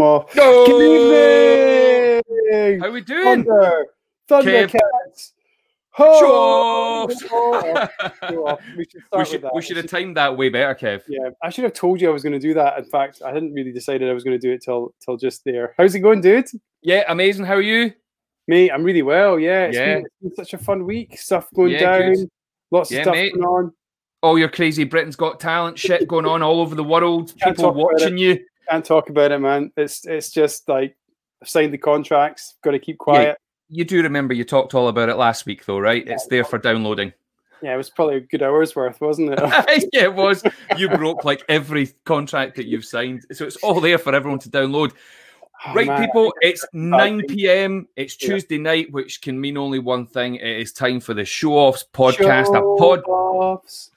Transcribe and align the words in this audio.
off. 0.00 0.32
Good 0.34 2.22
evening! 2.52 2.80
How 2.80 2.90
we 2.90 3.00
doing? 3.00 3.44
Thunder! 3.44 3.86
Thundercats! 4.28 5.32
Show 5.96 6.04
Ho! 6.06 7.06
off. 7.08 7.12
Ho! 7.30 7.88
Show 8.30 8.46
off. 8.46 8.60
We 8.76 8.84
should 8.84 9.02
we 9.16 9.24
should 9.24 9.44
we 9.54 9.62
should 9.62 9.76
have 9.76 9.86
timed 9.86 10.16
that 10.16 10.36
way 10.36 10.48
better, 10.48 10.74
Kev. 10.74 11.02
Yeah, 11.08 11.30
I 11.42 11.50
should 11.50 11.64
have 11.64 11.72
told 11.72 12.00
you 12.00 12.08
I 12.08 12.12
was 12.12 12.22
going 12.22 12.32
to 12.32 12.38
do 12.38 12.54
that. 12.54 12.78
In 12.78 12.84
fact, 12.84 13.22
I 13.24 13.32
hadn't 13.32 13.52
really 13.52 13.72
decided 13.72 14.08
I 14.08 14.12
was 14.12 14.24
going 14.24 14.38
to 14.38 14.46
do 14.46 14.52
it 14.52 14.62
till 14.62 14.94
till 15.04 15.16
just 15.16 15.44
there. 15.44 15.74
How's 15.76 15.94
it 15.94 16.00
going, 16.00 16.20
dude? 16.20 16.46
Yeah, 16.82 17.04
amazing. 17.08 17.44
How 17.44 17.54
are 17.54 17.60
you? 17.60 17.92
Mate, 18.46 18.70
I'm 18.72 18.82
really 18.82 19.02
well. 19.02 19.38
Yeah, 19.38 19.66
it's, 19.66 19.76
Yeah. 19.76 19.96
Been, 19.96 20.06
it's 20.06 20.14
been 20.22 20.34
such 20.34 20.54
a 20.54 20.58
fun 20.58 20.84
week. 20.86 21.18
Stuff 21.18 21.48
going 21.54 21.72
Yeah, 21.72 21.98
down. 21.98 22.14
good. 22.14 22.28
Lots 22.70 22.90
of 22.92 23.02
stuff 23.02 23.14
mate. 23.14 23.34
going 23.34 23.44
on. 23.46 23.72
All 24.22 24.38
your 24.38 24.48
crazy 24.48 24.84
Britain's 24.84 25.16
Got 25.16 25.40
Talent 25.40 25.78
shit 25.78 26.06
going 26.06 26.26
on 26.26 26.42
all 26.42 26.60
over 26.60 26.74
the 26.74 26.84
world. 26.84 27.34
People 27.42 27.72
watching 27.72 28.18
you. 28.18 28.38
Can't 28.70 28.84
talk 28.84 29.08
about 29.10 29.32
it, 29.32 29.38
man. 29.38 29.72
It's 29.76 30.06
it's 30.06 30.30
just 30.30 30.68
like 30.68 30.96
I've 31.42 31.48
signed 31.48 31.72
the 31.72 31.78
contracts. 31.78 32.54
Got 32.62 32.72
to 32.72 32.78
keep 32.78 32.98
quiet. 32.98 33.38
You 33.68 33.84
do 33.84 34.02
remember 34.02 34.34
you 34.34 34.44
talked 34.44 34.74
all 34.74 34.88
about 34.88 35.08
it 35.08 35.16
last 35.16 35.46
week, 35.46 35.64
though, 35.64 35.78
right? 35.78 36.06
It's 36.06 36.26
there 36.26 36.44
for 36.44 36.58
downloading. 36.58 37.12
Yeah, 37.62 37.74
it 37.74 37.76
was 37.76 37.90
probably 37.90 38.16
a 38.16 38.20
good 38.20 38.42
hour's 38.42 38.74
worth, 38.74 39.00
wasn't 39.00 39.32
it? 39.32 39.38
yeah, 39.92 40.04
it 40.04 40.14
was. 40.14 40.42
You 40.76 40.88
broke 40.88 41.24
like 41.24 41.44
every 41.48 41.88
contract 42.04 42.56
that 42.56 42.66
you've 42.66 42.84
signed, 42.86 43.26
so 43.32 43.44
it's 43.44 43.56
all 43.56 43.80
there 43.80 43.98
for 43.98 44.14
everyone 44.14 44.38
to 44.40 44.50
download. 44.50 44.92
Oh, 45.66 45.74
Right, 45.74 45.86
man. 45.88 46.00
people, 46.06 46.32
it's 46.40 46.64
9 46.72 47.26
p.m. 47.28 47.86
It's 47.94 48.16
Yeah. 48.18 48.28
Tuesday 48.30 48.56
night, 48.56 48.90
which 48.92 49.20
can 49.20 49.38
mean 49.38 49.58
only 49.58 49.78
one 49.78 50.06
thing. 50.06 50.36
It 50.36 50.58
is 50.58 50.72
time 50.72 51.00
for 51.00 51.12
the 51.12 51.26
Show 51.26 51.52
Offs 51.52 51.84
podcast. 51.92 52.56
A 52.56 52.78
pod, 52.78 53.00
offs. 53.06 53.90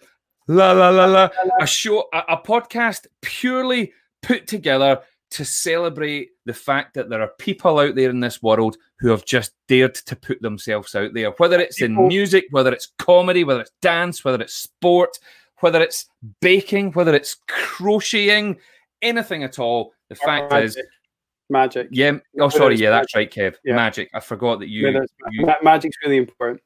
la 0.50 0.74
la 0.74 0.90
la 0.90 1.06
la, 1.06 1.30
a 1.62 1.66
show, 1.66 2.10
a, 2.14 2.18
a 2.34 2.38
podcast 2.38 3.08
purely 3.22 3.94
put 4.24 4.48
together 4.48 5.02
to 5.32 5.46
celebrate 5.46 6.30
the 6.46 6.54
fact 6.54 6.94
that 6.94 7.10
there 7.10 7.22
are 7.22 7.32
people 7.40 7.80
out 7.80 7.96
there 7.96 8.10
in 8.10 8.20
this 8.20 8.42
world 8.44 8.78
who 9.00 9.10
have 9.10 9.26
just 9.26 9.54
dared 9.68 9.96
to 9.96 10.16
put 10.16 10.42
themselves 10.42 10.94
out 10.96 11.14
there. 11.14 11.32
Whether 11.38 11.60
it's 11.60 11.82
in 11.82 12.08
music, 12.08 12.46
whether 12.52 12.72
it's 12.72 12.92
comedy, 13.00 13.44
whether 13.44 13.62
it's 13.62 13.72
dance, 13.82 14.24
whether 14.24 14.42
it's 14.42 14.54
sport, 14.54 15.18
whether 15.62 15.82
it's 15.82 16.06
baking, 16.42 16.92
whether 16.92 17.16
it's 17.16 17.38
crocheting, 17.48 18.58
anything 19.02 19.44
at 19.44 19.60
all. 19.60 19.94
The 20.10 20.16
fact 20.16 20.54
is, 20.54 20.76
Magic. 20.76 20.86
Magic. 21.50 21.88
yeah. 21.92 22.12
Oh, 22.40 22.46
Whether 22.46 22.58
sorry. 22.58 22.76
Yeah, 22.76 22.92
that's 22.92 23.16
right, 23.16 23.32
Kev. 23.32 23.56
Yeah. 23.64 23.76
Magic. 23.76 24.10
I 24.14 24.20
forgot 24.20 24.60
that 24.60 24.70
you. 24.70 24.88
You 25.32 25.54
magic's 25.64 25.98
really 26.04 26.18
important. 26.18 26.62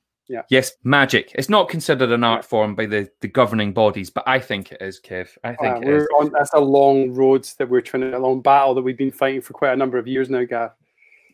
Yes, 0.50 0.74
magic. 0.84 1.32
It's 1.36 1.50
not 1.50 1.70
considered 1.70 2.12
an 2.12 2.24
art 2.24 2.44
form 2.46 2.76
by 2.76 2.86
the, 2.86 3.10
the 3.22 3.28
governing 3.28 3.74
bodies, 3.74 4.10
but 4.10 4.24
I 4.28 4.40
think 4.40 4.72
it 4.72 4.82
is, 4.82 5.00
Kev. 5.00 5.30
I 5.44 5.56
think 5.56 5.86
Uh, 5.86 5.90
is. 5.90 6.08
on. 6.20 6.32
That's 6.32 6.54
a 6.54 6.60
long 6.60 7.14
road 7.14 7.44
that 7.58 7.70
we're 7.70 7.82
trying 7.82 8.12
to, 8.12 8.18
a 8.18 8.20
long 8.20 8.42
battle 8.42 8.74
that 8.76 8.82
we've 8.82 8.98
been 8.98 9.12
fighting 9.12 9.42
for 9.42 9.54
quite 9.54 9.74
a 9.74 9.78
number 9.78 9.98
of 9.98 10.08
years 10.08 10.30
now, 10.30 10.44
Gav. 10.44 10.72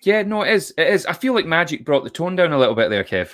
Yeah, 0.01 0.21
no, 0.23 0.41
it 0.41 0.51
is. 0.53 0.73
It 0.77 0.87
is. 0.87 1.05
I 1.05 1.13
feel 1.13 1.33
like 1.33 1.45
magic 1.45 1.85
brought 1.85 2.03
the 2.03 2.09
tone 2.09 2.35
down 2.35 2.51
a 2.53 2.57
little 2.59 2.75
bit 2.75 2.89
there, 2.89 3.03
Kev. 3.03 3.31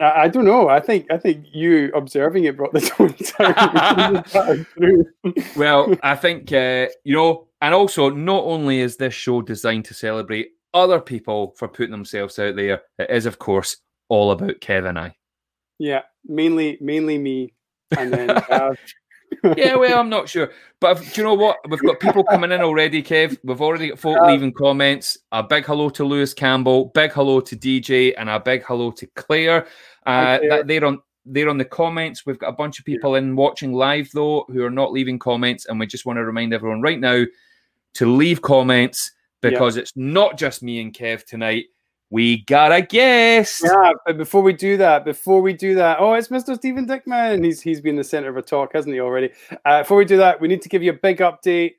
I, 0.00 0.22
I 0.22 0.28
don't 0.28 0.44
know. 0.44 0.68
I 0.68 0.80
think 0.80 1.10
I 1.10 1.16
think 1.16 1.46
you 1.52 1.90
observing 1.94 2.44
it 2.44 2.56
brought 2.56 2.72
the 2.72 2.80
tone 4.40 4.64
down. 4.76 5.04
Well, 5.56 5.94
I 6.02 6.14
think 6.14 6.52
uh, 6.52 6.86
you 7.04 7.14
know, 7.16 7.48
and 7.60 7.74
also 7.74 8.10
not 8.10 8.44
only 8.44 8.80
is 8.80 8.96
this 8.96 9.14
show 9.14 9.42
designed 9.42 9.86
to 9.86 9.94
celebrate 9.94 10.50
other 10.74 11.00
people 11.00 11.54
for 11.56 11.66
putting 11.68 11.90
themselves 11.90 12.38
out 12.38 12.54
there, 12.56 12.82
it 12.98 13.10
is, 13.10 13.26
of 13.26 13.38
course, 13.38 13.78
all 14.08 14.30
about 14.30 14.60
Kev 14.60 14.88
and 14.88 14.98
I. 14.98 15.14
yeah, 15.78 16.02
mainly 16.26 16.78
mainly 16.80 17.18
me, 17.18 17.54
and 17.96 18.12
then 18.12 18.26
Gav. 18.48 18.76
yeah, 19.56 19.76
well, 19.76 19.98
I'm 19.98 20.08
not 20.08 20.28
sure. 20.28 20.50
But 20.80 20.98
do 21.00 21.06
you 21.20 21.22
know 21.24 21.34
what? 21.34 21.58
We've 21.68 21.80
got 21.82 22.00
people 22.00 22.24
coming 22.24 22.50
in 22.52 22.60
already, 22.62 23.02
Kev. 23.02 23.36
We've 23.44 23.60
already 23.60 23.88
got 23.90 23.98
folk 23.98 24.16
Yeah. 24.20 24.30
leaving 24.32 24.52
comments. 24.52 25.18
A 25.32 25.42
big 25.42 25.64
hello 25.66 25.88
to 25.90 26.04
Lewis 26.04 26.32
Campbell, 26.34 26.86
big 26.94 27.12
hello 27.12 27.40
to 27.40 27.56
DJ, 27.56 28.14
and 28.16 28.28
a 28.30 28.40
big 28.40 28.62
hello 28.64 28.90
to 28.92 29.06
Claire. 29.16 29.66
Uh, 30.06 30.38
Claire. 30.38 30.48
that 30.50 30.66
they're 30.66 30.84
on 30.84 31.00
they're 31.26 31.50
on 31.50 31.58
the 31.58 31.64
comments. 31.64 32.24
We've 32.24 32.38
got 32.38 32.48
a 32.48 32.52
bunch 32.52 32.78
of 32.78 32.86
people 32.86 33.16
in 33.16 33.36
watching 33.36 33.72
live 33.74 34.08
though 34.14 34.46
who 34.48 34.64
are 34.64 34.70
not 34.70 34.92
leaving 34.92 35.18
comments, 35.18 35.66
and 35.66 35.78
we 35.78 35.86
just 35.86 36.06
want 36.06 36.16
to 36.16 36.24
remind 36.24 36.54
everyone 36.54 36.80
right 36.80 36.98
now 36.98 37.24
to 37.94 38.06
leave 38.06 38.40
comments 38.40 39.12
Yeah. 39.42 39.50
because 39.50 39.76
it's 39.76 39.92
not 39.94 40.38
just 40.38 40.62
me 40.62 40.80
and 40.80 40.92
Kev 40.94 41.24
tonight. 41.24 41.66
We 42.10 42.44
got 42.44 42.72
a 42.72 42.80
guest. 42.80 43.62
Yeah, 43.62 43.92
but 44.06 44.16
before 44.16 44.42
we 44.42 44.54
do 44.54 44.78
that, 44.78 45.04
before 45.04 45.42
we 45.42 45.52
do 45.52 45.74
that, 45.74 45.98
oh, 46.00 46.14
it's 46.14 46.28
Mr. 46.28 46.56
Stephen 46.56 46.86
Dickman. 46.86 47.44
He's 47.44 47.60
he's 47.60 47.82
been 47.82 47.96
the 47.96 48.04
center 48.04 48.30
of 48.30 48.36
a 48.38 48.42
talk, 48.42 48.72
hasn't 48.72 48.94
he 48.94 49.00
already? 49.00 49.30
Uh, 49.66 49.82
before 49.82 49.98
we 49.98 50.06
do 50.06 50.16
that, 50.16 50.40
we 50.40 50.48
need 50.48 50.62
to 50.62 50.70
give 50.70 50.82
you 50.82 50.92
a 50.92 50.94
big 50.94 51.18
update, 51.18 51.74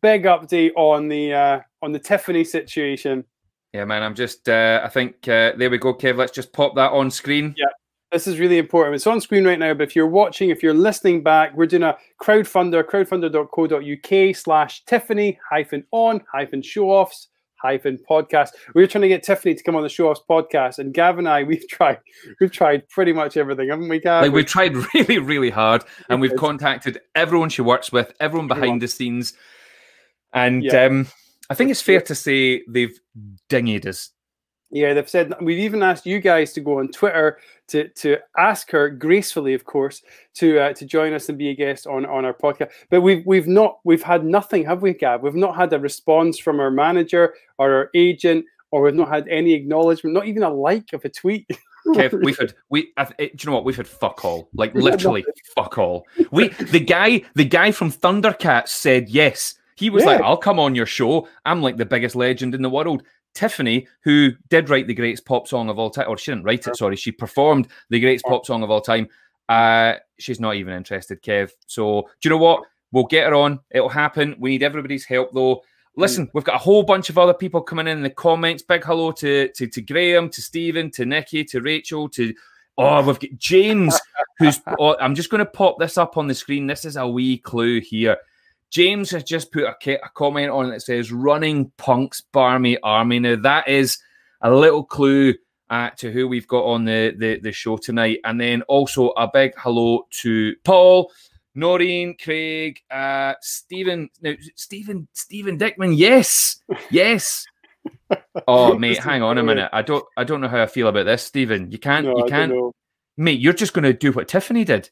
big 0.00 0.24
update 0.24 0.70
on 0.76 1.08
the 1.08 1.32
uh, 1.32 1.60
on 1.82 1.90
the 1.90 1.98
Tiffany 1.98 2.44
situation. 2.44 3.24
Yeah, 3.72 3.84
man. 3.84 4.04
I'm 4.04 4.14
just. 4.14 4.48
Uh, 4.48 4.80
I 4.84 4.88
think 4.88 5.26
uh, 5.26 5.52
there 5.56 5.70
we 5.70 5.78
go, 5.78 5.92
Kev. 5.92 6.16
Let's 6.16 6.32
just 6.32 6.52
pop 6.52 6.76
that 6.76 6.92
on 6.92 7.10
screen. 7.10 7.52
Yeah. 7.56 7.66
This 8.12 8.28
is 8.28 8.38
really 8.38 8.58
important. 8.58 8.94
It's 8.94 9.08
on 9.08 9.20
screen 9.20 9.44
right 9.44 9.58
now, 9.58 9.74
but 9.74 9.82
if 9.88 9.96
you're 9.96 10.06
watching, 10.06 10.50
if 10.50 10.62
you're 10.62 10.72
listening 10.72 11.24
back, 11.24 11.52
we're 11.56 11.66
doing 11.66 11.82
a 11.82 11.96
crowdfunder, 12.22 12.84
crowdfunder.co.uk 12.84 14.36
slash 14.36 14.84
Tiffany 14.84 15.36
hyphen 15.50 15.84
on 15.90 16.22
hyphen 16.30 16.62
show 16.62 16.90
offs 16.90 17.26
hyphen 17.64 17.98
podcast. 18.08 18.50
We're 18.74 18.86
trying 18.86 19.02
to 19.02 19.08
get 19.08 19.22
Tiffany 19.22 19.54
to 19.54 19.62
come 19.62 19.74
on 19.74 19.82
the 19.82 19.88
show 19.88 20.08
offs 20.10 20.20
podcast, 20.28 20.78
and 20.78 20.92
Gav 20.92 21.18
and 21.18 21.28
I, 21.28 21.42
we've 21.50 21.66
tried, 21.68 21.98
we've 22.40 22.52
tried 22.52 22.88
pretty 22.88 23.12
much 23.12 23.36
everything, 23.36 23.70
haven't 23.70 23.88
we, 23.88 23.98
Gav? 24.00 24.22
Like 24.22 24.32
we've 24.32 24.46
tried 24.46 24.74
really, 24.94 25.18
really 25.18 25.50
hard, 25.50 25.82
and 26.08 26.20
we've 26.20 26.36
contacted 26.36 27.00
everyone 27.14 27.48
she 27.48 27.62
works 27.62 27.90
with, 27.90 28.12
everyone 28.20 28.44
Everyone. 28.44 28.48
behind 28.48 28.82
the 28.82 28.88
scenes, 28.88 29.32
and 30.32 30.62
Yeah. 30.62 30.84
um, 30.84 31.06
I 31.50 31.54
think 31.54 31.70
it's 31.70 31.82
fair 31.82 32.00
to 32.02 32.14
say 32.14 32.62
they've 32.68 32.98
dinged 33.48 33.86
us. 33.86 34.10
Yeah, 34.74 34.92
they've 34.92 35.08
said 35.08 35.32
we've 35.40 35.60
even 35.60 35.84
asked 35.84 36.04
you 36.04 36.18
guys 36.18 36.52
to 36.54 36.60
go 36.60 36.80
on 36.80 36.88
Twitter 36.88 37.38
to 37.68 37.88
to 37.90 38.18
ask 38.36 38.72
her 38.72 38.88
gracefully, 38.88 39.54
of 39.54 39.64
course, 39.64 40.02
to 40.34 40.58
uh, 40.58 40.72
to 40.72 40.84
join 40.84 41.12
us 41.12 41.28
and 41.28 41.38
be 41.38 41.50
a 41.50 41.54
guest 41.54 41.86
on 41.86 42.04
on 42.04 42.24
our 42.24 42.34
podcast. 42.34 42.72
But 42.90 43.02
we've 43.02 43.24
we've 43.24 43.46
not 43.46 43.78
we've 43.84 44.02
had 44.02 44.24
nothing, 44.24 44.64
have 44.64 44.82
we, 44.82 44.92
Gav? 44.92 45.22
We've 45.22 45.36
not 45.36 45.54
had 45.54 45.72
a 45.72 45.78
response 45.78 46.40
from 46.40 46.58
our 46.58 46.72
manager 46.72 47.34
or 47.58 47.72
our 47.72 47.90
agent, 47.94 48.46
or 48.72 48.82
we've 48.82 48.96
not 48.96 49.08
had 49.08 49.28
any 49.28 49.52
acknowledgement, 49.52 50.12
not 50.12 50.26
even 50.26 50.42
a 50.42 50.52
like 50.52 50.92
of 50.92 51.04
a 51.04 51.08
tweet. 51.08 51.48
Kev, 51.94 52.24
we've 52.24 52.36
had 52.36 52.54
we. 52.68 52.92
I, 52.96 53.04
do 53.04 53.22
you 53.22 53.30
know 53.46 53.52
what? 53.52 53.64
We've 53.64 53.76
had 53.76 53.86
fuck 53.86 54.24
all, 54.24 54.48
like 54.54 54.74
literally 54.74 55.24
fuck 55.54 55.78
all. 55.78 56.04
We 56.32 56.48
the 56.48 56.80
guy, 56.80 57.22
the 57.36 57.44
guy 57.44 57.70
from 57.70 57.92
Thundercats 57.92 58.68
said 58.70 59.08
yes. 59.08 59.54
He 59.76 59.88
was 59.88 60.04
like, 60.04 60.20
"I'll 60.20 60.36
come 60.36 60.58
on 60.58 60.74
your 60.74 60.86
show. 60.86 61.28
I'm 61.44 61.62
like 61.62 61.76
the 61.76 61.86
biggest 61.86 62.16
legend 62.16 62.56
in 62.56 62.62
the 62.62 62.70
world." 62.70 63.04
Tiffany, 63.34 63.86
who 64.00 64.32
did 64.48 64.70
write 64.70 64.86
the 64.86 64.94
greatest 64.94 65.24
pop 65.24 65.48
song 65.48 65.68
of 65.68 65.78
all 65.78 65.90
time, 65.90 66.06
or 66.08 66.16
she 66.16 66.30
didn't 66.30 66.44
write 66.44 66.66
it. 66.66 66.76
Sorry, 66.76 66.96
she 66.96 67.12
performed 67.12 67.68
the 67.90 68.00
greatest 68.00 68.24
pop 68.24 68.46
song 68.46 68.62
of 68.62 68.70
all 68.70 68.80
time. 68.80 69.08
Uh, 69.48 69.94
she's 70.18 70.40
not 70.40 70.54
even 70.56 70.74
interested, 70.74 71.22
Kev. 71.22 71.50
So 71.66 72.02
do 72.20 72.28
you 72.28 72.30
know 72.30 72.42
what? 72.42 72.62
We'll 72.92 73.04
get 73.04 73.26
her 73.26 73.34
on. 73.34 73.60
It'll 73.70 73.88
happen. 73.88 74.36
We 74.38 74.50
need 74.50 74.62
everybody's 74.62 75.04
help 75.04 75.32
though. 75.32 75.62
Listen, 75.96 76.28
we've 76.32 76.44
got 76.44 76.56
a 76.56 76.58
whole 76.58 76.82
bunch 76.82 77.08
of 77.08 77.18
other 77.18 77.34
people 77.34 77.60
coming 77.60 77.86
in, 77.86 77.98
in 77.98 78.02
the 78.02 78.10
comments. 78.10 78.62
Big 78.62 78.84
hello 78.84 79.12
to, 79.12 79.48
to 79.48 79.66
to 79.66 79.80
Graham, 79.80 80.28
to 80.30 80.42
Stephen, 80.42 80.90
to 80.92 81.04
Nikki, 81.04 81.44
to 81.44 81.60
Rachel, 81.60 82.08
to 82.10 82.34
oh, 82.78 83.02
we've 83.02 83.20
got 83.20 83.38
James, 83.38 83.98
who's 84.38 84.60
oh, 84.78 84.96
I'm 84.98 85.14
just 85.14 85.30
going 85.30 85.44
to 85.44 85.50
pop 85.50 85.78
this 85.78 85.98
up 85.98 86.16
on 86.16 86.26
the 86.26 86.34
screen. 86.34 86.66
This 86.66 86.84
is 86.84 86.96
a 86.96 87.06
wee 87.06 87.38
clue 87.38 87.80
here. 87.80 88.16
James 88.74 89.08
has 89.12 89.22
just 89.22 89.52
put 89.52 89.62
a, 89.62 90.04
a 90.04 90.08
comment 90.14 90.50
on 90.50 90.68
that 90.70 90.82
says 90.82 91.12
"Running 91.12 91.70
Punks 91.76 92.20
Barmy 92.32 92.76
Army." 92.82 93.20
Now 93.20 93.36
that 93.36 93.68
is 93.68 93.98
a 94.40 94.50
little 94.50 94.82
clue 94.82 95.34
uh, 95.70 95.90
to 95.90 96.10
who 96.10 96.26
we've 96.26 96.48
got 96.48 96.64
on 96.64 96.84
the, 96.84 97.14
the 97.16 97.38
the 97.38 97.52
show 97.52 97.76
tonight, 97.76 98.18
and 98.24 98.40
then 98.40 98.62
also 98.62 99.10
a 99.10 99.30
big 99.32 99.52
hello 99.56 100.06
to 100.22 100.56
Paul. 100.64 101.12
Noreen, 101.54 102.16
Craig, 102.20 102.80
uh, 102.90 103.34
Stephen, 103.40 104.10
Now 104.20 104.34
Stephen, 104.56 105.06
Stephen 105.12 105.56
Dickman. 105.56 105.94
Yes, 105.96 106.60
yes. 106.90 107.46
Oh, 108.48 108.78
mate, 108.78 108.98
hang 108.98 109.22
on 109.22 109.38
a 109.38 109.42
minute. 109.42 109.68
I 109.72 109.82
don't, 109.82 110.04
I 110.16 110.24
don't 110.24 110.40
know 110.40 110.48
how 110.48 110.62
I 110.62 110.66
feel 110.66 110.88
about 110.88 111.04
this, 111.04 111.22
Stephen. 111.22 111.70
You 111.70 111.78
can't, 111.78 112.06
No, 112.06 112.16
you 112.18 112.24
can't, 112.24 112.52
mate. 113.16 113.40
You're 113.40 113.52
just 113.52 113.72
going 113.72 113.84
to 113.84 113.92
do 113.92 114.12
what 114.12 114.28
Tiffany 114.28 114.64
did. 114.64 114.90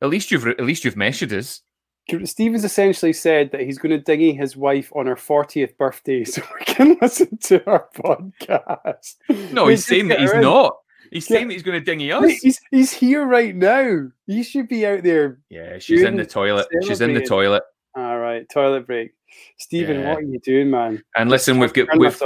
At 0.00 0.08
least 0.08 0.30
you've, 0.30 0.46
at 0.46 0.60
least 0.60 0.84
you've 0.84 0.96
measured 0.96 1.32
us. 1.32 1.62
Stevens 2.24 2.64
essentially 2.64 3.12
said 3.12 3.50
that 3.52 3.60
he's 3.62 3.78
going 3.78 3.90
to 3.90 3.98
dingy 3.98 4.32
his 4.32 4.56
wife 4.56 4.90
on 4.94 5.06
her 5.06 5.16
40th 5.16 5.76
birthday 5.76 6.24
so 6.24 6.42
we 6.58 6.64
can 6.64 6.96
listen 7.00 7.36
to 7.44 7.64
our 7.70 7.88
podcast. 7.94 9.16
No, 9.52 9.64
We 9.66 9.72
he's 9.72 9.86
saying 9.86 10.08
that 10.08 10.20
he's 10.20 10.32
in. 10.32 10.40
not. 10.42 10.76
He's 11.10 11.28
Yeah. 11.28 11.36
saying 11.38 11.48
that 11.48 11.54
he's 11.54 11.62
going 11.62 11.78
to 11.80 11.84
dingy 11.84 12.12
us. 12.12 12.24
He's, 12.40 12.60
he's 12.70 12.92
here 12.92 13.26
right 13.26 13.54
now. 13.54 14.08
He 14.26 14.42
should 14.42 14.68
be 14.68 14.86
out 14.86 15.02
there. 15.02 15.40
Yeah, 15.50 15.78
she's 15.78 16.02
in 16.02 16.16
the 16.16 16.26
toilet. 16.26 16.68
She's 16.86 17.00
in 17.00 17.14
the 17.14 17.24
toilet. 17.24 17.62
All 17.96 18.18
right, 18.18 18.48
toilet 18.48 18.86
break. 18.86 19.12
Stephen, 19.58 20.00
Yeah. 20.00 20.10
what 20.10 20.18
are 20.18 20.22
you 20.22 20.38
doing, 20.40 20.70
man? 20.70 21.02
And 21.16 21.28
listen, 21.30 21.58
we've 21.58 21.72
got 21.72 21.88
we've 21.98 22.22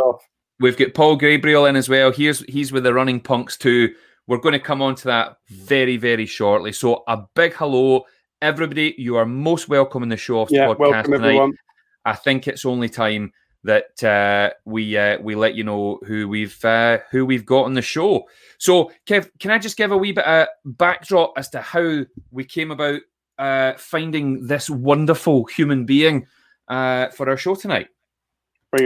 we've 0.61 0.77
got 0.77 0.93
Paul 0.95 1.17
Gabriel 1.17 1.65
in 1.67 1.77
as 1.77 1.89
well. 1.89 2.11
He's 2.13 2.41
he's 2.41 2.73
with 2.73 2.85
the 2.85 2.93
Running 2.93 3.21
Punks 3.21 3.57
too. 3.57 3.95
We're 4.27 4.39
going 4.39 4.53
to 4.53 4.59
come 4.59 4.83
on 4.83 4.95
to 4.97 5.05
that 5.05 5.39
very 5.49 5.97
very 5.97 6.27
shortly. 6.27 6.73
So 6.73 7.03
a 7.09 7.23
big 7.35 7.55
hello, 7.55 8.05
everybody. 8.45 8.95
You 8.99 9.17
are 9.17 9.25
most 9.25 9.69
welcome 9.71 10.03
in 10.03 10.11
the 10.11 10.19
show 10.19 10.41
off 10.41 10.51
Yeah, 10.51 10.67
podcast 10.67 10.79
welcome 10.79 11.13
tonight. 11.13 11.27
everyone. 11.29 11.53
I 12.05 12.13
think 12.13 12.47
it's 12.47 12.67
only 12.67 12.91
time 12.91 13.33
that 13.65 14.05
uh, 14.05 14.51
we 14.67 14.97
uh, 14.99 15.19
we 15.23 15.35
let 15.35 15.55
you 15.55 15.65
know 15.65 15.99
who 16.07 16.29
we've 16.29 16.63
uh, 16.63 16.99
who 17.11 17.25
we've 17.25 17.47
got 17.47 17.65
on 17.65 17.73
the 17.73 17.81
show. 17.81 18.29
So, 18.59 18.93
Kev, 19.07 19.31
can 19.39 19.51
I 19.51 19.59
just 19.59 19.79
give 19.79 19.93
a 19.93 19.97
wee 19.97 20.13
bit 20.13 20.27
of 20.27 20.49
backdrop 20.67 21.33
as 21.39 21.49
to 21.51 21.63
how 21.63 22.05
we 22.31 22.45
came 22.45 22.71
about 22.71 23.01
uh, 23.39 23.73
finding 23.79 24.47
this 24.47 24.69
wonderful 24.69 25.47
human 25.47 25.87
being 25.87 26.27
uh, 26.69 27.09
for 27.09 27.29
our 27.29 27.39
show 27.39 27.55
tonight? 27.55 27.89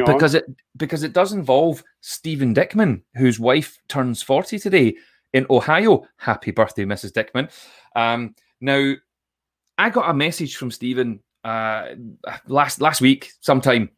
because 0.06 0.34
it 0.34 0.44
because 0.76 1.02
it 1.02 1.14
does 1.14 1.32
involve 1.32 1.82
Stephen 2.00 2.54
Dickman, 2.54 3.02
whose 3.16 3.40
wife 3.40 3.78
turns 3.88 4.22
forty 4.22 4.58
today 4.58 4.94
in 5.32 5.46
Ohio. 5.50 6.06
Happy 6.18 6.52
birthday, 6.52 6.84
Mrs. 6.84 7.10
Dickman! 7.10 7.50
Um, 7.96 8.36
now, 8.60 8.94
I 9.78 9.90
got 9.90 10.10
a 10.10 10.14
message 10.14 10.56
from 10.56 10.70
Stephen 10.70 11.20
uh, 11.44 11.94
last 12.46 12.80
last 12.80 13.00
week, 13.00 13.32
sometime, 13.40 13.90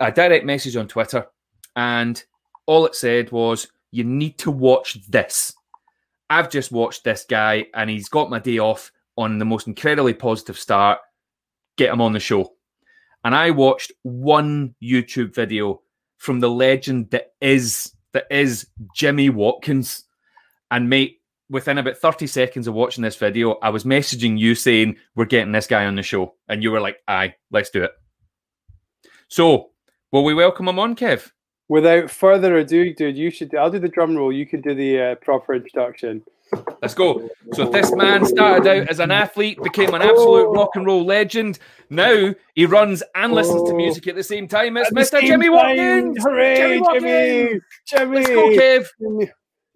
a 0.00 0.12
direct 0.12 0.44
message 0.44 0.76
on 0.76 0.88
Twitter, 0.88 1.26
and 1.76 2.22
all 2.66 2.86
it 2.86 2.94
said 2.94 3.30
was, 3.32 3.68
"You 3.90 4.04
need 4.04 4.38
to 4.38 4.50
watch 4.50 5.06
this." 5.08 5.52
I've 6.30 6.50
just 6.50 6.72
watched 6.72 7.04
this 7.04 7.24
guy, 7.28 7.66
and 7.74 7.90
he's 7.90 8.08
got 8.08 8.30
my 8.30 8.38
day 8.38 8.58
off 8.58 8.92
on 9.16 9.38
the 9.38 9.44
most 9.44 9.66
incredibly 9.66 10.14
positive 10.14 10.58
start. 10.58 11.00
Get 11.76 11.92
him 11.92 12.00
on 12.00 12.12
the 12.12 12.20
show 12.20 12.52
and 13.24 13.34
I 13.34 13.50
watched 13.50 13.92
one 14.02 14.74
YouTube 14.82 15.34
video 15.34 15.82
from 16.18 16.40
the 16.40 16.50
legend 16.50 17.10
that 17.10 17.32
is 17.40 17.92
that 18.12 18.26
is 18.30 18.66
Jimmy 18.94 19.30
Watkins. 19.30 20.04
And 20.70 20.88
mate, 20.88 21.20
within 21.50 21.78
about 21.78 21.96
30 21.96 22.26
seconds 22.26 22.66
of 22.66 22.74
watching 22.74 23.02
this 23.02 23.16
video, 23.16 23.52
I 23.62 23.70
was 23.70 23.84
messaging 23.84 24.38
you 24.38 24.54
saying, 24.54 24.96
We're 25.14 25.24
getting 25.24 25.52
this 25.52 25.66
guy 25.66 25.86
on 25.86 25.94
the 25.96 26.02
show. 26.02 26.34
And 26.48 26.62
you 26.62 26.70
were 26.70 26.80
like, 26.80 26.98
Aye, 27.06 27.34
let's 27.50 27.70
do 27.70 27.84
it. 27.84 27.92
So, 29.28 29.70
will 30.10 30.24
we 30.24 30.34
welcome 30.34 30.68
him 30.68 30.78
on, 30.78 30.96
Kev? 30.96 31.30
Without 31.68 32.10
further 32.10 32.56
ado, 32.56 32.94
dude, 32.94 33.18
you 33.18 33.30
should. 33.30 33.54
I'll 33.54 33.70
do 33.70 33.78
the 33.78 33.88
drum 33.88 34.16
roll. 34.16 34.32
You 34.32 34.46
can 34.46 34.62
do 34.62 34.74
the 34.74 35.00
uh, 35.00 35.14
proper 35.16 35.54
introduction. 35.54 36.22
Let's 36.80 36.94
go. 36.94 37.28
So 37.52 37.68
this 37.68 37.92
man 37.94 38.24
started 38.24 38.66
out 38.66 38.88
as 38.88 39.00
an 39.00 39.10
athlete, 39.10 39.62
became 39.62 39.92
an 39.92 40.00
absolute 40.00 40.48
rock 40.48 40.70
and 40.76 40.86
roll 40.86 41.04
legend. 41.04 41.58
Now 41.90 42.34
he 42.54 42.64
runs 42.64 43.02
and 43.14 43.32
listens 43.32 43.68
to 43.68 43.74
music 43.74 44.06
at 44.06 44.14
the 44.14 44.22
same 44.22 44.48
time. 44.48 44.78
It's 44.78 44.90
Mr. 44.90 45.20
Jimmy 45.20 45.50
Watkins. 45.50 46.16
Hooray, 46.22 46.56
Jimmy, 46.56 46.80
Watkins. 46.80 47.62
Jimmy, 47.86 48.16
Let's 48.16 48.28
go, 48.28 48.48
Kev. 48.48 48.86
Jimmy. 49.00 49.30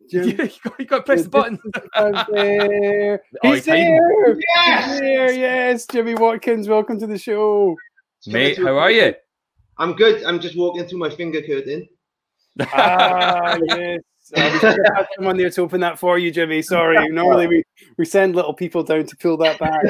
you, 0.11 0.33
got, 0.35 0.51
you 0.79 0.85
got 0.85 0.97
to 0.99 1.03
press 1.03 1.23
the 1.23 1.29
button. 1.29 1.59
there. 2.33 3.23
Oh, 3.45 3.53
he's, 3.53 3.65
there. 3.65 4.37
Yes. 4.57 4.91
He's 4.91 5.01
there. 5.01 5.33
Yes, 5.33 5.87
Jimmy 5.87 6.15
Watkins. 6.15 6.69
Welcome 6.69 6.99
to 7.01 7.07
the 7.07 7.19
show, 7.19 7.77
mate. 8.27 8.59
How 8.59 8.79
are 8.79 8.91
you? 8.91 9.15
I'm 9.79 9.95
good. 9.95 10.25
I'm 10.25 10.41
just 10.41 10.57
walking 10.57 10.87
through 10.87 10.99
my 10.99 11.11
finger 11.11 11.43
curtain. 11.43 11.89
ah, 12.61 13.59
yes. 13.69 14.01
We 14.35 14.41
have 14.41 15.09
someone 15.17 15.37
there 15.37 15.51
to 15.51 15.63
open 15.63 15.81
that 15.81 15.99
for 15.99 16.19
you, 16.19 16.31
Jimmy. 16.31 16.63
Sorry. 16.63 17.09
Normally 17.11 17.47
we, 17.49 17.65
we 17.99 18.05
send 18.05 18.37
little 18.37 18.55
people 18.55 18.83
down 18.83 19.07
to 19.07 19.17
pull 19.17 19.37
that 19.39 19.59
back. 19.59 19.83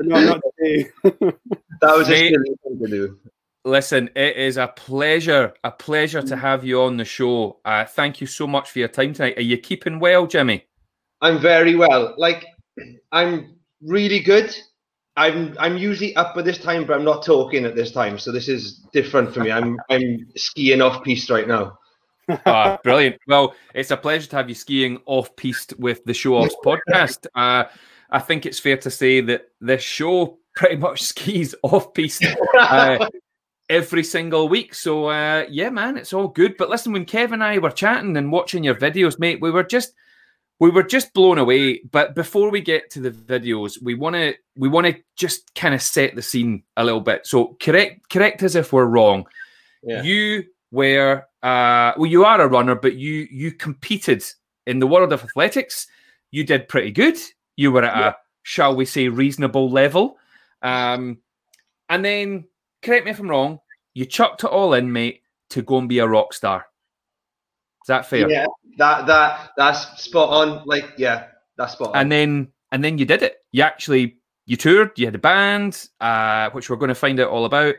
no, 0.00 0.20
not 0.20 0.40
today. 0.58 0.90
that 1.02 1.96
was 1.96 2.08
just 2.08 2.20
to 2.20 2.88
do. 2.88 3.18
Listen, 3.64 4.08
it 4.16 4.36
is 4.36 4.56
a 4.56 4.68
pleasure, 4.68 5.52
a 5.64 5.70
pleasure 5.70 6.22
to 6.22 6.36
have 6.36 6.64
you 6.64 6.80
on 6.80 6.96
the 6.96 7.04
show. 7.04 7.58
Uh, 7.64 7.84
thank 7.84 8.20
you 8.20 8.26
so 8.26 8.46
much 8.46 8.70
for 8.70 8.78
your 8.78 8.88
time 8.88 9.12
tonight. 9.12 9.36
Are 9.36 9.42
you 9.42 9.58
keeping 9.58 10.00
well, 10.00 10.26
Jimmy? 10.26 10.64
I'm 11.20 11.38
very 11.38 11.74
well. 11.74 12.14
Like, 12.16 12.46
I'm 13.12 13.56
really 13.82 14.20
good. 14.20 14.54
I'm 15.16 15.54
I'm 15.58 15.76
usually 15.76 16.16
up 16.16 16.36
at 16.36 16.44
this 16.44 16.58
time, 16.58 16.86
but 16.86 16.94
I'm 16.94 17.04
not 17.04 17.24
talking 17.24 17.64
at 17.64 17.74
this 17.74 17.92
time, 17.92 18.18
so 18.18 18.32
this 18.32 18.48
is 18.48 18.86
different 18.92 19.34
for 19.34 19.40
me. 19.40 19.50
I'm 19.50 19.78
I'm 19.90 20.26
skiing 20.36 20.80
off 20.80 21.02
piste 21.04 21.28
right 21.28 21.46
now 21.46 21.78
uh, 22.46 22.76
brilliant. 22.82 23.16
Well, 23.26 23.54
it's 23.74 23.90
a 23.90 23.96
pleasure 23.96 24.28
to 24.30 24.36
have 24.36 24.48
you 24.48 24.54
skiing 24.54 24.98
off 25.06 25.34
piste 25.36 25.74
with 25.78 26.04
the 26.04 26.14
Show 26.14 26.36
Offs 26.36 26.56
podcast. 26.64 27.26
Uh, 27.34 27.64
I 28.10 28.18
think 28.18 28.44
it's 28.44 28.58
fair 28.58 28.76
to 28.78 28.90
say 28.90 29.20
that 29.20 29.50
this 29.60 29.82
show 29.82 30.38
pretty 30.56 30.76
much 30.76 31.02
skis 31.10 31.54
off 31.62 31.94
piste 31.94 32.26
uh, 32.58 33.08
every 33.70 34.04
single 34.04 34.48
week. 34.48 34.74
So, 34.74 35.06
uh, 35.06 35.46
yeah, 35.48 35.70
man, 35.70 35.96
it's 35.96 36.12
all 36.12 36.28
good. 36.28 36.56
But 36.58 36.68
listen, 36.68 36.92
when 36.92 37.06
Kev 37.06 37.32
and 37.32 37.42
I 37.42 37.58
were 37.58 37.70
chatting 37.70 38.16
and 38.16 38.30
watching 38.30 38.64
your 38.64 38.74
videos, 38.74 39.18
mate, 39.18 39.40
we 39.40 39.50
were 39.50 39.62
just 39.62 39.94
we 40.58 40.68
were 40.68 40.82
just 40.82 41.14
blown 41.14 41.38
away. 41.38 41.80
But 41.90 42.14
before 42.14 42.50
we 42.50 42.60
get 42.60 42.90
to 42.90 43.00
the 43.00 43.10
videos, 43.10 43.82
we 43.82 43.94
want 43.94 44.16
to 44.16 44.34
we 44.56 44.68
want 44.68 44.88
to 44.88 44.96
just 45.16 45.54
kind 45.54 45.74
of 45.74 45.80
set 45.80 46.14
the 46.14 46.22
scene 46.22 46.64
a 46.76 46.84
little 46.84 47.00
bit. 47.00 47.26
So 47.26 47.56
correct 47.62 48.10
correct 48.10 48.42
us 48.42 48.56
if 48.56 48.72
we're 48.72 48.84
wrong. 48.84 49.24
Yeah. 49.82 50.02
You 50.02 50.44
were 50.70 51.24
uh, 51.42 51.92
well, 51.96 52.10
you 52.10 52.24
are 52.24 52.40
a 52.40 52.48
runner, 52.48 52.74
but 52.74 52.96
you 52.96 53.26
you 53.30 53.52
competed 53.52 54.22
in 54.66 54.80
the 54.80 54.86
world 54.86 55.12
of 55.12 55.24
athletics. 55.24 55.86
You 56.32 56.44
did 56.44 56.68
pretty 56.68 56.90
good. 56.90 57.18
You 57.56 57.72
were 57.72 57.84
at 57.84 57.96
yeah. 57.96 58.08
a 58.08 58.14
shall 58.42 58.74
we 58.74 58.84
say 58.84 59.08
reasonable 59.08 59.70
level. 59.70 60.18
Um, 60.62 61.18
and 61.88 62.04
then, 62.04 62.44
correct 62.82 63.04
me 63.04 63.10
if 63.10 63.20
I'm 63.20 63.28
wrong, 63.28 63.60
you 63.94 64.04
chucked 64.04 64.44
it 64.44 64.50
all 64.50 64.74
in, 64.74 64.92
mate, 64.92 65.22
to 65.50 65.62
go 65.62 65.78
and 65.78 65.88
be 65.88 65.98
a 65.98 66.06
rock 66.06 66.32
star. 66.34 66.66
Is 67.82 67.88
that 67.88 68.06
fair? 68.06 68.28
Yeah, 68.28 68.46
that 68.78 69.06
that 69.06 69.50
that's 69.56 70.02
spot 70.02 70.28
on. 70.30 70.64
Like, 70.66 70.92
yeah, 70.96 71.28
that's 71.56 71.72
spot 71.72 71.88
on. 71.88 71.96
And 71.96 72.12
then 72.12 72.48
and 72.72 72.84
then 72.84 72.98
you 72.98 73.04
did 73.04 73.22
it. 73.22 73.38
You 73.52 73.62
actually 73.62 74.18
you 74.46 74.56
toured. 74.56 74.98
You 74.98 75.06
had 75.06 75.14
a 75.14 75.18
band, 75.18 75.88
uh, 76.00 76.50
which 76.50 76.68
we're 76.68 76.76
going 76.76 76.88
to 76.88 76.94
find 76.94 77.18
out 77.20 77.30
all 77.30 77.44
about. 77.44 77.74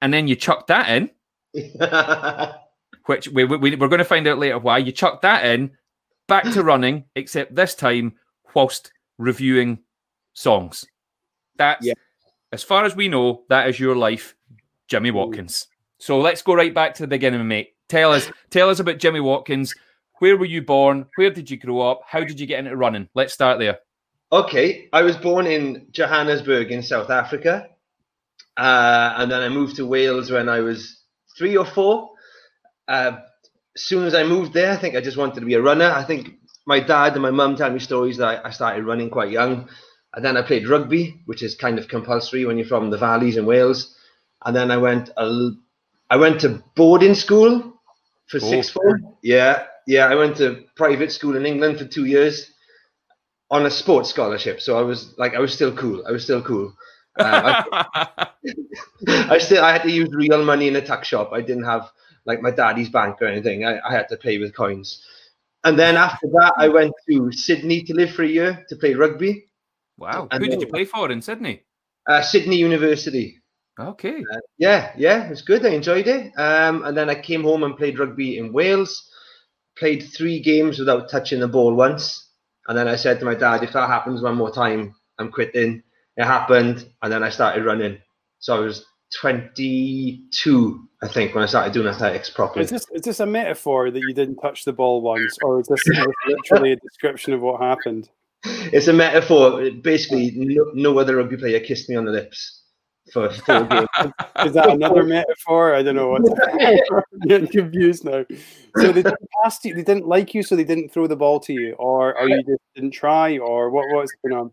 And 0.00 0.12
then 0.12 0.26
you 0.26 0.34
chucked 0.34 0.66
that 0.66 0.88
in 0.88 1.10
which 3.06 3.28
we, 3.28 3.44
we, 3.44 3.76
we're 3.76 3.88
going 3.88 3.98
to 3.98 4.04
find 4.04 4.26
out 4.26 4.38
later 4.38 4.58
why 4.58 4.78
you 4.78 4.92
chucked 4.92 5.22
that 5.22 5.44
in 5.44 5.70
back 6.28 6.44
to 6.44 6.62
running, 6.64 7.04
except 7.14 7.54
this 7.54 7.74
time 7.74 8.14
whilst 8.54 8.92
reviewing 9.18 9.78
songs. 10.34 10.84
That's, 11.56 11.84
yeah. 11.86 11.94
As 12.52 12.62
far 12.62 12.84
as 12.84 12.94
we 12.94 13.08
know, 13.08 13.42
that 13.48 13.68
is 13.68 13.80
your 13.80 13.96
life, 13.96 14.36
Jimmy 14.88 15.10
Watkins. 15.10 15.66
So 15.98 16.20
let's 16.20 16.42
go 16.42 16.54
right 16.54 16.74
back 16.74 16.94
to 16.94 17.02
the 17.02 17.08
beginning, 17.08 17.46
mate. 17.48 17.74
Tell 17.88 18.12
us, 18.12 18.30
tell 18.50 18.68
us 18.70 18.80
about 18.80 18.98
Jimmy 18.98 19.20
Watkins. 19.20 19.74
Where 20.18 20.36
were 20.36 20.46
you 20.46 20.62
born? 20.62 21.06
Where 21.16 21.30
did 21.30 21.50
you 21.50 21.56
grow 21.56 21.80
up? 21.80 22.02
How 22.06 22.20
did 22.20 22.38
you 22.38 22.46
get 22.46 22.60
into 22.60 22.76
running? 22.76 23.08
Let's 23.14 23.32
start 23.32 23.58
there. 23.58 23.78
Okay, 24.30 24.88
I 24.92 25.02
was 25.02 25.16
born 25.16 25.46
in 25.46 25.88
Johannesburg 25.90 26.70
in 26.70 26.82
South 26.82 27.10
Africa, 27.10 27.68
uh, 28.56 29.14
and 29.16 29.30
then 29.30 29.42
I 29.42 29.48
moved 29.48 29.76
to 29.76 29.86
Wales 29.86 30.30
when 30.30 30.48
I 30.48 30.60
was 30.60 31.02
three 31.36 31.56
or 31.56 31.66
four. 31.66 32.10
Uh, 32.88 33.18
as 33.76 33.82
soon 33.82 34.06
as 34.06 34.14
I 34.14 34.24
moved 34.24 34.54
there, 34.54 34.72
I 34.72 34.76
think 34.76 34.96
I 34.96 35.00
just 35.00 35.16
wanted 35.16 35.40
to 35.40 35.46
be 35.46 35.54
a 35.54 35.62
runner. 35.62 35.90
I 35.90 36.04
think 36.04 36.34
my 36.66 36.80
dad 36.80 37.12
and 37.12 37.22
my 37.22 37.30
mum 37.30 37.56
tell 37.56 37.70
me 37.70 37.78
stories 37.78 38.16
that 38.18 38.44
I 38.44 38.50
started 38.50 38.84
running 38.84 39.10
quite 39.10 39.30
young. 39.30 39.68
And 40.14 40.24
then 40.24 40.36
I 40.36 40.42
played 40.42 40.68
rugby, 40.68 41.20
which 41.26 41.42
is 41.42 41.54
kind 41.54 41.78
of 41.78 41.88
compulsory 41.88 42.44
when 42.44 42.58
you're 42.58 42.66
from 42.66 42.90
the 42.90 42.98
valleys 42.98 43.36
in 43.36 43.46
Wales. 43.46 43.96
And 44.44 44.54
then 44.54 44.70
I 44.70 44.76
went, 44.76 45.10
uh, 45.16 45.50
I 46.10 46.16
went 46.16 46.40
to 46.42 46.62
boarding 46.74 47.14
school 47.14 47.80
for 48.26 48.38
oh. 48.42 48.50
sixth 48.50 48.72
form. 48.72 49.14
Yeah, 49.22 49.64
yeah. 49.86 50.06
I 50.06 50.14
went 50.14 50.36
to 50.38 50.64
private 50.76 51.12
school 51.12 51.36
in 51.36 51.46
England 51.46 51.78
for 51.78 51.86
two 51.86 52.04
years 52.04 52.50
on 53.50 53.66
a 53.66 53.70
sports 53.70 54.10
scholarship. 54.10 54.60
So 54.60 54.78
I 54.78 54.82
was 54.82 55.14
like, 55.18 55.34
I 55.34 55.38
was 55.38 55.54
still 55.54 55.74
cool. 55.74 56.04
I 56.06 56.12
was 56.12 56.24
still 56.24 56.42
cool. 56.42 56.74
Uh, 57.18 57.62
I, 57.72 58.26
I, 59.08 59.38
still 59.38 59.62
I 59.62 59.72
had 59.72 59.82
to 59.82 59.90
use 59.90 60.08
real 60.12 60.44
money 60.44 60.68
in 60.68 60.76
a 60.76 60.84
tuck 60.84 61.04
shop. 61.04 61.30
I 61.32 61.42
didn't 61.42 61.64
have 61.64 61.90
like 62.24 62.40
my 62.40 62.50
daddy's 62.50 62.88
bank 62.88 63.20
or 63.20 63.26
anything. 63.26 63.64
I, 63.64 63.78
I 63.86 63.92
had 63.92 64.08
to 64.08 64.16
pay 64.16 64.38
with 64.38 64.54
coins. 64.54 65.04
And 65.64 65.78
then 65.78 65.96
after 65.96 66.26
that, 66.28 66.54
I 66.56 66.68
went 66.68 66.92
to 67.08 67.30
Sydney 67.30 67.82
to 67.84 67.94
live 67.94 68.10
for 68.10 68.22
a 68.22 68.28
year 68.28 68.64
to 68.68 68.76
play 68.76 68.94
rugby. 68.94 69.46
Wow! 69.98 70.28
And 70.30 70.42
Who 70.42 70.50
did 70.50 70.60
you 70.60 70.66
play 70.66 70.84
for 70.84 71.10
in 71.10 71.22
Sydney? 71.22 71.62
Uh, 72.08 72.22
Sydney 72.22 72.56
University. 72.56 73.38
Okay. 73.78 74.18
Uh, 74.18 74.38
yeah, 74.58 74.92
yeah, 74.96 75.26
it 75.26 75.30
was 75.30 75.42
good. 75.42 75.64
I 75.64 75.70
enjoyed 75.70 76.06
it. 76.06 76.32
Um, 76.36 76.84
and 76.84 76.96
then 76.96 77.08
I 77.08 77.14
came 77.14 77.42
home 77.42 77.62
and 77.62 77.76
played 77.76 77.98
rugby 77.98 78.38
in 78.38 78.52
Wales. 78.52 79.08
Played 79.78 80.02
three 80.02 80.40
games 80.40 80.78
without 80.78 81.08
touching 81.08 81.40
the 81.40 81.48
ball 81.48 81.74
once. 81.74 82.28
And 82.68 82.76
then 82.76 82.86
I 82.86 82.96
said 82.96 83.18
to 83.20 83.24
my 83.24 83.34
dad, 83.34 83.62
if 83.62 83.72
that 83.72 83.88
happens 83.88 84.20
one 84.20 84.36
more 84.36 84.52
time, 84.52 84.94
I'm 85.18 85.32
quitting 85.32 85.82
it 86.16 86.24
happened, 86.24 86.88
and 87.02 87.12
then 87.12 87.22
I 87.22 87.30
started 87.30 87.64
running. 87.64 87.98
So 88.38 88.56
I 88.56 88.60
was 88.60 88.84
22, 89.14 90.88
I 91.02 91.08
think, 91.08 91.34
when 91.34 91.42
I 91.42 91.46
started 91.46 91.72
doing 91.72 91.86
athletics 91.86 92.28
properly. 92.30 92.64
Is 92.64 92.70
this 92.70 92.86
is 92.92 93.02
this 93.02 93.20
a 93.20 93.26
metaphor 93.26 93.90
that 93.90 94.00
you 94.00 94.14
didn't 94.14 94.36
touch 94.36 94.64
the 94.64 94.72
ball 94.72 95.00
once, 95.00 95.36
or 95.42 95.60
is 95.60 95.68
this 95.68 95.82
literally 96.26 96.72
a 96.72 96.76
description 96.76 97.32
of 97.32 97.40
what 97.40 97.60
happened? 97.60 98.10
It's 98.44 98.88
a 98.88 98.92
metaphor. 98.92 99.70
Basically, 99.70 100.32
no, 100.34 100.70
no 100.74 100.98
other 100.98 101.16
rugby 101.16 101.36
player 101.36 101.60
kissed 101.60 101.88
me 101.88 101.96
on 101.96 102.04
the 102.04 102.12
lips 102.12 102.62
for 103.12 103.30
four 103.30 103.64
games. 103.66 103.88
Is 104.44 104.52
that 104.54 104.70
another 104.70 105.04
metaphor? 105.04 105.74
I 105.74 105.82
don't 105.82 105.96
know 105.96 106.10
what. 106.10 106.22
I'm 107.30 107.46
confused 107.46 108.04
now. 108.04 108.24
So 108.76 108.92
they 108.92 109.02
didn't 109.02 109.28
pass 109.42 109.64
you. 109.64 109.74
They 109.74 109.82
didn't 109.82 110.06
like 110.06 110.34
you, 110.34 110.42
so 110.42 110.56
they 110.56 110.64
didn't 110.64 110.92
throw 110.92 111.06
the 111.06 111.16
ball 111.16 111.40
to 111.40 111.52
you, 111.52 111.74
or, 111.74 112.18
or 112.18 112.28
you 112.28 112.42
just 112.42 112.62
didn't 112.74 112.92
try, 112.92 113.38
or 113.38 113.70
what? 113.70 113.84
What's 113.92 114.12
going 114.24 114.38
on? 114.38 114.50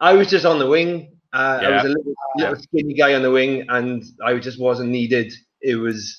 I 0.00 0.14
was 0.14 0.28
just 0.28 0.44
on 0.44 0.58
the 0.58 0.66
wing. 0.66 1.16
Uh, 1.32 1.60
yeah. 1.62 1.68
I 1.68 1.74
was 1.74 1.84
a 1.84 1.88
little, 1.88 2.14
little, 2.36 2.56
skinny 2.56 2.94
guy 2.94 3.14
on 3.14 3.22
the 3.22 3.30
wing, 3.30 3.64
and 3.68 4.02
I 4.24 4.36
just 4.38 4.60
wasn't 4.60 4.90
needed 4.90 5.32
it 5.60 5.76
was 5.76 6.18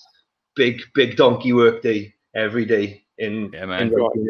big, 0.55 0.81
big 0.93 1.15
donkey 1.15 1.53
work 1.53 1.81
day 1.81 2.13
every 2.35 2.65
day 2.65 3.03
in. 3.17 3.49
Yeah, 3.53 3.63
in 3.63 3.69
man. 3.69 3.91
rugby. 3.91 4.21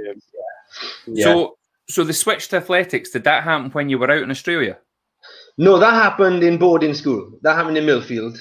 Yeah. 1.08 1.24
So, 1.24 1.58
so 1.92 2.04
the 2.04 2.14
switch 2.14 2.48
to 2.50 2.58
athletics 2.58 3.12
did 3.12 3.24
that 3.26 3.44
happen 3.44 3.72
when 3.72 3.90
you 3.90 3.98
were 3.98 4.12
out 4.12 4.24
in 4.24 4.32
Australia? 4.32 4.78
No, 5.58 5.78
that 5.78 5.94
happened 5.94 6.44
in 6.44 6.58
boarding 6.58 6.94
school. 6.94 7.38
That 7.44 7.56
happened 7.56 7.78
in 7.78 7.86
Millfield. 7.86 8.40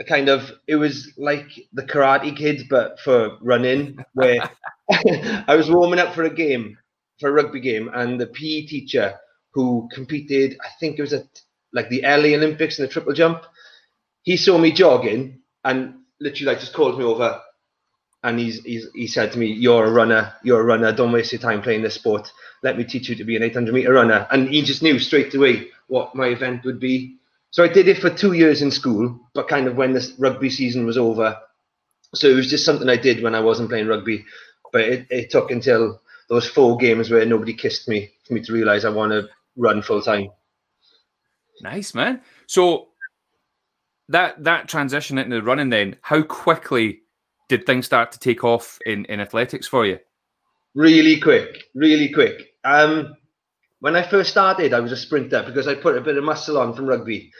A 0.00 0.04
kind 0.04 0.28
of 0.28 0.50
it 0.66 0.76
was 0.76 1.12
like 1.16 1.46
the 1.72 1.82
Karate 1.82 2.36
Kid, 2.36 2.64
but 2.68 2.98
for 3.00 3.36
running, 3.40 3.98
where 4.14 4.38
I 4.90 5.54
was 5.56 5.70
warming 5.70 6.00
up 6.00 6.14
for 6.14 6.24
a 6.24 6.34
game, 6.34 6.76
for 7.18 7.28
a 7.28 7.32
rugby 7.32 7.60
game, 7.60 7.90
and 7.94 8.20
the 8.20 8.26
PE 8.26 8.66
teacher 8.66 9.14
who 9.52 9.88
competed, 9.92 10.56
I 10.64 10.68
think 10.78 10.98
it 10.98 11.02
was 11.02 11.12
at 11.12 11.26
like 11.72 11.88
the 11.88 12.02
LA 12.02 12.36
Olympics 12.36 12.78
in 12.78 12.84
the 12.84 12.90
triple 12.90 13.12
jump. 13.12 13.44
He 14.22 14.36
saw 14.36 14.58
me 14.58 14.72
jogging 14.72 15.40
and 15.64 15.94
literally 16.20 16.52
like 16.52 16.60
just 16.60 16.74
called 16.74 16.98
me 16.98 17.04
over, 17.04 17.40
and 18.22 18.38
he's, 18.38 18.62
he's 18.64 18.86
he 18.94 19.06
said 19.06 19.32
to 19.32 19.38
me, 19.38 19.46
"You're 19.46 19.86
a 19.86 19.90
runner. 19.90 20.32
You're 20.42 20.60
a 20.60 20.64
runner. 20.64 20.92
Don't 20.92 21.12
waste 21.12 21.32
your 21.32 21.40
time 21.40 21.62
playing 21.62 21.82
this 21.82 21.94
sport. 21.94 22.32
Let 22.62 22.76
me 22.76 22.84
teach 22.84 23.08
you 23.08 23.14
to 23.16 23.24
be 23.24 23.36
an 23.36 23.42
800 23.42 23.72
meter 23.72 23.92
runner." 23.92 24.26
And 24.30 24.48
he 24.48 24.62
just 24.62 24.82
knew 24.82 24.98
straight 24.98 25.34
away 25.34 25.68
what 25.88 26.14
my 26.14 26.28
event 26.28 26.64
would 26.64 26.80
be. 26.80 27.16
So 27.50 27.64
I 27.64 27.68
did 27.68 27.88
it 27.88 27.98
for 27.98 28.10
two 28.10 28.32
years 28.32 28.62
in 28.62 28.70
school, 28.70 29.18
but 29.34 29.48
kind 29.48 29.66
of 29.66 29.76
when 29.76 29.92
the 29.92 30.14
rugby 30.18 30.50
season 30.50 30.86
was 30.86 30.98
over. 30.98 31.36
So 32.14 32.28
it 32.28 32.34
was 32.34 32.48
just 32.48 32.64
something 32.64 32.88
I 32.88 32.96
did 32.96 33.22
when 33.22 33.34
I 33.34 33.40
wasn't 33.40 33.70
playing 33.70 33.88
rugby. 33.88 34.24
But 34.72 34.82
it, 34.82 35.06
it 35.10 35.30
took 35.30 35.50
until 35.50 36.00
those 36.28 36.48
four 36.48 36.76
games 36.76 37.10
where 37.10 37.26
nobody 37.26 37.54
kissed 37.54 37.88
me 37.88 38.12
for 38.24 38.34
me 38.34 38.42
to 38.42 38.52
realize 38.52 38.84
I 38.84 38.90
want 38.90 39.12
to 39.12 39.28
run 39.56 39.82
full 39.82 40.00
time. 40.00 40.30
Nice, 41.60 41.94
man. 41.94 42.20
So 42.46 42.88
that 44.08 44.44
that 44.44 44.68
transition 44.68 45.18
into 45.18 45.42
running, 45.42 45.70
then, 45.70 45.96
how 46.02 46.22
quickly 46.22 47.02
did 47.50 47.66
things 47.66 47.84
start 47.84 48.12
to 48.12 48.18
take 48.18 48.44
off 48.44 48.78
in 48.86 49.04
in 49.06 49.20
athletics 49.20 49.66
for 49.66 49.84
you? 49.84 49.98
Really 50.74 51.20
quick, 51.20 51.64
really 51.74 52.10
quick. 52.10 52.54
Um, 52.64 53.16
when 53.80 53.96
I 53.96 54.08
first 54.08 54.30
started, 54.30 54.72
I 54.72 54.80
was 54.80 54.92
a 54.92 54.96
sprinter 54.96 55.42
because 55.44 55.66
I 55.66 55.74
put 55.74 55.98
a 55.98 56.00
bit 56.00 56.16
of 56.16 56.24
muscle 56.24 56.58
on 56.58 56.74
from 56.74 56.86
rugby. 56.86 57.32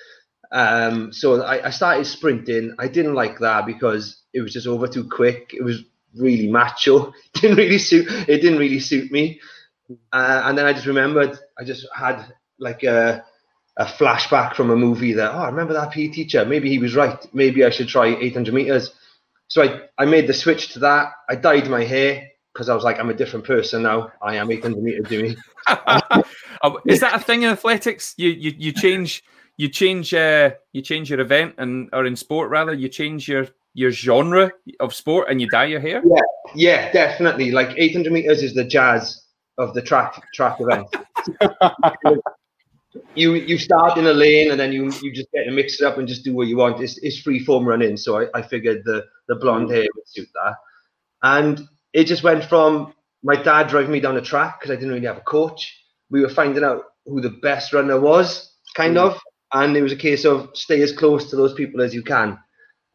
Um, 0.52 1.12
so 1.12 1.42
I, 1.42 1.66
I 1.68 1.70
started 1.70 2.06
sprinting. 2.06 2.74
I 2.78 2.88
didn't 2.88 3.14
like 3.14 3.38
that 3.38 3.66
because 3.66 4.20
it 4.34 4.40
was 4.40 4.52
just 4.52 4.66
over 4.66 4.88
too 4.88 5.08
quick. 5.08 5.54
It 5.56 5.62
was 5.62 5.84
really 6.18 6.48
macho. 6.48 7.12
Didn't 7.34 7.56
really 7.56 7.78
suit. 7.78 8.08
It 8.28 8.40
didn't 8.42 8.58
really 8.58 8.80
suit 8.80 9.12
me. 9.12 9.40
Uh, 10.12 10.42
and 10.44 10.58
then 10.58 10.66
I 10.66 10.72
just 10.72 10.86
remembered. 10.86 11.38
I 11.56 11.62
just 11.62 11.86
had 11.94 12.34
like 12.58 12.82
a 12.82 13.24
a 13.76 13.84
flashback 13.84 14.56
from 14.56 14.70
a 14.70 14.76
movie 14.76 15.12
that 15.12 15.32
oh, 15.32 15.38
I 15.38 15.46
remember 15.46 15.74
that 15.74 15.92
PE 15.92 16.08
teacher. 16.08 16.44
Maybe 16.44 16.68
he 16.68 16.78
was 16.78 16.96
right. 16.96 17.24
Maybe 17.32 17.64
I 17.64 17.70
should 17.70 17.86
try 17.86 18.08
800 18.08 18.52
meters. 18.52 18.92
So 19.50 19.62
I 19.62 19.82
I 19.98 20.06
made 20.06 20.26
the 20.26 20.32
switch 20.32 20.72
to 20.72 20.78
that. 20.78 21.12
I 21.28 21.34
dyed 21.34 21.68
my 21.68 21.84
hair 21.84 22.26
because 22.54 22.68
I 22.68 22.74
was 22.74 22.84
like, 22.84 22.98
I'm 22.98 23.10
a 23.10 23.14
different 23.14 23.44
person 23.44 23.82
now. 23.82 24.10
I 24.22 24.36
am 24.36 24.50
800 24.50 24.82
meters 24.82 25.08
doing. 25.08 25.36
Is 26.86 27.00
that 27.00 27.14
a 27.14 27.18
thing 27.18 27.42
in 27.42 27.50
athletics? 27.50 28.14
You 28.16 28.30
you, 28.30 28.54
you 28.56 28.72
change 28.72 29.24
you 29.56 29.68
change 29.68 30.14
uh, 30.14 30.50
you 30.72 30.82
change 30.82 31.10
your 31.10 31.20
event 31.20 31.56
and 31.58 31.88
or 31.92 32.06
in 32.06 32.16
sport 32.16 32.48
rather 32.48 32.72
you 32.72 32.88
change 32.88 33.28
your 33.28 33.48
your 33.74 33.90
genre 33.90 34.52
of 34.78 34.94
sport 34.94 35.28
and 35.28 35.40
you 35.40 35.48
dye 35.48 35.66
your 35.66 35.80
hair. 35.80 36.02
Yeah, 36.54 36.90
definitely. 36.92 37.50
Like 37.50 37.74
800 37.76 38.12
meters 38.12 38.42
is 38.42 38.54
the 38.54 38.64
jazz 38.64 39.26
of 39.58 39.74
the 39.74 39.82
track 39.82 40.22
track 40.32 40.58
event. 40.60 40.86
you 43.14 43.34
you 43.34 43.58
start 43.58 43.98
in 43.98 44.06
a 44.06 44.12
lane 44.12 44.50
and 44.50 44.58
then 44.58 44.72
you 44.72 44.92
you 45.02 45.12
just 45.12 45.30
get 45.32 45.44
to 45.44 45.50
mix 45.50 45.80
it 45.80 45.86
up 45.86 45.98
and 45.98 46.08
just 46.08 46.24
do 46.24 46.34
what 46.34 46.46
you 46.46 46.56
want. 46.56 46.80
It's, 46.80 46.98
it's 46.98 47.18
free 47.18 47.38
form 47.44 47.66
running, 47.66 47.96
so 47.96 48.20
I, 48.20 48.26
I 48.34 48.42
figured 48.42 48.82
the 48.84 49.06
the 49.30 49.36
blonde 49.36 49.68
mm. 49.68 49.74
hair 49.74 49.86
would 49.94 50.08
suit 50.08 50.28
that. 50.34 50.56
And 51.22 51.66
it 51.94 52.04
just 52.04 52.22
went 52.22 52.44
from 52.44 52.92
my 53.22 53.40
dad 53.40 53.68
driving 53.68 53.92
me 53.92 54.00
down 54.00 54.16
the 54.16 54.20
track 54.20 54.60
because 54.60 54.70
I 54.70 54.74
didn't 54.74 54.92
really 54.92 55.06
have 55.06 55.18
a 55.18 55.22
coach. 55.22 55.78
We 56.10 56.20
were 56.20 56.28
finding 56.28 56.64
out 56.64 56.82
who 57.06 57.20
the 57.20 57.30
best 57.30 57.72
runner 57.72 57.98
was, 57.98 58.52
kind 58.74 58.96
mm. 58.96 59.06
of. 59.06 59.18
And 59.52 59.76
it 59.76 59.82
was 59.82 59.92
a 59.92 59.96
case 59.96 60.24
of 60.24 60.50
stay 60.54 60.82
as 60.82 60.92
close 60.92 61.30
to 61.30 61.36
those 61.36 61.54
people 61.54 61.80
as 61.80 61.94
you 61.94 62.02
can. 62.02 62.38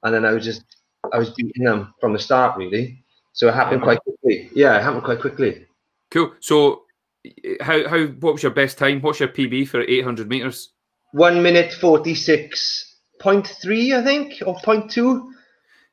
And 0.03 0.13
then 0.13 0.25
I 0.25 0.33
was 0.33 0.43
just, 0.43 0.63
I 1.11 1.17
was 1.17 1.31
beating 1.31 1.63
them 1.63 1.93
from 1.99 2.13
the 2.13 2.19
start, 2.19 2.57
really. 2.57 3.03
So 3.33 3.47
it 3.47 3.53
happened 3.53 3.81
quite 3.81 3.99
quickly. 4.01 4.49
Yeah, 4.53 4.77
it 4.77 4.83
happened 4.83 5.03
quite 5.03 5.19
quickly. 5.19 5.65
Cool. 6.11 6.33
So, 6.39 6.83
eh, 7.25 7.55
how, 7.61 7.87
how, 7.87 8.05
what 8.05 8.33
was 8.33 8.43
your 8.43 8.51
best 8.51 8.77
time? 8.77 9.01
What's 9.01 9.19
your 9.19 9.29
PB 9.29 9.67
for 9.67 9.81
800 9.81 10.29
meters? 10.29 10.71
One 11.11 11.43
minute 11.43 11.71
46.3, 11.71 13.93
I 13.93 14.03
think, 14.03 14.41
or 14.45 14.57
two. 14.87 15.33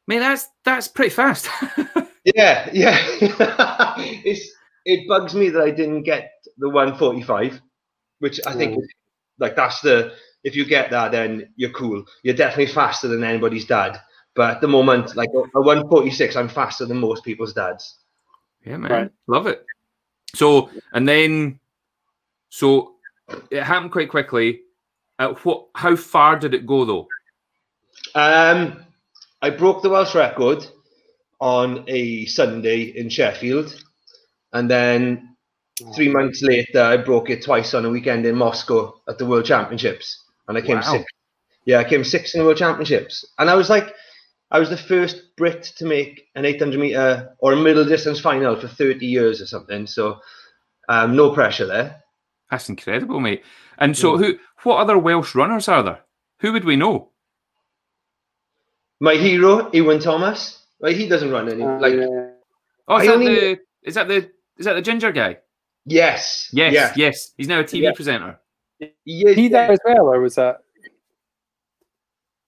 I 0.09 0.13
mean, 0.13 0.21
that's 0.21 0.49
that's 0.65 0.89
pretty 0.89 1.11
fast. 1.11 1.49
yeah, 2.25 2.69
yeah. 2.73 2.99
it's 3.99 4.51
it 4.85 5.07
bugs 5.09 5.35
me 5.35 5.49
that 5.51 5.63
I 5.63 5.71
didn't 5.71 6.03
get 6.03 6.33
the 6.59 6.69
145, 6.69 7.61
which 8.19 8.41
I 8.47 8.55
think 8.55 8.79
Ooh. 8.79 8.87
like 9.39 9.55
that's 9.55 9.81
the 9.81 10.13
if 10.43 10.57
you 10.57 10.65
get 10.65 10.91
that 10.91 11.13
then 11.13 11.49
you're 11.57 11.71
cool. 11.71 12.05
You're 12.25 12.35
definitely 12.35 12.73
faster 12.73 13.07
than 13.09 13.23
anybody's 13.23 13.65
dad. 13.65 14.01
But 14.35 14.57
at 14.57 14.61
the 14.61 14.69
moment, 14.69 15.15
like 15.15 15.29
a 15.35 15.61
146, 15.61 16.37
I'm 16.37 16.49
faster 16.49 16.87
than 16.87 16.97
most 16.97 17.23
people's 17.23 17.53
dads. 17.53 17.99
Yeah, 18.65 18.79
man, 18.79 18.91
right. 18.91 19.11
love 19.27 19.47
it. 19.47 19.65
So 20.35 20.71
and 20.93 21.07
then, 21.09 21.61
so 22.49 22.95
it 23.51 23.63
happened 23.63 23.93
quite 23.93 24.09
quickly. 24.09 24.63
At 25.19 25.45
what? 25.45 25.69
How 25.75 25.95
far 25.95 26.39
did 26.39 26.55
it 26.55 26.67
go 26.67 26.85
though? 26.85 27.09
Um, 28.15 28.85
I 29.43 29.51
broke 29.51 29.83
the 29.83 29.91
Welsh 29.91 30.15
record 30.15 30.65
on 31.41 31.85
a 31.89 32.25
Sunday 32.27 32.83
in 32.83 33.09
Sheffield, 33.09 33.75
and 34.53 34.71
then 34.71 35.37
three 35.97 36.09
months 36.09 36.43
later, 36.43 36.81
I 36.81 36.97
broke 36.99 37.29
it 37.29 37.43
twice 37.43 37.75
on 37.75 37.85
a 37.85 37.91
weekend 37.91 38.25
in 38.25 38.37
Moscow 38.37 38.95
at 39.09 39.19
the 39.19 39.27
World 39.27 39.45
Championships, 39.45 40.25
and 40.47 40.57
I 40.57 40.61
came 40.61 40.77
Wow. 40.77 40.93
sixth. 40.93 41.07
Yeah, 41.65 41.79
I 41.79 41.85
came 41.85 42.05
sixth 42.05 42.35
in 42.35 42.41
the 42.41 42.45
World 42.45 42.59
Championships, 42.59 43.25
and 43.39 43.51
I 43.51 43.57
was 43.57 43.69
like, 43.69 43.93
I 44.53 44.61
was 44.61 44.71
the 44.71 44.77
first 44.77 45.35
Brit 45.37 45.63
to 45.79 45.87
make 45.87 46.29
an 46.37 46.45
800 46.45 46.79
meter 46.79 47.35
or 47.39 47.55
a 47.55 47.57
middle 47.57 47.85
distance 47.85 48.21
final 48.21 48.55
for 48.55 48.69
30 48.69 49.07
years 49.07 49.41
or 49.41 49.47
something. 49.47 49.87
So, 49.87 50.21
um, 50.89 51.17
no 51.17 51.31
pressure 51.33 51.67
there. 51.67 52.03
That's 52.51 52.69
incredible, 52.69 53.19
mate. 53.19 53.43
And 53.79 53.97
so, 53.97 54.19
who? 54.19 54.39
What 54.63 54.77
other 54.77 54.99
Welsh 54.99 55.35
runners 55.35 55.69
are 55.69 55.83
there? 55.83 56.01
Who 56.41 56.53
would 56.53 56.65
we 56.65 56.77
know? 56.77 57.12
My 59.03 59.17
hero, 59.17 59.69
Iwan 59.75 59.99
Thomas. 59.99 60.63
Like 60.79 60.95
he 60.95 61.09
doesn't 61.09 61.31
run 61.33 61.51
any. 61.51 61.63
Uh, 61.65 61.79
Like 61.81 61.95
yeah. 61.95 62.31
Oh, 62.87 62.97
is 62.99 63.03
I 63.03 63.07
that 63.07 63.15
only- 63.15 63.35
the? 63.35 63.59
Is 63.83 63.95
that 63.97 64.07
the? 64.07 64.31
Is 64.59 64.65
that 64.67 64.75
the 64.75 64.83
ginger 64.83 65.11
guy? 65.11 65.39
yes, 65.85 66.49
Yes, 66.53 66.73
yeah, 66.73 66.93
yes. 66.95 67.33
He's 67.37 67.49
now 67.49 67.59
a 67.59 67.65
TV 67.65 67.83
Yeah. 67.83 67.93
presenter. 67.99 68.39
he 68.79 69.23
is- 69.27 69.35
Did 69.35 69.39
he 69.39 69.49
die 69.49 69.73
as 69.73 69.81
well, 69.85 70.07
or 70.07 70.21
was 70.21 70.37
that 70.37 70.61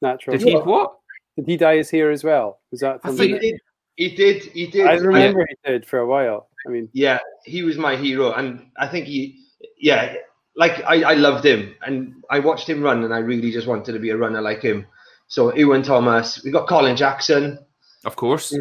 natural? 0.00 0.38
Did 0.38 0.46
he 0.46 0.54
what? 0.54 0.94
Did 1.36 1.46
he 1.48 1.56
dye 1.56 1.76
his 1.78 1.90
hair 1.90 2.12
as 2.12 2.22
well? 2.22 2.60
Was 2.70 2.80
that? 2.80 3.00
I 3.02 3.10
think- 3.10 3.40
the- 3.40 3.46
He 3.46 3.50
did. 3.50 3.60
He 3.96 4.08
did. 4.14 4.42
He 4.58 4.66
did. 4.68 4.86
I 4.86 4.94
remember 4.94 5.44
he 5.48 5.56
did 5.70 5.86
for 5.86 5.98
a 5.98 6.06
while. 6.06 6.48
I 6.66 6.70
mean, 6.70 6.88
Yeah, 6.92 7.18
he 7.44 7.62
was 7.62 7.76
my 7.78 7.96
hero, 7.96 8.32
and 8.32 8.70
I 8.78 8.86
think 8.88 9.06
he, 9.06 9.40
yeah, 9.78 10.14
like 10.56 10.82
I, 10.84 11.02
I 11.02 11.14
loved 11.14 11.44
him, 11.44 11.74
and 11.86 12.14
I 12.30 12.38
watched 12.38 12.68
him 12.68 12.80
run, 12.82 13.02
and 13.04 13.12
I 13.12 13.18
really 13.18 13.50
just 13.50 13.66
wanted 13.66 13.92
to 13.92 13.98
be 13.98 14.10
a 14.10 14.16
runner 14.16 14.40
like 14.40 14.62
him. 14.62 14.86
So 15.34 15.50
Iwan 15.50 15.82
Thomas, 15.82 16.40
We've 16.44 16.52
got 16.52 16.68
Colin 16.68 16.94
Jackson, 16.94 17.58
Of 18.04 18.14
course. 18.14 18.54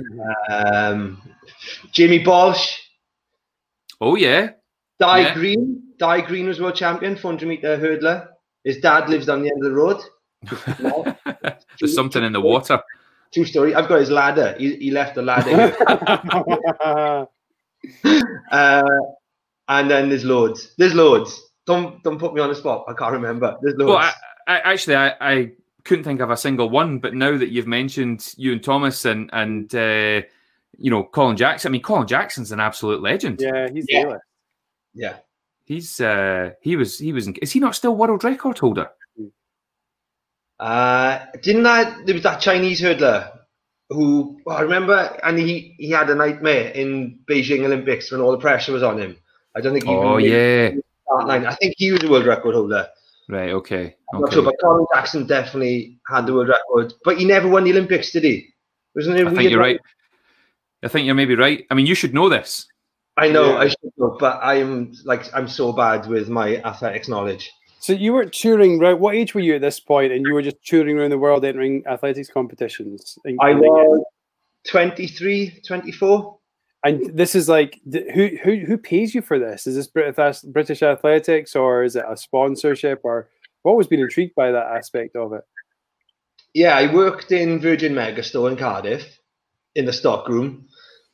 um, 0.50 1.22
Jamie 1.92 2.24
Baulch, 2.24 2.80
Oh 4.01 4.15
yeah. 4.15 4.53
Dai 5.00 5.20
Yeah. 5.20 5.34
Greene. 5.36 5.84
Dai 6.00 6.22
Greene 6.22 6.48
was 6.48 6.60
world 6.60 6.74
champion, 6.75 7.15
400 7.15 7.48
meter 7.48 7.77
hurdler. 7.77 8.27
His 8.63 8.80
dad 8.80 9.08
lives 9.08 9.27
down 9.27 9.44
the 9.44 9.51
end 9.51 9.63
of 9.63 9.70
the 9.70 9.77
road. 9.77 10.01
There's 11.80 11.94
something 11.94 12.24
in 12.24 12.34
the 12.34 12.42
water. 12.42 12.80
True 13.32 13.46
story. 13.46 13.75
I've 13.75 13.88
got 13.88 14.00
his 14.00 14.10
ladder. 14.10 14.56
He, 14.58 14.75
he 14.77 14.89
left 14.89 15.13
the 15.13 15.22
ladder. 15.22 15.75
uh, 18.51 18.84
and 19.68 19.92
then 19.92 20.10
there's 20.10 20.25
loads. 20.25 20.74
There's 20.80 20.96
loads. 20.96 21.39
Don't 21.68 22.01
don't 22.03 22.18
put 22.18 22.34
me 22.34 22.42
on 22.42 22.50
the 22.50 22.56
spot. 22.56 22.86
I 22.88 22.94
can't 22.94 23.13
remember. 23.13 23.58
There's 23.62 23.75
loads. 23.77 23.89
Well, 23.89 23.98
I, 23.98 24.13
I, 24.48 24.60
actually, 24.74 24.96
I, 24.96 25.13
I 25.22 25.51
couldn't 25.86 26.04
think 26.04 26.22
of 26.22 26.32
a 26.32 26.38
single 26.38 26.70
one, 26.70 27.00
but 27.00 27.13
now 27.13 27.38
that 27.38 27.50
you've 27.50 27.68
mentioned 27.68 28.34
Iwan 28.40 28.62
Thomas 28.62 29.06
and 29.06 29.30
and 29.34 29.74
uh, 29.75 30.22
you 30.78 30.90
know 30.90 31.04
Colin 31.04 31.38
Jackson, 31.38 31.70
I 31.70 31.72
mean 31.74 31.82
Colin 31.82 32.08
Jackson's 32.08 32.52
an 32.52 32.60
absolute 32.60 33.02
legend. 33.02 33.42
yeah, 33.42 33.70
he's 33.70 33.86
Yeah. 33.90 34.04
the 34.04 34.20
yeah. 34.94 35.16
He's 35.66 36.02
uh, 36.02 36.52
he 36.62 36.75
was 36.75 37.00
he 37.00 37.13
was 37.13 37.28
is 37.42 37.52
he 37.52 37.60
not 37.60 37.75
still 37.75 37.96
world 37.96 38.24
record 38.24 38.60
holder? 38.60 38.90
Uh, 40.60 41.25
didn't 41.42 41.63
that 41.63 42.06
there 42.06 42.13
was 42.13 42.24
that 42.24 42.40
Chinese 42.40 42.82
hurdler 42.82 43.32
who 43.90 44.40
well, 44.46 44.58
I 44.58 44.62
remember, 44.62 45.20
and 45.24 45.38
he 45.38 45.75
he 45.78 45.90
had 45.90 46.10
a 46.10 46.16
nightmare 46.16 46.70
in 46.70 47.20
Beijing 47.30 47.66
Olympics 47.66 48.12
when 48.12 48.22
all 48.22 48.32
the 48.32 48.38
pressure 48.38 48.72
was 48.72 48.84
on 48.84 49.00
him. 49.00 49.18
I 49.56 49.62
don't 49.62 49.74
think 49.74 49.86
he 49.86 49.92
Oh 49.92 50.18
yeah, 50.18 50.70
the 50.70 50.84
start 51.06 51.28
line. 51.28 51.46
I 51.46 51.56
think 51.56 51.75
he 51.78 51.92
was 51.92 52.04
a 52.04 52.10
world 52.10 52.25
record 52.25 52.56
holder. 52.56 52.88
Right. 53.30 53.50
Okay, 53.51 53.96
I'm 54.13 54.22
not 54.22 54.34
sure, 54.34 54.44
but 54.44 54.56
Colin 54.62 54.86
Jackson 54.94 55.25
definitely 55.27 56.00
had 56.08 56.25
the 56.25 56.34
world 56.34 56.50
record, 56.50 56.94
but 57.03 57.18
he 57.18 57.25
never 57.25 57.48
won 57.48 57.63
the 57.63 57.72
Olympics, 57.72 58.12
did 58.12 58.24
he? 58.24 58.48
Wasn't 58.96 59.18
it? 59.18 59.27
I 59.27 59.34
think 59.34 59.50
you're 59.50 59.60
right. 59.60 59.80
I 60.84 60.88
think 60.88 61.06
you're 61.06 61.15
maybe 61.15 61.36
right. 61.36 61.65
I 61.72 61.74
mean, 61.74 61.86
you 61.86 61.96
should 61.96 62.13
know 62.13 62.30
this. 62.30 62.68
I 63.18 63.30
know 63.30 63.53
Yeah. 63.53 63.58
I 63.58 63.68
should 63.68 63.92
know, 63.98 64.18
but 64.20 64.39
I'm 64.42 64.94
like 65.06 65.34
I'm 65.34 65.48
so 65.48 65.72
bad 65.72 66.08
with 66.08 66.30
my 66.30 66.58
athletics 66.58 67.08
knowledge. 67.08 67.51
So 67.80 67.94
you 67.94 68.13
were 68.13 68.25
touring 68.25 68.80
right? 68.80 68.98
What 68.98 69.15
age 69.15 69.36
were 69.36 69.42
you 69.42 69.56
at 69.56 69.62
this 69.62 69.80
point? 69.80 70.12
And 70.13 70.25
you 70.25 70.34
were 70.34 70.42
just 70.42 70.63
touring 70.63 70.98
around 70.98 71.12
the 71.12 71.18
world, 71.18 71.46
entering 71.46 71.84
athletics 71.86 72.30
competitions. 72.30 73.18
I 73.42 73.53
was 73.53 74.03
23, 74.68 75.62
24. 75.65 76.39
And 76.84 77.18
this 77.18 77.34
is 77.34 77.48
like, 77.48 77.80
who 78.13 78.32
who 78.44 78.58
who 78.58 78.78
pays 78.78 79.16
you 79.16 79.22
for 79.22 79.40
this? 79.40 79.68
Is 79.68 79.75
this 79.75 79.88
British 79.88 80.42
British 80.42 80.84
Athletics, 80.84 81.56
or 81.56 81.84
is 81.84 81.96
it 81.96 82.04
a 82.08 82.18
sponsorship, 82.18 83.00
or 83.04 83.30
what 83.62 83.78
was 83.78 83.88
being 83.88 84.02
intrigued 84.02 84.36
by 84.36 84.52
that 84.52 84.68
aspect 84.68 85.16
of 85.16 85.32
it? 85.34 85.44
Yeah, 86.54 86.75
I 86.75 86.94
worked 86.94 87.32
in 87.32 87.60
Virgin 87.62 87.94
Megastore 87.94 88.52
in 88.52 88.58
Cardiff 88.58 89.18
in 89.75 89.86
the 89.86 89.94
stock 89.94 90.28
room. 90.28 90.68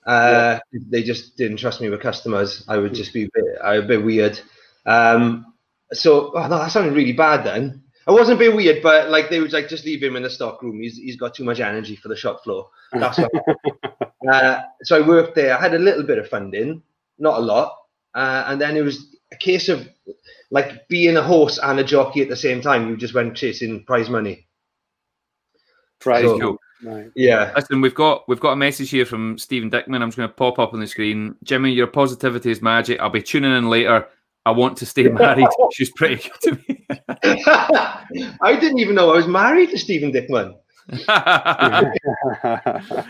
Uh, 0.05 0.59
They 0.73 1.03
just 1.03 1.37
didn't 1.37 1.57
trust 1.57 1.81
me 1.81 1.89
with 1.89 2.01
customers. 2.01 2.65
I 2.67 2.77
would 2.77 2.93
just 2.93 3.13
be 3.13 3.25
a 3.25 3.29
bit, 3.33 3.45
a 3.61 3.81
bit 3.81 4.03
weird. 4.03 4.39
Um, 4.85 5.53
so 5.93 6.31
oh, 6.35 6.47
no, 6.47 6.57
that 6.57 6.71
sounded 6.71 6.95
really 6.95 7.13
bad 7.13 7.45
then. 7.45 7.83
I 8.09 8.11
wasn't 8.11 8.37
a 8.37 8.39
bit 8.39 8.55
weird, 8.55 8.81
but 8.81 9.11
like 9.11 9.29
they 9.29 9.39
would 9.39 9.53
like 9.53 9.69
just 9.69 9.85
leave 9.85 10.01
him 10.01 10.15
in 10.15 10.23
the 10.23 10.31
stock 10.31 10.63
room. 10.63 10.81
He's 10.81 10.97
he's 10.97 11.15
got 11.15 11.35
too 11.35 11.43
much 11.43 11.59
energy 11.59 11.95
for 11.95 12.07
the 12.07 12.15
shop 12.15 12.43
floor. 12.43 12.67
That's 12.91 13.19
what. 13.19 13.31
uh, 14.33 14.61
so 14.81 14.97
I 14.97 15.07
worked 15.07 15.35
there. 15.35 15.55
I 15.55 15.61
had 15.61 15.75
a 15.75 15.79
little 15.79 16.01
bit 16.01 16.17
of 16.17 16.27
funding, 16.27 16.81
not 17.19 17.37
a 17.37 17.41
lot, 17.41 17.77
uh, 18.15 18.45
and 18.47 18.59
then 18.59 18.75
it 18.75 18.81
was 18.81 19.15
a 19.31 19.35
case 19.35 19.69
of 19.69 19.87
like 20.49 20.87
being 20.87 21.17
a 21.17 21.21
horse 21.21 21.59
and 21.61 21.79
a 21.79 21.83
jockey 21.83 22.23
at 22.23 22.29
the 22.29 22.35
same 22.35 22.61
time. 22.61 22.89
You 22.89 22.97
just 22.97 23.13
went 23.13 23.37
chasing 23.37 23.83
prize 23.85 24.09
money. 24.09 24.47
Prize 25.99 26.23
So- 26.23 26.39
Cool. 26.39 26.59
Right. 26.81 27.11
Yeah. 27.13 27.51
Listen, 27.55 27.81
we've 27.81 27.93
got 27.93 28.27
we've 28.27 28.39
got 28.39 28.53
a 28.53 28.55
message 28.55 28.89
here 28.89 29.05
from 29.05 29.37
Stephen 29.37 29.69
Dickman. 29.69 30.01
I'm 30.01 30.07
just 30.07 30.17
going 30.17 30.29
to 30.29 30.33
pop 30.33 30.59
up 30.59 30.73
on 30.73 30.79
the 30.79 30.87
screen. 30.87 31.35
Jimmy, 31.43 31.71
your 31.73 31.87
positivity 31.87 32.51
is 32.51 32.61
magic. 32.61 33.01
I'll 33.01 33.09
be 33.09 33.21
tuning 33.21 33.55
in 33.55 33.69
later. 33.69 34.07
I 34.49 34.51
want 34.51 34.77
to 34.77 34.85
stay 34.85 35.03
married. 35.03 35.47
She's 35.73 35.91
pretty 35.91 36.15
good 36.27 36.41
to 36.41 36.51
me. 36.67 36.85
I 38.41 38.57
didn't 38.59 38.79
even 38.79 38.95
know 38.95 39.11
I 39.11 39.17
was 39.17 39.27
married 39.27 39.69
to 39.69 39.77
Stephen 39.77 40.11
Dickman. 40.11 40.55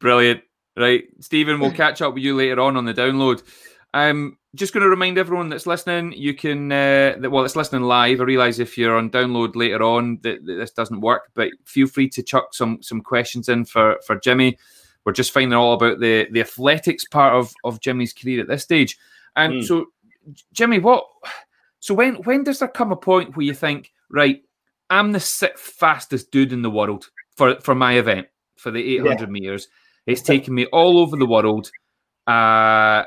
Brilliant. 0.00 0.42
Right, 0.76 1.04
Stephen, 1.20 1.60
we'll 1.60 1.70
catch 1.72 2.02
up 2.02 2.14
with 2.14 2.22
you 2.22 2.34
later 2.34 2.60
on 2.60 2.76
on 2.76 2.84
the 2.84 2.94
download. 2.94 3.42
Um, 3.92 4.38
just 4.56 4.72
going 4.72 4.82
to 4.82 4.88
remind 4.88 5.18
everyone 5.18 5.48
that's 5.48 5.68
listening, 5.68 6.12
you 6.12 6.34
can, 6.34 6.70
uh, 6.72 7.14
that, 7.18 7.30
well, 7.30 7.44
it's 7.44 7.54
listening 7.54 7.82
live. 7.82 8.20
I 8.20 8.24
realise 8.24 8.58
if 8.58 8.76
you're 8.76 8.96
on 8.96 9.08
download 9.10 9.54
later 9.54 9.82
on 9.84 10.18
that, 10.22 10.44
that 10.44 10.54
this 10.54 10.72
doesn't 10.72 11.00
work, 11.00 11.30
but 11.34 11.50
feel 11.64 11.86
free 11.86 12.08
to 12.10 12.22
chuck 12.24 12.54
some 12.54 12.82
some 12.82 13.00
questions 13.00 13.48
in 13.48 13.64
for 13.64 13.98
for 14.04 14.16
Jimmy. 14.16 14.58
We're 15.04 15.12
just 15.12 15.32
finding 15.32 15.52
all 15.54 15.74
about 15.74 16.00
the 16.00 16.26
the 16.32 16.40
athletics 16.40 17.04
part 17.04 17.34
of 17.34 17.52
of 17.62 17.80
Jimmy's 17.80 18.12
career 18.12 18.40
at 18.40 18.48
this 18.48 18.64
stage. 18.64 18.98
Um, 19.36 19.52
Hmm. 19.52 19.60
so, 19.62 19.86
Jimmy, 20.52 20.78
what? 20.78 21.04
So 21.80 21.94
when 21.94 22.16
when 22.22 22.44
does 22.44 22.58
there 22.58 22.68
come 22.68 22.92
a 22.92 22.96
point 22.96 23.36
where 23.36 23.44
you 23.44 23.54
think, 23.54 23.92
right, 24.10 24.42
I'm 24.90 25.12
the 25.12 25.20
sixth 25.20 25.64
fastest 25.64 26.30
dude 26.30 26.52
in 26.52 26.62
the 26.62 26.70
world 26.70 27.10
for 27.36 27.60
for 27.60 27.74
my 27.74 27.94
event 27.94 28.28
for 28.56 28.70
the 28.70 28.96
800 28.96 29.30
meters. 29.30 29.68
It's 30.06 30.22
taken 30.22 30.54
me 30.54 30.66
all 30.66 30.98
over 30.98 31.16
the 31.16 31.26
world. 31.26 31.70
Uh, 32.26 33.04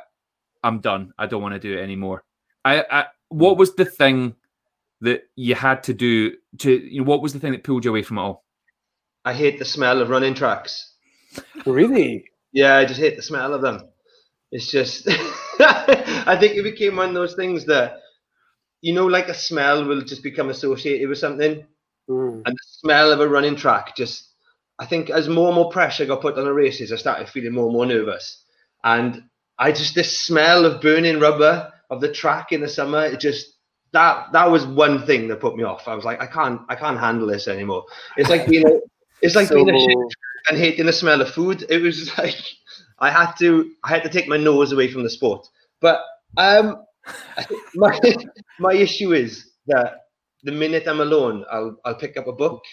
I'm 0.64 0.80
done. 0.80 1.14
I 1.18 1.28
don't 1.28 1.42
want 1.42 1.54
to 1.54 1.60
do 1.60 1.78
it 1.78 1.82
anymore. 1.82 2.24
I, 2.66 2.84
I 2.90 3.06
what 3.30 3.58
was 3.58 3.76
the 3.76 3.86
thing 3.86 4.36
that 5.02 5.24
you 5.36 5.56
had 5.56 5.84
to 5.84 5.94
do 5.94 6.34
to 6.60 6.72
you 6.72 7.02
know, 7.02 7.08
what 7.08 7.22
was 7.22 7.34
the 7.34 7.40
thing 7.40 7.52
that 7.52 7.64
pulled 7.64 7.86
you 7.86 7.92
away 7.92 8.04
from 8.04 8.18
it 8.18 8.22
all? 8.22 8.44
I 9.26 9.34
hate 9.34 9.60
the 9.60 9.66
smell 9.66 10.02
of 10.02 10.10
running 10.10 10.34
tracks. 10.34 10.94
really? 11.66 12.26
Yeah, 12.54 12.78
I 12.78 12.86
just 12.86 13.00
hate 13.00 13.16
the 13.16 13.22
smell 13.22 13.54
of 13.54 13.62
them. 13.62 13.90
It's 14.52 14.72
just, 14.72 15.08
I 16.28 16.38
think 16.40 16.56
it 16.56 16.64
became 16.64 16.96
one 16.96 17.10
of 17.10 17.14
those 17.16 17.36
things 17.36 17.66
that, 17.66 18.00
you 18.82 18.94
know, 18.94 19.08
like 19.08 19.28
a 19.28 19.34
smell 19.34 19.86
will 19.86 20.02
just 20.02 20.24
become 20.24 20.50
associated 20.50 21.10
with 21.10 21.18
something. 21.18 21.66
Mm. 22.10 22.42
And 22.46 22.56
the 22.56 22.64
smell 22.64 23.12
of 23.12 23.20
a 23.20 23.28
running 23.28 23.56
track 23.56 23.96
just, 23.96 24.30
I 24.80 24.86
think 24.86 25.10
as 25.10 25.28
more 25.28 25.48
and 25.48 25.56
more 25.56 25.72
pressure 25.72 26.06
got 26.06 26.22
put 26.22 26.38
on 26.38 26.46
the 26.46 26.54
races, 26.54 26.92
I 26.92 26.96
started 26.96 27.30
feeling 27.30 27.54
more 27.54 27.66
and 27.66 27.74
more 27.74 27.86
nervous. 27.86 28.44
And 28.84 29.24
I 29.58 29.72
just, 29.72 29.96
this 29.96 30.22
smell 30.22 30.66
of 30.66 30.82
burning 30.82 31.20
rubber 31.20 31.74
of 31.90 32.02
the 32.02 32.12
track 32.12 32.52
in 32.52 32.62
the 32.62 32.70
summer, 32.70 33.06
it 33.06 33.20
just, 33.20 33.54
that 33.94 34.32
that 34.34 34.52
was 34.52 34.66
one 34.66 35.06
thing 35.06 35.28
that 35.30 35.40
put 35.40 35.56
me 35.56 35.64
off. 35.64 35.88
I 35.88 35.96
was 35.96 36.06
like, 36.06 36.22
I 36.22 36.28
can't, 36.28 36.62
I 36.70 36.76
can't 36.76 37.00
handle 37.00 37.28
this 37.28 37.48
anymore. 37.48 37.86
It's 38.18 38.30
like 38.30 38.48
being, 38.48 38.68
a, 38.68 38.80
it's 39.22 39.36
like 39.36 39.50
being 39.54 39.70
a 39.70 39.80
shit 39.80 39.98
and 40.50 40.58
hating 40.58 40.86
the 40.86 40.94
smell 40.94 41.22
of 41.22 41.32
food. 41.32 41.66
It 41.70 41.82
was 41.82 42.12
like 42.18 42.36
I 43.00 43.10
had 43.12 43.34
to 43.40 43.72
I 43.84 43.90
had 43.90 44.04
to 44.04 44.10
take 44.10 44.28
my 44.28 44.38
nose 44.38 44.72
away 44.72 44.90
from 44.90 45.04
the 45.04 45.10
sport. 45.10 45.48
But 45.82 46.02
um, 46.38 46.84
my 47.76 48.00
my 48.60 48.74
issue 48.74 49.14
is 49.14 49.52
that 49.68 50.02
the 50.44 50.52
minute 50.52 50.88
I'm 50.88 51.00
alone, 51.02 51.46
I'll 51.52 51.78
I'll 51.86 51.96
pick 51.96 52.18
up 52.18 52.28
a 52.28 52.34
book, 52.34 52.64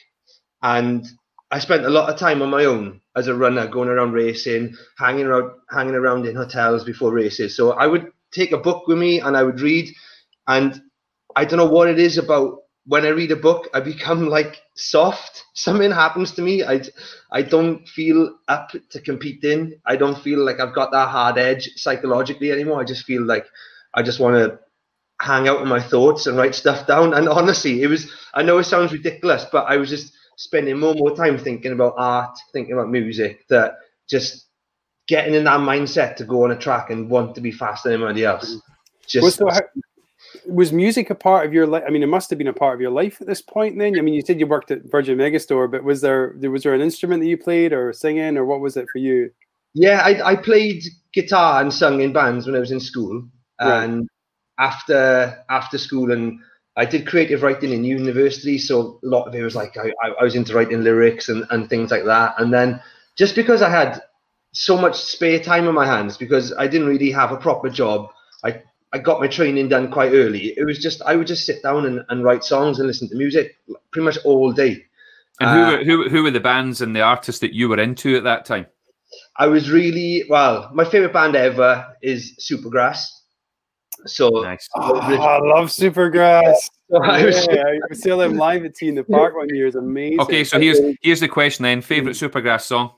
and 0.63 1.07
I 1.51 1.59
spent 1.59 1.85
a 1.85 1.91
lot 1.91 2.11
of 2.11 2.19
time 2.19 2.43
on 2.43 2.51
my 2.51 2.65
own 2.65 3.01
as 3.17 3.29
a 3.29 3.35
runner, 3.35 3.67
going 3.67 3.89
around 3.89 4.13
racing, 4.13 4.75
hanging 4.99 5.27
around 5.27 5.53
hanging 5.71 5.95
around 5.95 6.27
in 6.27 6.37
hotels 6.37 6.85
before 6.85 7.13
races. 7.13 7.57
So 7.57 7.73
I 7.73 7.87
would 7.87 8.11
take 8.33 8.53
a 8.53 8.59
book 8.59 8.89
with 8.89 8.99
me 8.99 9.21
and 9.21 9.37
I 9.37 9.43
would 9.43 9.61
read, 9.61 9.95
and 10.47 10.81
I 11.37 11.45
don't 11.45 11.59
know 11.59 11.67
what 11.67 11.89
it 11.89 11.99
is 11.99 12.19
about 12.19 12.64
when 12.87 13.07
I 13.07 13.09
read 13.09 13.33
a 13.33 13.37
book, 13.37 13.69
I 13.73 13.81
become 13.81 14.29
like 14.29 14.63
soft. 14.75 15.45
Something 15.55 15.91
happens 15.91 16.33
to 16.33 16.43
me. 16.43 16.65
I 16.65 16.83
I 17.31 17.43
don't 17.43 17.87
feel 17.89 18.37
up 18.49 18.73
to 18.91 19.01
competing. 19.01 19.81
I 19.87 19.97
don't 19.97 20.19
feel 20.19 20.45
like 20.45 20.61
I've 20.61 20.75
got 20.75 20.93
that 20.93 21.09
hard 21.09 21.39
edge 21.39 21.71
psychologically 21.77 22.53
anymore. 22.53 22.81
I 22.81 22.85
just 22.85 23.05
feel 23.05 23.23
like 23.23 23.47
I 23.95 24.03
just 24.03 24.21
want 24.21 24.37
to 24.37 24.59
hang 25.21 25.49
out 25.49 25.61
with 25.61 25.69
my 25.69 25.81
thoughts 25.81 26.27
and 26.27 26.37
write 26.37 26.55
stuff 26.55 26.87
down. 26.87 27.15
And 27.15 27.29
honestly, 27.29 27.83
it 27.83 27.87
was 27.87 28.13
I 28.35 28.43
know 28.43 28.59
it 28.59 28.65
sounds 28.65 28.93
ridiculous, 28.93 29.47
but 29.51 29.65
I 29.67 29.77
was 29.77 29.89
just 29.89 30.13
spending 30.37 30.79
more 30.79 30.91
and 30.91 30.99
more 30.99 31.17
time 31.17 31.39
thinking 31.39 31.73
about 31.73 31.95
art, 31.97 32.37
thinking 32.53 32.75
about 32.75 32.91
music, 32.91 33.47
that 33.49 33.77
just 34.09 34.47
getting 35.07 35.35
in 35.35 35.45
that 35.45 35.61
mindset 35.61 36.17
to 36.17 36.25
go 36.25 36.45
on 36.45 36.51
a 36.51 36.57
track 36.57 36.91
and 36.91 37.09
want 37.09 37.35
to 37.35 37.41
be 37.41 37.53
faster 37.53 37.91
than 37.91 38.01
anybody 38.01 38.25
else. 38.25 38.61
Just 39.07 39.23
Was, 39.23 39.35
so 39.35 39.49
how, 39.51 39.61
was 40.47 40.73
music 40.73 41.11
a 41.11 41.15
part 41.15 41.47
of 41.47 41.53
your 41.53 41.67
life? 41.67 41.85
I 41.87 41.91
mean, 41.91 42.03
it 42.03 42.09
must 42.09 42.31
have 42.31 42.39
been 42.39 42.49
a 42.49 42.53
part 42.53 42.75
of 42.75 42.81
your 42.81 42.91
life 42.91 43.21
at 43.21 43.27
this 43.27 43.43
point. 43.43 43.79
Then, 43.79 43.99
I 43.99 44.03
mean, 44.03 44.15
you 44.15 44.23
said 44.23 44.41
you 44.41 44.47
worked 44.47 44.71
at 44.71 44.85
Virgin 44.91 45.19
Megastore, 45.19 45.71
but 45.71 45.85
was 45.85 46.01
there 46.01 46.35
was 46.41 46.63
there 46.63 46.75
an 46.75 46.81
instrument 46.81 47.23
that 47.23 47.29
you 47.29 47.37
played 47.39 47.73
or 47.73 47.93
singing, 47.93 48.37
or 48.37 48.45
what 48.45 48.61
was 48.61 48.77
it 48.77 48.89
for 48.91 48.99
you? 48.99 49.31
Yeah, 49.75 50.01
I, 50.05 50.33
I 50.33 50.37
played 50.37 50.85
guitar 51.13 51.61
and 51.61 51.73
sung 51.73 52.01
in 52.01 52.13
bands 52.13 52.47
when 52.47 52.57
I 52.57 52.61
was 52.61 52.71
in 52.71 52.81
school, 52.81 53.27
Right. 53.61 53.85
and 53.85 54.09
after 54.59 55.43
after 55.51 55.79
school, 55.79 56.13
and 56.13 56.39
I 56.77 56.85
did 56.85 57.07
creative 57.07 57.43
writing 57.43 57.73
in 57.73 57.85
university. 57.85 58.59
So 58.59 59.01
a 59.03 59.07
lot 59.07 59.27
of 59.27 59.35
it 59.35 59.43
was 59.43 59.55
like 59.55 59.77
I, 59.77 59.91
I 60.21 60.23
was 60.25 60.35
into 60.35 60.55
writing 60.55 60.83
lyrics 60.83 61.29
and, 61.29 61.45
and 61.51 61.69
things 61.69 61.91
like 61.91 62.05
that. 62.05 62.35
And 62.39 62.53
then 62.53 62.81
just 63.17 63.35
because 63.37 63.63
I 63.63 63.71
had 63.71 64.03
so 64.53 64.77
much 64.77 64.97
spare 64.97 65.41
time 65.41 65.69
on 65.69 65.75
my 65.75 65.87
hands, 65.87 66.17
because 66.17 66.53
I 66.53 66.67
didn't 66.67 66.89
really 66.89 67.11
have 67.11 67.33
a 67.33 67.37
proper 67.37 67.69
job, 67.69 68.09
I 68.45 68.63
I 68.95 68.99
got 68.99 69.21
my 69.21 69.27
training 69.27 69.69
done 69.69 69.91
quite 69.91 70.13
early. 70.13 70.55
It 70.57 70.65
was 70.65 70.79
just 70.79 71.03
I 71.03 71.17
would 71.17 71.27
just 71.27 71.45
sit 71.45 71.63
down 71.65 71.85
and, 71.85 72.05
and 72.09 72.23
write 72.25 72.45
songs 72.45 72.79
and 72.79 72.87
listen 72.87 73.09
to 73.09 73.17
music 73.17 73.57
pretty 73.93 74.05
much 74.05 74.19
all 74.25 74.53
day. 74.53 74.85
And 75.41 75.49
Uh, 75.51 75.55
who, 75.55 75.61
were, 75.67 75.85
who 75.85 76.09
who 76.09 76.23
were 76.23 76.31
the 76.31 76.41
bands 76.41 76.81
and 76.81 76.95
the 76.95 77.01
artists 77.03 77.41
that 77.41 77.53
you 77.53 77.69
were 77.69 77.81
into 77.81 78.17
at 78.17 78.23
that 78.25 78.45
time? 78.45 78.67
I 79.37 79.49
was 79.49 79.69
really 79.71 80.25
well. 80.29 80.71
My 80.73 80.85
favorite 80.85 81.13
band 81.13 81.35
ever 81.37 81.85
is 82.03 82.35
Supergrass. 82.41 83.07
So, 84.07 84.29
Nice. 84.29 84.69
Oh, 84.77 84.97
I 84.97 85.39
love 85.41 85.69
Supergrass. 85.69 86.55
so 86.91 87.03
I 87.03 87.25
was, 87.25 87.47
Yeah, 87.51 87.65
I 87.91 87.95
saw 87.95 88.17
them 88.19 88.37
live 88.37 88.65
at 88.65 88.75
T 88.77 88.87
in 88.89 88.95
the 88.95 89.05
Park 89.17 89.35
one 89.35 89.49
year. 89.51 89.67
It's 89.67 89.77
amazing. 89.77 90.21
Okay, 90.21 90.45
so 90.45 90.61
here's 90.61 90.79
here's 91.03 91.21
the 91.21 91.29
question 91.29 91.65
then. 91.65 91.81
Favorite 91.83 92.15
Supergrass 92.17 92.63
song? 92.63 92.93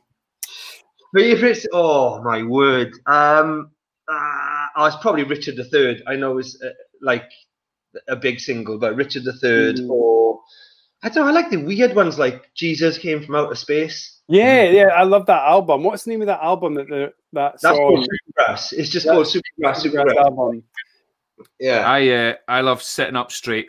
favorites. 1.16 1.66
Oh 1.72 2.22
my 2.22 2.42
word! 2.42 2.92
Um, 3.06 3.70
uh, 4.08 4.55
oh, 4.76 4.84
it's 4.86 4.96
probably 4.96 5.24
Richard 5.24 5.56
III. 5.58 6.02
I 6.06 6.16
know 6.16 6.38
it's 6.38 6.60
uh, 6.62 6.70
like 7.02 7.30
a 8.08 8.16
big 8.16 8.40
single, 8.40 8.78
but 8.78 8.94
Richard 8.96 9.24
III 9.24 9.74
Mm. 9.74 9.90
or 9.90 10.40
I 11.02 11.08
don't 11.08 11.24
know. 11.24 11.30
I 11.30 11.32
like 11.32 11.50
the 11.50 11.58
weird 11.58 11.94
ones 11.94 12.18
like 12.18 12.52
Jesus 12.54 12.98
came 12.98 13.22
from 13.22 13.34
outer 13.36 13.54
space. 13.54 14.20
Yeah, 14.28 14.64
yeah, 14.64 14.86
I 14.88 15.04
love 15.04 15.26
that 15.26 15.42
album. 15.42 15.84
What's 15.84 16.02
the 16.04 16.10
name 16.10 16.22
of 16.22 16.26
that 16.26 16.40
album 16.42 16.74
that 16.74 16.88
the, 16.88 17.12
that 17.34 17.52
That's 17.52 17.62
song? 17.62 17.76
called 17.76 18.08
Supergrass. 18.08 18.72
It's 18.72 18.88
just 18.90 19.06
That's 19.06 19.14
called 19.14 19.26
Supergrass. 19.26 19.76
Supergrass 19.84 20.06
Supergrass. 20.14 20.16
album. 20.16 20.62
Yeah. 21.60 21.78
I 21.86 22.08
uh, 22.08 22.34
I 22.48 22.60
love 22.62 22.82
sitting 22.82 23.14
up 23.16 23.30
straight. 23.30 23.68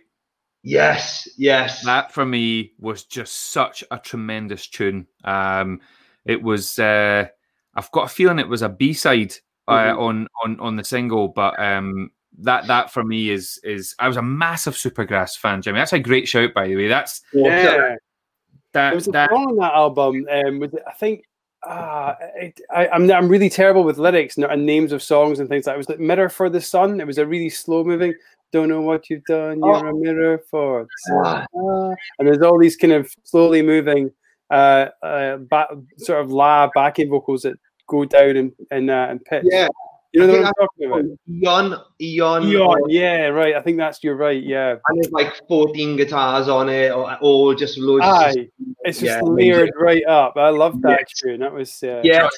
yes. 0.63 1.27
Yes. 1.37 1.83
That 1.85 2.11
for 2.11 2.25
me 2.25 2.73
was 2.79 3.03
just 3.03 3.51
such 3.51 3.83
a 3.91 3.99
tremendous 3.99 4.67
tune. 4.67 5.07
Um, 5.23 5.81
it 6.25 6.41
was. 6.41 6.79
Uh, 6.79 7.27
I've 7.75 7.91
got 7.91 8.05
a 8.05 8.09
feeling 8.09 8.39
it 8.39 8.47
was 8.49 8.63
a 8.63 8.69
B 8.69 8.93
side 8.93 9.35
uh, 9.67 9.93
Mhm. 9.93 9.99
on 9.99 10.27
on 10.43 10.59
on 10.59 10.75
the 10.75 10.83
single, 10.83 11.27
but 11.27 11.59
um, 11.59 12.11
that 12.39 12.67
that 12.67 12.91
for 12.91 13.03
me 13.03 13.29
is 13.29 13.59
is. 13.63 13.95
I 13.99 14.07
was 14.07 14.17
a 14.17 14.21
massive 14.21 14.75
Supergrass 14.75 15.37
fan, 15.37 15.61
Jimmy. 15.61 15.79
That's 15.79 15.93
a 15.93 15.99
great 15.99 16.27
shout, 16.27 16.53
by 16.53 16.67
the 16.67 16.75
way. 16.75 16.87
That's 16.87 17.21
Yeah, 17.33 17.63
there 17.63 17.99
that 18.73 18.95
was 18.95 19.07
a 19.07 19.11
that. 19.11 19.29
song 19.29 19.47
on 19.47 19.55
that 19.57 19.73
album. 19.73 20.25
Um, 20.31 20.59
with 20.59 20.75
I 20.87 20.93
think 20.93 21.23
uh, 21.67 22.13
I, 22.71 22.87
I'm 22.93 23.09
I'm 23.11 23.27
really 23.27 23.49
terrible 23.49 23.83
with 23.83 23.97
lyrics 23.97 24.37
and 24.37 24.65
names 24.65 24.91
of 24.91 25.01
songs 25.01 25.39
and 25.39 25.49
things 25.49 25.65
like. 25.65 25.73
That. 25.73 25.75
It 25.75 25.77
was 25.79 25.89
like 25.89 25.99
"Mirror 25.99 26.29
for 26.29 26.49
the 26.49 26.61
Sun." 26.61 27.01
It 27.01 27.07
was 27.07 27.17
a 27.17 27.25
really 27.25 27.49
slow 27.49 27.83
moving. 27.83 28.13
Don't 28.53 28.69
know 28.69 28.81
what 28.81 29.09
you've 29.09 29.25
done. 29.25 29.59
You're 29.59 29.87
oh. 29.87 29.89
a 29.89 29.93
mirror 29.93 30.39
for. 30.49 30.87
Ah. 31.11 31.45
And 32.17 32.27
there's 32.27 32.41
all 32.41 32.57
these 32.57 32.77
kind 32.77 32.93
of 32.93 33.13
slowly 33.23 33.61
moving, 33.61 34.09
uh, 34.51 34.87
uh, 35.03 35.39
sort 35.97 36.21
of 36.21 36.31
la 36.31 36.69
backing 36.73 37.09
vocals 37.09 37.41
that 37.41 37.57
go 37.87 38.05
down 38.05 38.37
and 38.37 38.51
in, 38.71 38.89
uh, 38.89 39.07
in 39.09 39.19
pitch. 39.19 39.43
Yeah, 39.49 39.67
you 40.13 40.25
know 40.25 40.33
what 40.33 40.45
I'm 40.45 40.53
talking 40.53 40.87
about? 40.87 41.03
Eon, 41.29 41.83
Eon, 42.01 42.47
Eon. 42.47 42.89
Yeah, 42.89 43.27
right. 43.27 43.55
I 43.55 43.61
think 43.61 43.77
that's 43.77 44.03
you're 44.03 44.15
right. 44.15 44.41
Yeah, 44.41 44.75
and 44.87 44.97
there's 44.97 45.11
like 45.11 45.35
14 45.47 45.97
guitars 45.97 46.47
on 46.47 46.69
it, 46.69 46.91
or, 46.91 47.17
or 47.21 47.55
just 47.55 47.77
loads. 47.77 48.05
Aye, 48.05 48.33
just, 48.33 48.47
it's 48.83 48.99
just 48.99 49.03
yeah, 49.03 49.21
layered 49.21 49.71
right 49.77 50.03
up. 50.05 50.35
I 50.37 50.49
love 50.49 50.81
that 50.81 50.99
yeah. 51.01 51.31
tune. 51.31 51.39
That 51.41 51.53
was 51.53 51.83
uh, 51.83 52.01
yeah. 52.03 52.29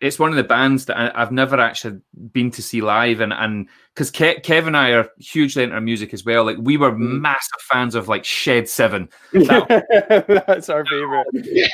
It's 0.00 0.18
one 0.18 0.30
of 0.30 0.36
the 0.36 0.44
bands 0.44 0.86
that 0.86 0.96
I, 0.96 1.18
have 1.18 1.32
never 1.32 1.58
actually 1.58 2.00
been 2.32 2.50
to 2.50 2.62
see 2.62 2.80
live, 2.80 3.20
and 3.20 3.32
and 3.32 3.68
because 3.94 4.10
Ke- 4.10 4.42
Kev 4.42 4.66
and 4.66 4.76
I 4.76 4.90
are 4.90 5.08
hugely 5.18 5.62
into 5.62 5.80
music 5.80 6.12
as 6.12 6.24
well. 6.24 6.44
Like 6.44 6.58
we 6.60 6.76
were 6.76 6.92
mm. 6.92 7.20
massive 7.20 7.60
fans 7.70 7.94
of 7.94 8.08
like 8.08 8.24
Shed 8.24 8.68
Seven. 8.68 9.08
That, 9.32 10.44
that's 10.46 10.68
our 10.68 10.84
favorite. 10.84 11.28
yeah. 11.32 11.68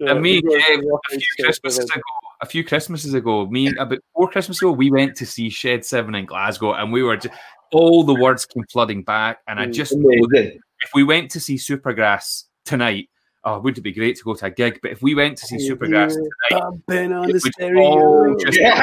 And 0.00 0.20
me, 0.20 0.42
Kev, 0.42 0.82
a 0.82 1.16
few 1.16 1.44
Christmases 1.44 1.84
ago 1.84 2.02
a 2.42 2.46
few 2.46 2.64
Christmases 2.64 3.14
ago, 3.14 3.46
me 3.46 3.68
about 3.78 3.98
four 4.14 4.28
Christmases 4.28 4.60
ago, 4.60 4.72
we 4.72 4.90
went 4.90 5.16
to 5.16 5.24
see 5.24 5.48
Shed 5.48 5.84
Seven 5.84 6.14
in 6.14 6.26
Glasgow, 6.26 6.74
and 6.74 6.92
we 6.92 7.02
were 7.02 7.16
just 7.16 7.34
all 7.72 8.02
the 8.02 8.14
words 8.14 8.44
came 8.44 8.64
flooding 8.70 9.02
back, 9.02 9.38
and 9.46 9.58
I 9.58 9.66
just 9.66 9.94
if 9.96 10.90
we 10.94 11.04
went 11.04 11.30
to 11.30 11.40
see 11.40 11.54
Supergrass 11.54 12.44
tonight, 12.64 13.08
oh, 13.44 13.60
would 13.60 13.78
it 13.78 13.82
be 13.82 13.92
great 13.92 14.16
to 14.16 14.24
go 14.24 14.34
to 14.34 14.46
a 14.46 14.50
gig? 14.50 14.80
But 14.82 14.90
if 14.90 15.02
we 15.02 15.14
went 15.14 15.38
to 15.38 15.46
see 15.46 15.70
Supergrass 15.70 16.14
tonight, 16.88 17.40
stereo. 17.40 18.36
Yeah. 18.50 18.82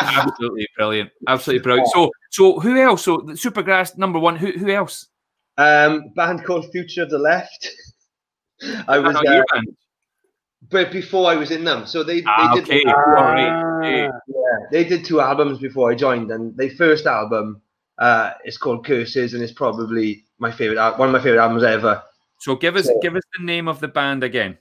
absolutely 0.00 0.68
brilliant, 0.76 1.10
absolutely 1.26 1.62
brilliant. 1.62 1.88
So, 1.88 2.10
so 2.30 2.60
who 2.60 2.78
else? 2.78 3.04
So 3.04 3.18
Supergrass 3.18 3.96
number 3.96 4.18
one. 4.18 4.36
Who 4.36 4.52
who 4.52 4.70
else? 4.70 5.08
Um, 5.56 6.10
band 6.14 6.44
called 6.44 6.70
Future 6.70 7.02
of 7.02 7.10
the 7.10 7.18
Left. 7.18 7.68
I 8.88 8.98
was 8.98 9.16
uh, 9.16 9.60
but 10.70 10.92
before 10.92 11.30
I 11.30 11.36
was 11.36 11.50
in 11.50 11.64
them. 11.64 11.86
So 11.86 12.02
they, 12.02 12.22
ah, 12.26 12.54
did 12.54 12.64
okay. 12.64 12.82
ah. 12.86 13.36
yeah, 13.86 14.10
they 14.70 14.84
did 14.84 15.04
two 15.04 15.20
albums 15.20 15.58
before 15.58 15.90
I 15.90 15.94
joined, 15.94 16.30
and 16.30 16.56
their 16.56 16.70
first 16.70 17.06
album 17.06 17.62
uh, 17.98 18.32
is 18.44 18.58
called 18.58 18.84
Curses, 18.84 19.34
and 19.34 19.42
it's 19.42 19.52
probably 19.52 20.24
my 20.38 20.50
favorite 20.50 20.78
one 20.98 21.08
of 21.08 21.12
my 21.12 21.20
favorite 21.20 21.42
albums 21.42 21.64
ever. 21.64 22.02
So 22.40 22.54
give 22.56 22.76
us 22.76 22.86
so, 22.86 22.98
give 23.00 23.16
us 23.16 23.22
the 23.38 23.44
name 23.44 23.68
of 23.68 23.80
the 23.80 23.88
band 23.88 24.24
again. 24.24 24.58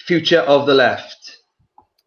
Future 0.00 0.40
of 0.40 0.66
the 0.66 0.74
Left. 0.74 1.38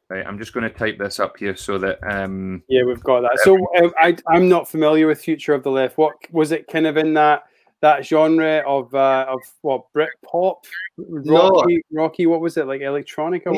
Right, 0.09 0.25
I'm 0.25 0.39
just 0.39 0.53
going 0.53 0.63
to 0.63 0.69
type 0.69 0.97
this 0.97 1.19
up 1.19 1.37
here 1.37 1.55
so 1.55 1.77
that. 1.79 1.99
Um, 2.09 2.63
yeah, 2.69 2.83
we've 2.83 3.03
got 3.03 3.21
that. 3.21 3.39
So 3.43 3.55
um, 3.77 3.93
I, 3.97 4.15
I'm 4.27 4.47
not 4.47 4.69
familiar 4.69 5.05
with 5.05 5.19
Future 5.21 5.53
of 5.53 5.63
the 5.63 5.71
Left. 5.71 5.97
What 5.97 6.15
was 6.31 6.53
it? 6.53 6.67
Kind 6.67 6.87
of 6.87 6.95
in 6.95 7.13
that 7.15 7.43
that 7.81 8.05
genre 8.05 8.63
of 8.65 8.93
uh, 8.93 9.25
of 9.29 9.39
what 9.61 9.91
Brit 9.93 10.09
pop, 10.25 10.65
rocky, 10.97 11.83
no. 11.91 12.03
rocky. 12.03 12.25
What 12.25 12.41
was 12.41 12.57
it 12.57 12.67
like, 12.67 12.81
electronica? 12.81 13.55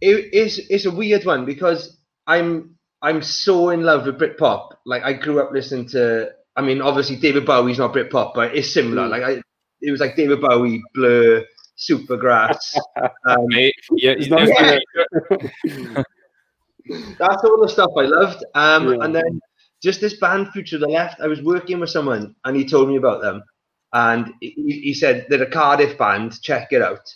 It, 0.00 0.30
it's 0.32 0.58
it's 0.70 0.86
a 0.86 0.90
weird 0.90 1.24
one 1.24 1.44
because 1.44 1.98
I'm 2.26 2.76
I'm 3.02 3.22
so 3.22 3.70
in 3.70 3.82
love 3.82 4.06
with 4.06 4.18
Brit 4.18 4.38
pop. 4.38 4.78
Like 4.86 5.02
I 5.02 5.12
grew 5.12 5.40
up 5.40 5.52
listening 5.52 5.88
to. 5.88 6.30
I 6.56 6.62
mean, 6.62 6.82
obviously 6.82 7.16
David 7.16 7.46
Bowie's 7.46 7.78
not 7.78 7.92
Brit 7.92 8.10
pop, 8.10 8.34
but 8.34 8.54
it's 8.54 8.72
similar. 8.72 9.02
Mm. 9.04 9.10
Like 9.10 9.22
I, 9.22 9.42
it 9.82 9.90
was 9.90 10.00
like 10.00 10.16
David 10.16 10.40
Bowie, 10.40 10.82
Blur, 10.94 11.44
Supergrass. 11.78 12.76
Um, 13.26 13.46
yeah, 13.50 14.14
yeah. 14.18 14.78
that's 17.18 17.44
all 17.44 17.60
the 17.60 17.68
stuff 17.68 17.90
I 17.96 18.02
loved. 18.02 18.44
Um, 18.54 18.88
yeah. 18.88 19.04
and 19.04 19.14
then 19.14 19.40
just 19.82 20.00
this 20.00 20.18
band 20.18 20.50
Future 20.50 20.78
to 20.78 20.86
the 20.86 20.88
Left. 20.88 21.20
I 21.20 21.26
was 21.26 21.42
working 21.42 21.80
with 21.80 21.90
someone 21.90 22.34
and 22.44 22.56
he 22.56 22.64
told 22.66 22.88
me 22.88 22.96
about 22.96 23.22
them, 23.22 23.42
and 23.92 24.32
he, 24.40 24.80
he 24.84 24.94
said 24.94 25.26
they're 25.28 25.42
a 25.42 25.50
Cardiff 25.50 25.98
band. 25.98 26.40
Check 26.42 26.68
it 26.72 26.82
out. 26.82 27.08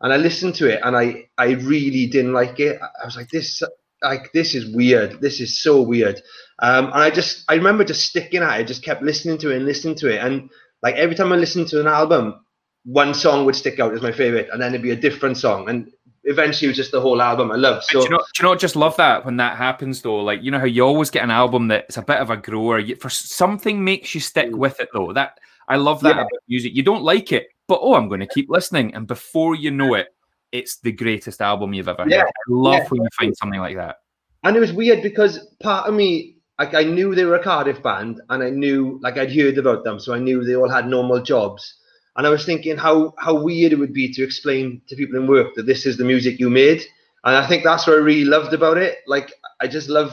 And 0.00 0.12
I 0.12 0.16
listened 0.16 0.56
to 0.56 0.68
it 0.68 0.80
and 0.82 0.96
I 0.96 1.28
I 1.38 1.52
really 1.52 2.06
didn't 2.06 2.32
like 2.32 2.58
it. 2.58 2.80
I 2.80 3.04
was 3.04 3.16
like 3.16 3.28
this 3.30 3.62
like 4.02 4.32
this 4.32 4.54
is 4.54 4.74
weird. 4.74 5.20
This 5.20 5.40
is 5.40 5.62
so 5.62 5.80
weird. 5.80 6.20
Um, 6.60 6.86
and 6.86 7.02
I 7.02 7.10
just 7.10 7.44
I 7.48 7.54
remember 7.54 7.84
just 7.84 8.08
sticking 8.08 8.42
at 8.42 8.60
it. 8.60 8.66
Just 8.66 8.84
kept 8.84 9.02
listening 9.02 9.38
to 9.38 9.50
it 9.50 9.56
and 9.56 9.64
listening 9.64 9.94
to 9.96 10.12
it. 10.12 10.18
And 10.18 10.50
like 10.82 10.96
every 10.96 11.14
time 11.14 11.32
I 11.32 11.36
listened 11.36 11.68
to 11.68 11.80
an 11.80 11.86
album, 11.86 12.44
one 12.84 13.14
song 13.14 13.44
would 13.44 13.54
stick 13.54 13.78
out 13.78 13.94
as 13.94 14.02
my 14.02 14.12
favorite, 14.12 14.48
and 14.52 14.60
then 14.60 14.70
it'd 14.70 14.82
be 14.82 14.90
a 14.90 14.96
different 14.96 15.36
song. 15.36 15.68
And 15.68 15.90
eventually 16.24 16.66
it 16.66 16.70
was 16.70 16.76
just 16.76 16.92
the 16.92 17.00
whole 17.00 17.20
album 17.20 17.50
I 17.50 17.56
loved. 17.56 17.84
So 17.84 18.00
do 18.00 18.04
you, 18.04 18.10
know, 18.10 18.18
do 18.18 18.42
you 18.42 18.48
not 18.48 18.58
just 18.58 18.76
love 18.76 18.96
that 18.96 19.24
when 19.24 19.36
that 19.38 19.56
happens 19.56 20.02
though? 20.02 20.20
Like 20.20 20.42
you 20.42 20.50
know 20.50 20.58
how 20.58 20.66
you 20.66 20.84
always 20.84 21.10
get 21.10 21.24
an 21.24 21.30
album 21.30 21.68
that's 21.68 21.96
a 21.96 22.02
bit 22.02 22.18
of 22.18 22.30
a 22.30 22.36
grower. 22.36 22.78
You, 22.78 22.96
for 22.96 23.10
something 23.10 23.84
makes 23.84 24.14
you 24.14 24.20
stick 24.20 24.50
mm. 24.50 24.56
with 24.56 24.80
it 24.80 24.88
though. 24.92 25.12
That 25.12 25.38
I 25.68 25.76
love 25.76 26.00
that 26.00 26.16
yeah. 26.16 26.22
about 26.22 26.30
music. 26.48 26.74
You 26.74 26.82
don't 26.82 27.02
like 27.02 27.32
it, 27.32 27.48
but 27.68 27.80
oh, 27.82 27.94
I'm 27.94 28.08
going 28.08 28.20
to 28.20 28.26
keep 28.26 28.50
listening, 28.50 28.94
and 28.94 29.06
before 29.06 29.54
you 29.54 29.70
know 29.70 29.94
it, 29.94 30.08
it's 30.52 30.78
the 30.78 30.92
greatest 30.92 31.40
album 31.40 31.72
you've 31.72 31.88
ever 31.88 32.04
yeah. 32.06 32.18
heard. 32.18 32.26
I 32.26 32.30
love 32.48 32.74
yeah. 32.74 32.88
when 32.88 33.02
you 33.02 33.08
find 33.18 33.36
something 33.36 33.60
like 33.60 33.76
that. 33.76 33.96
And 34.44 34.56
it 34.56 34.60
was 34.60 34.72
weird 34.72 35.02
because 35.02 35.54
part 35.62 35.88
of 35.88 35.94
me, 35.94 36.36
like 36.58 36.74
I 36.74 36.82
knew 36.82 37.14
they 37.14 37.24
were 37.24 37.36
a 37.36 37.42
Cardiff 37.42 37.82
band, 37.82 38.20
and 38.28 38.42
I 38.42 38.50
knew 38.50 38.98
like 39.02 39.18
I'd 39.18 39.34
heard 39.34 39.58
about 39.58 39.84
them, 39.84 39.98
so 39.98 40.14
I 40.14 40.18
knew 40.18 40.44
they 40.44 40.56
all 40.56 40.68
had 40.68 40.88
normal 40.88 41.22
jobs 41.22 41.78
and 42.16 42.26
I 42.26 42.30
was 42.30 42.44
thinking 42.44 42.76
how 42.76 43.14
how 43.18 43.42
weird 43.42 43.72
it 43.72 43.78
would 43.78 43.94
be 43.94 44.12
to 44.12 44.22
explain 44.22 44.82
to 44.88 44.96
people 44.96 45.18
in 45.18 45.26
work 45.26 45.54
that 45.54 45.66
this 45.66 45.86
is 45.86 45.96
the 45.96 46.04
music 46.04 46.38
you 46.38 46.50
made. 46.50 46.82
And 47.24 47.36
I 47.36 47.46
think 47.46 47.64
that's 47.64 47.86
what 47.86 47.94
I 47.94 48.00
really 48.00 48.24
loved 48.24 48.52
about 48.52 48.76
it. 48.76 48.98
Like 49.06 49.32
I 49.60 49.68
just 49.68 49.88
love, 49.88 50.12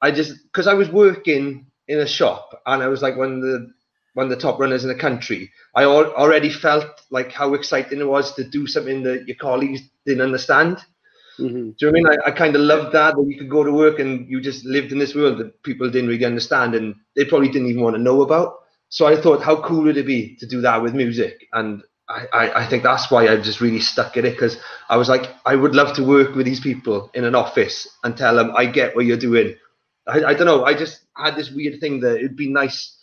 I 0.00 0.10
just 0.10 0.42
because 0.44 0.66
I 0.66 0.74
was 0.74 0.88
working 0.88 1.66
in 1.86 2.00
a 2.00 2.06
shop 2.06 2.62
and 2.66 2.82
I 2.82 2.88
was 2.88 3.02
like 3.02 3.16
one 3.16 3.34
of 3.34 3.42
the 3.42 3.72
one 4.14 4.24
of 4.24 4.30
the 4.30 4.42
top 4.42 4.58
runners 4.58 4.84
in 4.84 4.88
the 4.88 4.98
country. 4.98 5.50
I 5.74 5.82
al- 5.82 6.14
already 6.14 6.50
felt 6.50 7.02
like 7.10 7.32
how 7.32 7.54
exciting 7.54 8.00
it 8.00 8.08
was 8.08 8.34
to 8.34 8.44
do 8.44 8.66
something 8.66 9.02
that 9.02 9.26
your 9.26 9.36
colleagues 9.36 9.82
didn't 10.06 10.22
understand. 10.22 10.78
Mm-hmm. 11.38 11.70
Do 11.70 11.74
you 11.80 11.86
know 11.86 11.88
I 11.88 11.92
mean? 11.92 12.06
I, 12.06 12.28
I 12.28 12.30
kind 12.30 12.54
of 12.54 12.62
loved 12.62 12.94
that 12.94 13.16
that 13.16 13.26
you 13.28 13.36
could 13.36 13.50
go 13.50 13.64
to 13.64 13.72
work 13.72 13.98
and 13.98 14.28
you 14.28 14.40
just 14.40 14.64
lived 14.64 14.92
in 14.92 14.98
this 14.98 15.14
world 15.14 15.38
that 15.38 15.62
people 15.64 15.90
didn't 15.90 16.08
really 16.08 16.24
understand 16.24 16.74
and 16.74 16.94
they 17.16 17.24
probably 17.24 17.48
didn't 17.48 17.68
even 17.68 17.82
want 17.82 17.96
to 17.96 18.02
know 18.02 18.22
about. 18.22 18.63
So 18.94 19.06
I 19.06 19.20
thought, 19.20 19.42
how 19.42 19.60
cool 19.60 19.82
would 19.82 19.96
it 19.96 20.06
be 20.06 20.36
to 20.36 20.46
do 20.46 20.60
that 20.60 20.80
with 20.80 20.94
music? 20.94 21.48
And 21.52 21.82
I, 22.08 22.26
I, 22.32 22.60
I 22.62 22.66
think 22.68 22.84
that's 22.84 23.10
why 23.10 23.26
I 23.26 23.36
just 23.38 23.60
really 23.60 23.80
stuck 23.80 24.16
at 24.16 24.24
it 24.24 24.34
because 24.34 24.56
I 24.88 24.96
was 24.96 25.08
like, 25.08 25.34
I 25.44 25.56
would 25.56 25.74
love 25.74 25.96
to 25.96 26.04
work 26.04 26.36
with 26.36 26.46
these 26.46 26.60
people 26.60 27.10
in 27.12 27.24
an 27.24 27.34
office 27.34 27.88
and 28.04 28.16
tell 28.16 28.36
them, 28.36 28.52
I 28.54 28.66
get 28.66 28.94
what 28.94 29.04
you're 29.04 29.16
doing. 29.16 29.56
I, 30.06 30.22
I 30.22 30.34
don't 30.34 30.46
know. 30.46 30.64
I 30.64 30.74
just 30.74 31.00
had 31.16 31.34
this 31.34 31.50
weird 31.50 31.80
thing 31.80 31.98
that 32.02 32.18
it'd 32.18 32.36
be 32.36 32.48
nice. 32.48 32.96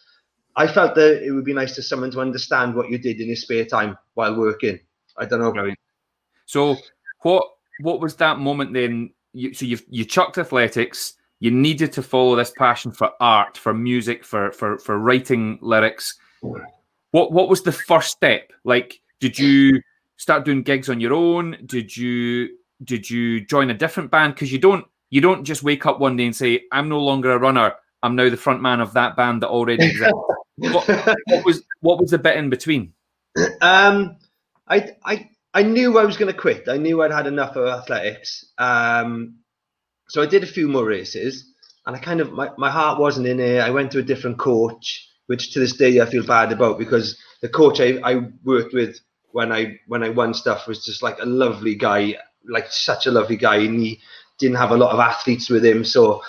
I 0.55 0.65
felt 0.65 0.95
that 0.95 1.25
it 1.27 1.31
would 1.33 1.43
be 1.43 1.53
nice 1.53 1.75
to 1.75 1.81
someone 1.81 2.11
to 2.11 2.21
understand 2.21 2.73
what 2.73 2.89
you 2.89 2.97
did 2.97 3.19
in 3.19 3.27
your 3.27 3.35
spare 3.35 3.65
time 3.65 3.97
while 4.13 4.37
working. 4.37 4.79
I 5.17 5.25
don't 5.25 5.41
know. 5.41 5.73
So 6.45 6.77
what 7.23 7.43
what 7.81 7.99
was 7.99 8.15
that 8.15 8.39
moment 8.39 8.73
then? 8.73 9.11
You, 9.33 9.53
so 9.53 9.65
you 9.65 9.77
you 9.89 10.05
chucked 10.05 10.37
athletics 10.37 11.15
you 11.41 11.49
needed 11.49 11.91
to 11.93 12.03
follow 12.03 12.35
this 12.35 12.53
passion 12.55 12.91
for 12.91 13.09
art, 13.19 13.57
for 13.57 13.73
music, 13.73 14.23
for 14.23 14.51
for 14.51 14.77
for 14.77 14.97
writing 14.99 15.57
lyrics. 15.61 16.17
What 17.09 17.31
what 17.31 17.49
was 17.49 17.63
the 17.63 17.71
first 17.71 18.11
step? 18.11 18.53
Like, 18.63 19.01
did 19.19 19.37
you 19.37 19.81
start 20.17 20.45
doing 20.45 20.61
gigs 20.61 20.87
on 20.87 21.01
your 21.01 21.13
own? 21.13 21.57
Did 21.65 21.97
you 21.97 22.49
did 22.83 23.09
you 23.09 23.43
join 23.43 23.71
a 23.71 23.73
different 23.73 24.11
band? 24.11 24.35
Because 24.35 24.51
you 24.51 24.59
don't 24.59 24.85
you 25.09 25.19
don't 25.19 25.43
just 25.43 25.63
wake 25.63 25.87
up 25.87 25.99
one 25.99 26.15
day 26.15 26.25
and 26.25 26.35
say, 26.35 26.61
"I'm 26.71 26.87
no 26.87 26.99
longer 26.99 27.31
a 27.31 27.39
runner. 27.39 27.73
I'm 28.03 28.15
now 28.15 28.29
the 28.29 28.37
front 28.37 28.61
man 28.61 28.79
of 28.79 28.93
that 28.93 29.17
band 29.17 29.41
that 29.41 29.49
already 29.49 29.83
exists." 29.83 30.13
what, 30.57 30.87
what, 30.87 31.45
was 31.45 31.63
what 31.79 31.99
was 31.99 32.11
the 32.11 32.19
bit 32.19 32.37
in 32.37 32.51
between? 32.51 32.93
Um, 33.61 34.17
I 34.67 34.91
I 35.03 35.31
I 35.55 35.63
knew 35.63 35.97
I 35.97 36.05
was 36.05 36.17
going 36.17 36.31
to 36.31 36.39
quit. 36.39 36.69
I 36.69 36.77
knew 36.77 37.01
I'd 37.01 37.11
had 37.11 37.25
enough 37.25 37.55
of 37.55 37.67
athletics. 37.67 38.45
Um, 38.59 39.40
so 40.11 40.21
I 40.21 40.25
did 40.25 40.43
a 40.43 40.47
few 40.47 40.67
more 40.67 40.83
races, 40.85 41.45
and 41.85 41.95
I 41.95 41.99
kind 41.99 42.19
of 42.19 42.33
my, 42.33 42.49
my 42.57 42.69
heart 42.69 42.99
wasn't 42.99 43.27
in 43.27 43.39
it. 43.39 43.61
I 43.61 43.69
went 43.69 43.91
to 43.93 43.99
a 43.99 44.03
different 44.03 44.37
coach, 44.37 45.07
which 45.27 45.53
to 45.53 45.59
this 45.61 45.71
day 45.71 46.01
I 46.01 46.05
feel 46.05 46.25
bad 46.25 46.51
about 46.51 46.77
because 46.77 47.17
the 47.41 47.47
coach 47.47 47.79
I, 47.79 47.97
I 48.03 48.27
worked 48.43 48.73
with 48.73 48.99
when 49.31 49.53
I 49.53 49.79
when 49.87 50.03
I 50.03 50.09
won 50.09 50.33
stuff 50.33 50.67
was 50.67 50.85
just 50.85 51.01
like 51.01 51.17
a 51.19 51.25
lovely 51.25 51.75
guy, 51.75 52.17
like 52.49 52.67
such 52.69 53.05
a 53.05 53.11
lovely 53.11 53.37
guy, 53.37 53.59
and 53.59 53.79
he 53.79 54.01
didn't 54.37 54.57
have 54.57 54.71
a 54.71 54.77
lot 54.77 54.91
of 54.91 54.99
athletes 54.99 55.49
with 55.49 55.63
him, 55.63 55.85
so 55.85 56.21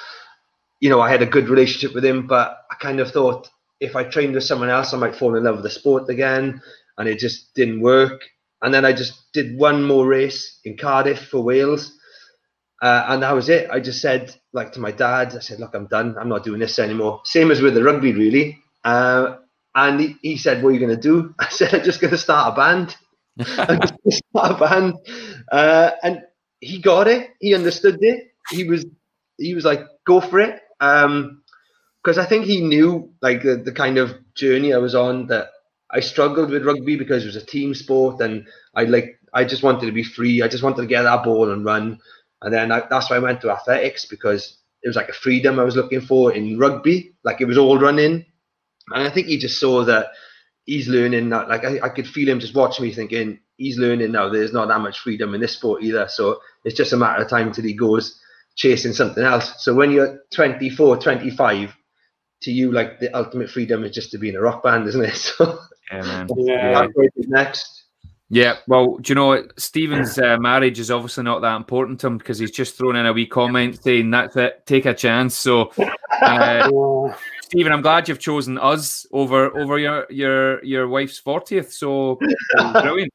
you 0.79 0.89
know 0.89 1.01
I 1.01 1.11
had 1.11 1.23
a 1.23 1.27
good 1.35 1.49
relationship 1.49 1.93
with 1.93 2.05
him. 2.05 2.29
But 2.29 2.65
I 2.71 2.77
kind 2.77 3.01
of 3.01 3.11
thought 3.11 3.49
if 3.81 3.97
I 3.97 4.05
trained 4.05 4.35
with 4.35 4.45
someone 4.45 4.71
else, 4.71 4.95
I 4.95 4.97
might 4.99 5.17
fall 5.17 5.35
in 5.35 5.43
love 5.43 5.57
with 5.57 5.65
the 5.65 5.71
sport 5.71 6.09
again, 6.09 6.63
and 6.99 7.09
it 7.09 7.19
just 7.19 7.53
didn't 7.57 7.81
work. 7.81 8.23
And 8.63 8.73
then 8.73 8.85
I 8.85 8.93
just 8.93 9.33
did 9.33 9.59
one 9.59 9.83
more 9.83 10.07
race 10.07 10.61
in 10.65 10.77
Cardiff 10.77 11.27
for 11.27 11.43
Wales 11.43 11.99
uh, 12.83 13.07
and 13.09 13.23
that 13.23 13.33
was 13.33 13.49
it. 13.49 13.71
I 13.71 13.79
just 13.79 14.03
said, 14.03 14.35
like 14.53 14.73
to 14.73 14.81
my 14.81 14.91
dad, 14.91 15.35
I 15.37 15.39
said, 15.39 15.61
look, 15.61 15.73
I'm 15.75 15.87
done. 15.87 16.17
I'm 16.19 16.29
not 16.29 16.43
doing 16.43 16.59
this 16.61 16.81
anymore. 16.81 17.21
Same 17.25 17.53
as 17.53 17.61
with 17.63 17.75
the 17.75 17.85
rugby, 17.85 18.13
really. 18.13 18.59
Uh, 18.85 19.37
and 19.75 20.01
he, 20.01 20.17
he, 20.21 20.37
said, 20.37 20.63
what 20.63 20.71
are 20.71 20.73
you 20.73 20.81
going 20.81 20.95
to 20.95 21.01
do? 21.01 21.33
I 21.39 21.49
said, 21.49 21.73
I'm 21.73 21.85
just 21.85 22.01
going 22.01 22.11
to 22.11 22.19
start 22.19 22.53
a 22.53 22.57
band. 22.57 22.97
I'm 23.39 23.81
just 23.81 23.95
going 23.95 24.11
to 24.11 24.23
start 24.31 24.51
a 24.51 24.59
band. 24.59 24.95
Uh, 25.51 25.93
and 26.03 26.23
he 26.59 26.81
got 26.81 27.07
it. 27.07 27.31
He 27.41 27.55
understood 27.55 27.99
it. 28.01 28.33
He 28.51 28.65
was 28.65 28.85
he 29.39 29.55
was 29.55 29.65
like, 29.65 29.87
go 30.05 30.21
for 30.21 30.41
it. 30.41 30.61
Um, 30.81 31.43
because 32.03 32.19
I 32.19 32.27
think 32.27 32.47
he 32.47 32.61
knew 32.61 33.13
like 33.23 33.43
the, 33.43 33.57
the 33.57 33.71
kind 33.71 33.97
of 33.97 34.13
journey 34.35 34.75
I 34.75 34.79
was 34.79 34.95
on 34.95 35.29
that 35.29 35.51
I 35.89 36.01
struggled 36.01 36.51
with 36.51 36.65
rugby 36.67 36.97
because 36.97 37.23
it 37.23 37.27
was 37.27 37.37
a 37.37 37.47
team 37.47 37.75
sport 37.75 38.21
and 38.21 38.47
I 38.75 38.85
like 38.85 39.21
I 39.33 39.45
just 39.45 39.63
wanted 39.63 39.87
to 39.87 39.93
be 39.93 40.03
free. 40.03 40.43
I 40.43 40.49
just 40.49 40.65
wanted 40.65 40.83
to 40.83 40.87
get 40.89 41.03
that 41.03 41.25
ball 41.25 41.53
and 41.53 41.65
run. 41.65 42.01
And 42.43 42.53
then 42.53 42.73
I, 42.73 42.83
that's 42.89 43.11
why 43.11 43.17
I 43.17 43.21
went 43.21 43.41
to 43.43 43.51
athletics 43.51 44.05
because 44.05 44.59
it 44.83 44.89
was 44.89 44.97
like 44.97 45.09
a 45.09 45.15
freedom 45.15 45.59
I 45.59 45.65
was 45.65 45.77
looking 45.77 46.01
for 46.01 46.33
in 46.33 46.59
rugby. 46.59 47.15
Like 47.25 47.41
it 47.41 47.47
was 47.47 47.59
all 47.59 47.79
running. 47.79 48.25
And 48.91 49.09
I 49.09 49.11
think 49.11 49.29
he 49.29 49.39
just 49.39 49.61
saw 49.61 49.85
that 49.85 50.09
he's 50.65 50.89
learning 50.89 51.29
that. 51.31 51.49
Like 51.49 51.65
I, 51.65 51.81
I 51.83 51.89
could 51.89 52.07
feel 52.07 52.29
him 52.29 52.41
just 52.41 52.55
watching 52.55 52.85
me 52.85 52.93
thinking, 52.93 53.39
he's 53.57 53.79
learning 53.79 54.13
now. 54.13 54.29
There's 54.29 54.53
not 54.53 54.69
that 54.69 54.81
much 54.81 54.99
freedom 54.99 55.35
in 55.35 55.41
this 55.41 55.53
sport 55.53 55.83
either. 55.83 56.09
So 56.09 56.41
it's 56.65 56.77
just 56.77 56.93
a 56.93 56.97
matter 56.97 57.23
of 57.23 57.31
time 57.31 57.53
till 57.53 57.65
he 57.65 57.75
goes 57.75 58.21
chasing 58.57 58.93
something 58.93 59.25
else. 59.25 59.63
So 59.65 59.75
when 59.75 59.93
you're 59.93 60.21
24, 60.35 60.99
25, 60.99 61.75
to 62.43 62.51
you, 62.51 62.73
like 62.73 62.99
the 62.99 63.17
ultimate 63.17 63.51
freedom 63.51 63.85
is 63.85 63.95
just 63.95 64.11
to 64.11 64.19
be 64.19 64.29
in 64.29 64.37
a 64.37 64.41
rock 64.41 64.63
band, 64.63 64.87
isn't 64.89 65.05
it? 65.05 65.15
So 65.39 65.59
Yeah, 65.91 66.03
man. 66.03 66.29
Yeah. 66.37 66.87
next. 67.29 67.82
Yeah, 68.35 68.57
well, 68.67 68.97
do 68.97 69.11
you 69.11 69.15
know 69.15 69.27
what? 69.27 69.61
Stephen's 69.61 70.19
uh, 70.19 70.39
marriage 70.39 70.81
is 70.81 70.91
obviously 70.91 71.23
not 71.23 71.43
that 71.43 71.55
important 71.55 72.01
to 72.01 72.07
him 72.07 72.17
because 72.17 72.39
he's 72.39 72.51
just 72.51 72.79
thrown 72.79 72.97
in 72.97 73.05
a 73.05 73.13
wee 73.13 73.27
comment 73.27 73.83
saying 73.83 74.11
that's 74.11 74.35
it, 74.37 74.65
take 74.65 74.87
a 74.87 74.95
chance. 74.95 75.37
So, 75.37 75.71
uh, 76.23 77.13
Stephen, 77.43 77.71
I'm 77.71 77.83
glad 77.83 78.09
you've 78.09 78.19
chosen 78.19 78.57
us 78.57 79.07
over 79.13 79.55
over 79.55 79.79
your 79.79 80.07
your 80.09 80.65
your 80.65 80.89
wife's 80.89 81.19
fortieth. 81.19 81.75
So 81.75 82.19
brilliant. 82.57 83.13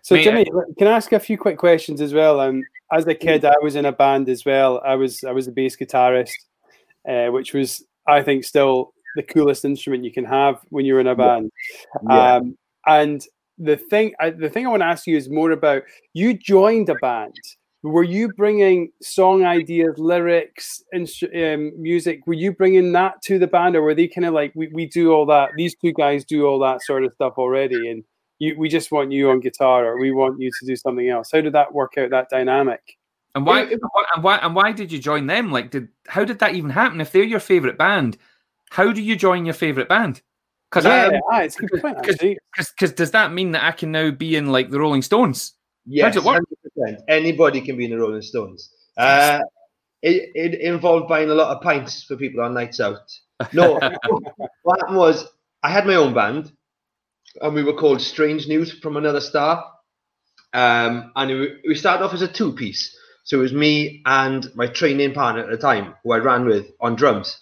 So 0.00 0.14
Mate, 0.14 0.24
Jimmy, 0.24 0.46
can 0.78 0.88
I 0.88 0.92
ask 0.92 1.12
a 1.12 1.20
few 1.20 1.36
quick 1.36 1.58
questions 1.58 2.00
as 2.00 2.14
well? 2.14 2.40
Um, 2.40 2.62
as 2.90 3.06
a 3.06 3.14
kid, 3.14 3.44
I 3.44 3.56
was 3.60 3.76
in 3.76 3.84
a 3.84 3.92
band 3.92 4.30
as 4.30 4.46
well. 4.46 4.80
I 4.82 4.94
was 4.94 5.22
I 5.22 5.32
was 5.32 5.48
a 5.48 5.52
bass 5.52 5.76
guitarist, 5.76 6.30
uh, 7.06 7.26
which 7.26 7.52
was 7.52 7.84
I 8.08 8.22
think 8.22 8.44
still 8.44 8.94
the 9.16 9.22
coolest 9.22 9.66
instrument 9.66 10.02
you 10.02 10.12
can 10.12 10.24
have 10.24 10.62
when 10.70 10.86
you're 10.86 11.00
in 11.00 11.08
a 11.08 11.14
band. 11.14 11.52
Yeah. 12.08 12.36
Um, 12.36 12.56
and 12.86 13.22
the 13.60 13.76
thing 13.76 14.14
I, 14.20 14.30
the 14.30 14.48
thing 14.48 14.66
I 14.66 14.70
want 14.70 14.82
to 14.82 14.86
ask 14.86 15.06
you 15.06 15.16
is 15.16 15.28
more 15.30 15.50
about 15.52 15.82
you 16.14 16.34
joined 16.34 16.88
a 16.88 16.94
band. 16.96 17.34
Were 17.82 18.02
you 18.02 18.30
bringing 18.34 18.90
song 19.00 19.44
ideas, 19.44 19.96
lyrics, 19.96 20.82
instru- 20.94 21.54
um, 21.54 21.72
music? 21.80 22.20
Were 22.26 22.34
you 22.34 22.52
bringing 22.52 22.92
that 22.92 23.22
to 23.22 23.38
the 23.38 23.46
band, 23.46 23.74
or 23.74 23.82
were 23.82 23.94
they 23.94 24.06
kind 24.06 24.26
of 24.26 24.34
like 24.34 24.52
we, 24.54 24.68
we 24.68 24.86
do 24.86 25.12
all 25.12 25.24
that? 25.26 25.50
These 25.56 25.76
two 25.76 25.92
guys 25.92 26.24
do 26.24 26.46
all 26.46 26.58
that 26.58 26.82
sort 26.82 27.04
of 27.04 27.12
stuff 27.14 27.34
already, 27.38 27.88
and 27.88 28.04
you, 28.38 28.54
we 28.58 28.68
just 28.68 28.92
want 28.92 29.12
you 29.12 29.30
on 29.30 29.40
guitar, 29.40 29.86
or 29.86 29.98
we 29.98 30.10
want 30.10 30.38
you 30.40 30.50
to 30.60 30.66
do 30.66 30.76
something 30.76 31.08
else. 31.08 31.30
How 31.32 31.40
did 31.40 31.54
that 31.54 31.72
work 31.72 31.92
out? 31.96 32.10
That 32.10 32.28
dynamic? 32.28 32.82
And 33.34 33.46
why, 33.46 33.62
It- 33.62 33.72
it- 33.72 33.80
and 33.80 33.90
why 33.92 34.04
and 34.14 34.24
why 34.24 34.36
and 34.38 34.54
why 34.54 34.72
did 34.72 34.92
you 34.92 34.98
join 34.98 35.26
them? 35.26 35.50
Like, 35.50 35.70
did 35.70 35.88
how 36.06 36.24
did 36.24 36.38
that 36.40 36.54
even 36.54 36.70
happen? 36.70 37.00
If 37.00 37.12
they're 37.12 37.22
your 37.22 37.40
favorite 37.40 37.78
band, 37.78 38.18
how 38.70 38.92
do 38.92 39.00
you 39.00 39.16
join 39.16 39.46
your 39.46 39.54
favorite 39.54 39.88
band? 39.88 40.20
Because 40.70 40.84
yeah, 40.84 41.18
ah, 41.30 41.40
it's 41.40 41.56
good 41.56 41.82
point. 41.82 41.98
because- 42.00 42.92
does 42.92 43.10
that 43.10 43.32
mean 43.32 43.52
that 43.52 43.64
I 43.64 43.72
can 43.72 43.90
now 43.90 44.10
be 44.10 44.36
in 44.36 44.52
like 44.52 44.70
the 44.70 44.78
Rolling 44.78 45.02
Stones? 45.02 45.54
Yes, 45.86 46.16
100%. 46.16 46.42
Anybody 47.08 47.60
can 47.60 47.76
be 47.76 47.86
in 47.86 47.90
the 47.90 47.98
Rolling 47.98 48.22
Stones. 48.22 48.70
Uh, 48.96 49.40
it, 50.02 50.30
it 50.34 50.60
involved 50.60 51.08
buying 51.08 51.30
a 51.30 51.34
lot 51.34 51.56
of 51.56 51.62
pints 51.62 52.04
for 52.04 52.16
people 52.16 52.42
on 52.42 52.54
nights 52.54 52.80
out. 52.80 53.00
No, 53.52 53.74
what 54.62 54.80
happened 54.80 54.98
was 54.98 55.26
I 55.62 55.70
had 55.70 55.86
my 55.86 55.96
own 55.96 56.14
band, 56.14 56.52
and 57.40 57.54
we 57.54 57.64
were 57.64 57.74
called 57.74 58.00
Strange 58.00 58.46
News 58.46 58.72
from 58.78 58.96
Another 58.96 59.20
Star. 59.20 59.64
Um, 60.52 61.12
and 61.16 61.30
we, 61.30 61.60
we 61.68 61.74
started 61.74 62.04
off 62.04 62.14
as 62.14 62.22
a 62.22 62.28
two 62.28 62.52
piece. 62.52 62.96
So 63.24 63.38
it 63.38 63.42
was 63.42 63.52
me 63.52 64.02
and 64.06 64.46
my 64.54 64.66
training 64.66 65.14
partner 65.14 65.42
at 65.42 65.50
the 65.50 65.56
time, 65.56 65.94
who 66.02 66.12
I 66.12 66.18
ran 66.18 66.46
with 66.46 66.66
on 66.80 66.96
drums. 66.96 67.38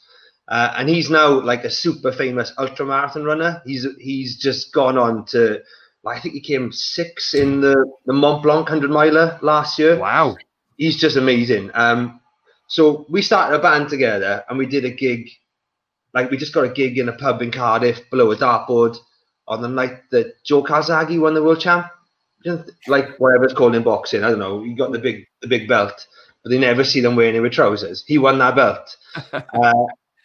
Uh, 0.48 0.72
and 0.78 0.88
he's 0.88 1.10
now 1.10 1.40
like 1.40 1.64
a 1.64 1.70
super 1.70 2.10
famous 2.12 2.52
ultra 2.58 2.86
marathon 2.86 3.24
runner. 3.24 3.62
He's 3.66 3.86
he's 4.00 4.36
just 4.38 4.72
gone 4.72 4.96
on 4.98 5.26
to, 5.26 5.60
I 6.06 6.20
think 6.20 6.34
he 6.34 6.40
came 6.40 6.72
six 6.72 7.34
in 7.34 7.60
the, 7.60 7.84
the 8.06 8.14
Mont 8.14 8.42
Blanc 8.42 8.64
100 8.68 8.90
miler 8.90 9.38
last 9.42 9.78
year 9.78 9.98
Wow. 9.98 10.36
he's 10.78 10.96
just 10.96 11.16
amazing. 11.16 11.70
Um, 11.74 12.20
so 12.68 13.04
we 13.10 13.20
started 13.22 13.56
a 13.58 13.62
band 13.62 13.88
together 13.90 14.44
and 14.48 14.58
we 14.58 14.66
did 14.66 14.84
a 14.86 14.90
gig, 14.90 15.28
like 16.14 16.30
we 16.30 16.36
just 16.38 16.54
got 16.54 16.64
a 16.64 16.68
gig 16.70 16.98
in 16.98 17.08
a 17.08 17.12
pub 17.12 17.42
in 17.42 17.50
Cardiff 17.50 18.08
below 18.10 18.30
a 18.30 18.36
dartboard 18.36 18.96
on 19.46 19.60
the 19.62 19.68
night 19.68 19.98
that 20.10 20.42
Joe 20.44 20.62
Calzaghe 20.62 21.20
won 21.20 21.34
the 21.34 21.42
world 21.42 21.60
champ, 21.60 21.86
like 22.86 23.16
whatever 23.18 23.44
it's 23.44 23.54
called 23.54 23.74
in 23.74 23.82
boxing. 23.82 24.24
I 24.24 24.30
don't 24.30 24.38
know. 24.38 24.62
He 24.62 24.74
got 24.74 24.92
the 24.92 24.98
big 24.98 25.26
the 25.42 25.48
big 25.48 25.68
belt, 25.68 26.06
but 26.42 26.50
they 26.50 26.58
never 26.58 26.84
see 26.84 27.00
them 27.00 27.16
wearing 27.16 27.36
it 27.36 27.40
with 27.40 27.52
trousers. 27.52 28.04
He 28.06 28.18
won 28.18 28.38
that 28.38 28.56
belt, 28.56 28.96
uh, 29.32 29.72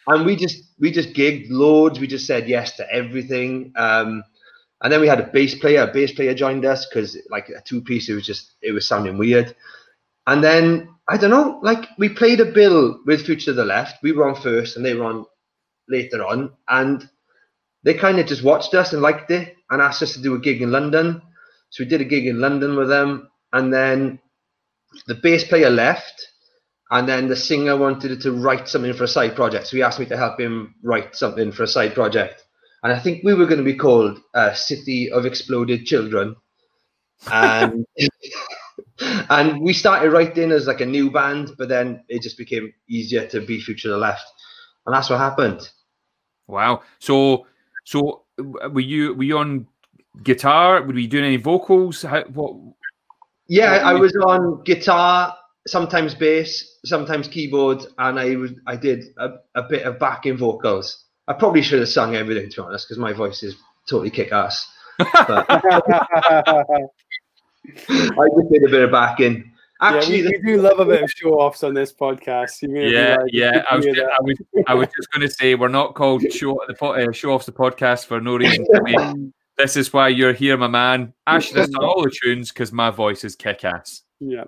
and 0.06 0.26
we 0.26 0.36
just 0.36 0.64
we 0.78 0.90
just 0.90 1.12
gigged 1.14 1.46
loads. 1.50 1.98
We 1.98 2.06
just 2.06 2.26
said 2.26 2.48
yes 2.48 2.76
to 2.76 2.90
everything. 2.92 3.72
Um, 3.76 4.24
and 4.82 4.92
then 4.92 5.00
we 5.00 5.08
had 5.08 5.20
a 5.20 5.30
bass 5.32 5.54
player. 5.54 5.82
A 5.82 5.92
bass 5.92 6.12
player 6.12 6.34
joined 6.34 6.64
us 6.64 6.86
because 6.86 7.16
like 7.30 7.48
a 7.48 7.62
two 7.62 7.80
piece, 7.80 8.08
it 8.08 8.14
was 8.14 8.26
just 8.26 8.54
it 8.62 8.72
was 8.72 8.86
sounding 8.86 9.16
weird. 9.18 9.54
And 10.26 10.42
then 10.42 10.88
I 11.08 11.16
don't 11.16 11.30
know, 11.30 11.60
like 11.62 11.88
we 11.98 12.08
played 12.08 12.40
a 12.40 12.46
bill 12.52 13.00
with 13.06 13.26
Future 13.26 13.46
to 13.46 13.52
the 13.54 13.64
Left. 13.64 14.02
We 14.02 14.12
were 14.12 14.28
on 14.28 14.40
first, 14.40 14.76
and 14.76 14.84
they 14.84 14.94
were 14.94 15.04
on 15.04 15.26
later 15.88 16.24
on, 16.24 16.52
and 16.68 17.08
they 17.82 17.94
kind 17.94 18.18
of 18.18 18.26
just 18.26 18.44
watched 18.44 18.74
us 18.74 18.92
and 18.92 19.02
liked 19.02 19.30
it, 19.30 19.56
and 19.70 19.82
asked 19.82 20.02
us 20.02 20.14
to 20.14 20.22
do 20.22 20.34
a 20.34 20.40
gig 20.40 20.62
in 20.62 20.70
London. 20.70 21.20
So 21.70 21.84
we 21.84 21.88
did 21.88 22.00
a 22.00 22.04
gig 22.04 22.26
in 22.26 22.40
London 22.40 22.76
with 22.76 22.88
them, 22.88 23.28
and 23.52 23.72
then 23.72 24.18
the 25.06 25.16
bass 25.16 25.44
player 25.44 25.70
left, 25.70 26.26
and 26.90 27.08
then 27.08 27.28
the 27.28 27.36
singer 27.36 27.76
wanted 27.76 28.20
to 28.20 28.32
write 28.32 28.68
something 28.68 28.92
for 28.92 29.04
a 29.04 29.08
side 29.08 29.34
project. 29.34 29.66
So 29.66 29.76
he 29.76 29.82
asked 29.82 29.98
me 29.98 30.06
to 30.06 30.16
help 30.16 30.38
him 30.38 30.74
write 30.82 31.16
something 31.16 31.52
for 31.52 31.62
a 31.62 31.68
side 31.68 31.94
project, 31.94 32.44
and 32.82 32.92
I 32.92 32.98
think 32.98 33.24
we 33.24 33.34
were 33.34 33.46
going 33.46 33.58
to 33.58 33.64
be 33.64 33.76
called 33.76 34.20
uh, 34.34 34.52
City 34.54 35.10
of 35.10 35.26
Exploded 35.26 35.86
Children, 35.86 36.36
and. 37.30 37.86
and 39.30 39.60
we 39.60 39.72
started 39.72 40.10
writing 40.10 40.52
as 40.52 40.66
like 40.66 40.80
a 40.80 40.86
new 40.86 41.10
band, 41.10 41.52
but 41.58 41.68
then 41.68 42.02
it 42.08 42.22
just 42.22 42.38
became 42.38 42.72
easier 42.88 43.26
to 43.26 43.40
be 43.40 43.60
Future 43.60 43.88
the 43.88 43.96
Left, 43.96 44.24
and 44.86 44.94
that's 44.94 45.10
what 45.10 45.18
happened. 45.18 45.68
Wow. 46.46 46.82
So 46.98 47.46
so 47.84 48.22
were 48.38 48.80
you 48.80 49.14
were 49.14 49.24
you 49.24 49.38
on 49.38 49.66
guitar? 50.22 50.82
Were 50.82 50.98
you 50.98 51.08
doing 51.08 51.24
any 51.24 51.36
vocals? 51.36 52.02
How 52.02 52.24
what? 52.24 52.56
Yeah, 53.46 53.82
I 53.84 53.94
was 53.94 54.16
on 54.16 54.62
guitar, 54.64 55.36
sometimes 55.66 56.14
bass, 56.14 56.78
sometimes 56.84 57.28
keyboard, 57.28 57.84
and 57.98 58.18
I 58.18 58.36
was 58.36 58.52
I 58.66 58.76
did 58.76 59.04
a, 59.18 59.30
a 59.54 59.62
bit 59.62 59.82
of 59.84 59.98
backing 59.98 60.36
vocals. 60.36 61.04
I 61.26 61.32
probably 61.32 61.62
should 61.62 61.80
have 61.80 61.88
sung 61.88 62.14
everything 62.16 62.50
to 62.50 62.62
be 62.62 62.66
honest, 62.66 62.86
because 62.86 62.98
my 62.98 63.12
voice 63.12 63.42
is 63.42 63.56
totally 63.88 64.10
kick 64.10 64.32
ass. 64.32 64.70
But 64.98 65.46
I 65.48 65.58
just 67.68 68.52
did 68.52 68.64
a 68.64 68.68
bit 68.68 68.82
of 68.82 68.90
backing. 68.92 69.50
Actually, 69.80 70.22
yeah, 70.22 70.30
we, 70.30 70.40
we 70.44 70.52
do 70.52 70.62
love 70.62 70.78
a 70.78 70.84
bit 70.84 71.02
of 71.02 71.10
show 71.10 71.30
offs 71.40 71.64
on 71.64 71.74
this 71.74 71.92
podcast. 71.92 72.62
You 72.62 72.68
may 72.68 72.90
Yeah, 72.90 73.16
like, 73.20 73.30
yeah. 73.32 73.64
I 73.70 73.76
was, 73.76 73.84
just. 73.84 74.00
I 74.00 74.22
was, 74.22 74.36
I 74.68 74.74
was 74.74 74.88
just 74.96 75.10
going 75.10 75.28
to 75.28 75.34
say 75.34 75.54
we're 75.56 75.68
not 75.68 75.94
called 75.94 76.22
show 76.32 76.58
the 76.68 76.74
po- 76.74 76.94
uh, 76.94 77.12
show 77.12 77.32
offs 77.32 77.46
the 77.46 77.52
podcast 77.52 78.06
for 78.06 78.20
no 78.20 78.36
reason. 78.36 78.64
to 78.72 78.82
me. 78.82 79.32
this 79.58 79.76
is 79.76 79.92
why 79.92 80.08
you're 80.08 80.32
here, 80.32 80.56
my 80.56 80.68
man. 80.68 81.12
I 81.26 81.40
should 81.40 81.56
have 81.56 81.70
done 81.70 81.84
all 81.84 82.02
the 82.02 82.10
tunes 82.22 82.50
because 82.50 82.72
my 82.72 82.90
voice 82.90 83.24
is 83.24 83.34
kick 83.34 83.64
ass. 83.64 84.02
yeah. 84.20 84.44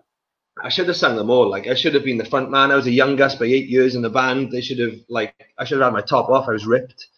I 0.62 0.68
should 0.70 0.88
have 0.88 0.96
sung 0.96 1.16
them 1.16 1.30
all. 1.30 1.48
Like 1.48 1.66
I 1.66 1.74
should 1.74 1.94
have 1.94 2.04
been 2.04 2.16
the 2.16 2.24
front 2.24 2.50
man. 2.50 2.70
I 2.70 2.76
was 2.76 2.86
the 2.86 2.92
youngest 2.92 3.38
by 3.38 3.44
eight 3.46 3.68
years 3.68 3.94
in 3.94 4.02
the 4.02 4.10
band. 4.10 4.50
They 4.50 4.60
should 4.60 4.78
have 4.78 4.94
like 5.08 5.34
I 5.58 5.64
should 5.64 5.78
have 5.78 5.86
had 5.86 5.92
my 5.92 6.00
top 6.00 6.30
off. 6.30 6.48
I 6.48 6.52
was 6.52 6.66
ripped. 6.66 7.08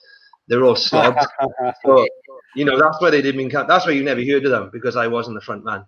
They 0.48 0.56
were 0.56 0.64
all 0.64 0.76
slobs. 0.76 1.26
so 1.84 2.06
you 2.56 2.64
know 2.64 2.78
that's 2.78 3.00
why 3.00 3.10
they 3.10 3.22
didn't 3.22 3.38
mean. 3.38 3.50
That's 3.50 3.86
why 3.86 3.92
you 3.92 4.02
never 4.02 4.24
heard 4.24 4.44
of 4.44 4.50
them 4.50 4.70
because 4.72 4.96
I 4.96 5.06
wasn't 5.06 5.36
the 5.36 5.40
front 5.40 5.64
man. 5.64 5.84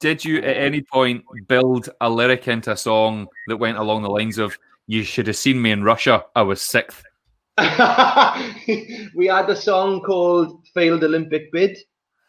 Did 0.00 0.24
you 0.24 0.38
at 0.38 0.56
any 0.56 0.82
point 0.82 1.24
build 1.46 1.88
a 2.00 2.08
lyric 2.08 2.48
into 2.48 2.72
a 2.72 2.76
song 2.76 3.28
that 3.48 3.56
went 3.56 3.78
along 3.78 4.02
the 4.02 4.10
lines 4.10 4.38
of 4.38 4.58
"You 4.86 5.02
should 5.02 5.26
have 5.26 5.36
seen 5.36 5.60
me 5.60 5.70
in 5.70 5.82
Russia. 5.82 6.24
I 6.34 6.42
was 6.42 6.60
sixth. 6.60 7.02
we 7.58 9.26
had 9.26 9.48
a 9.48 9.56
song 9.56 10.02
called 10.02 10.66
"Failed 10.74 11.04
Olympic 11.04 11.50
Bid." 11.50 11.78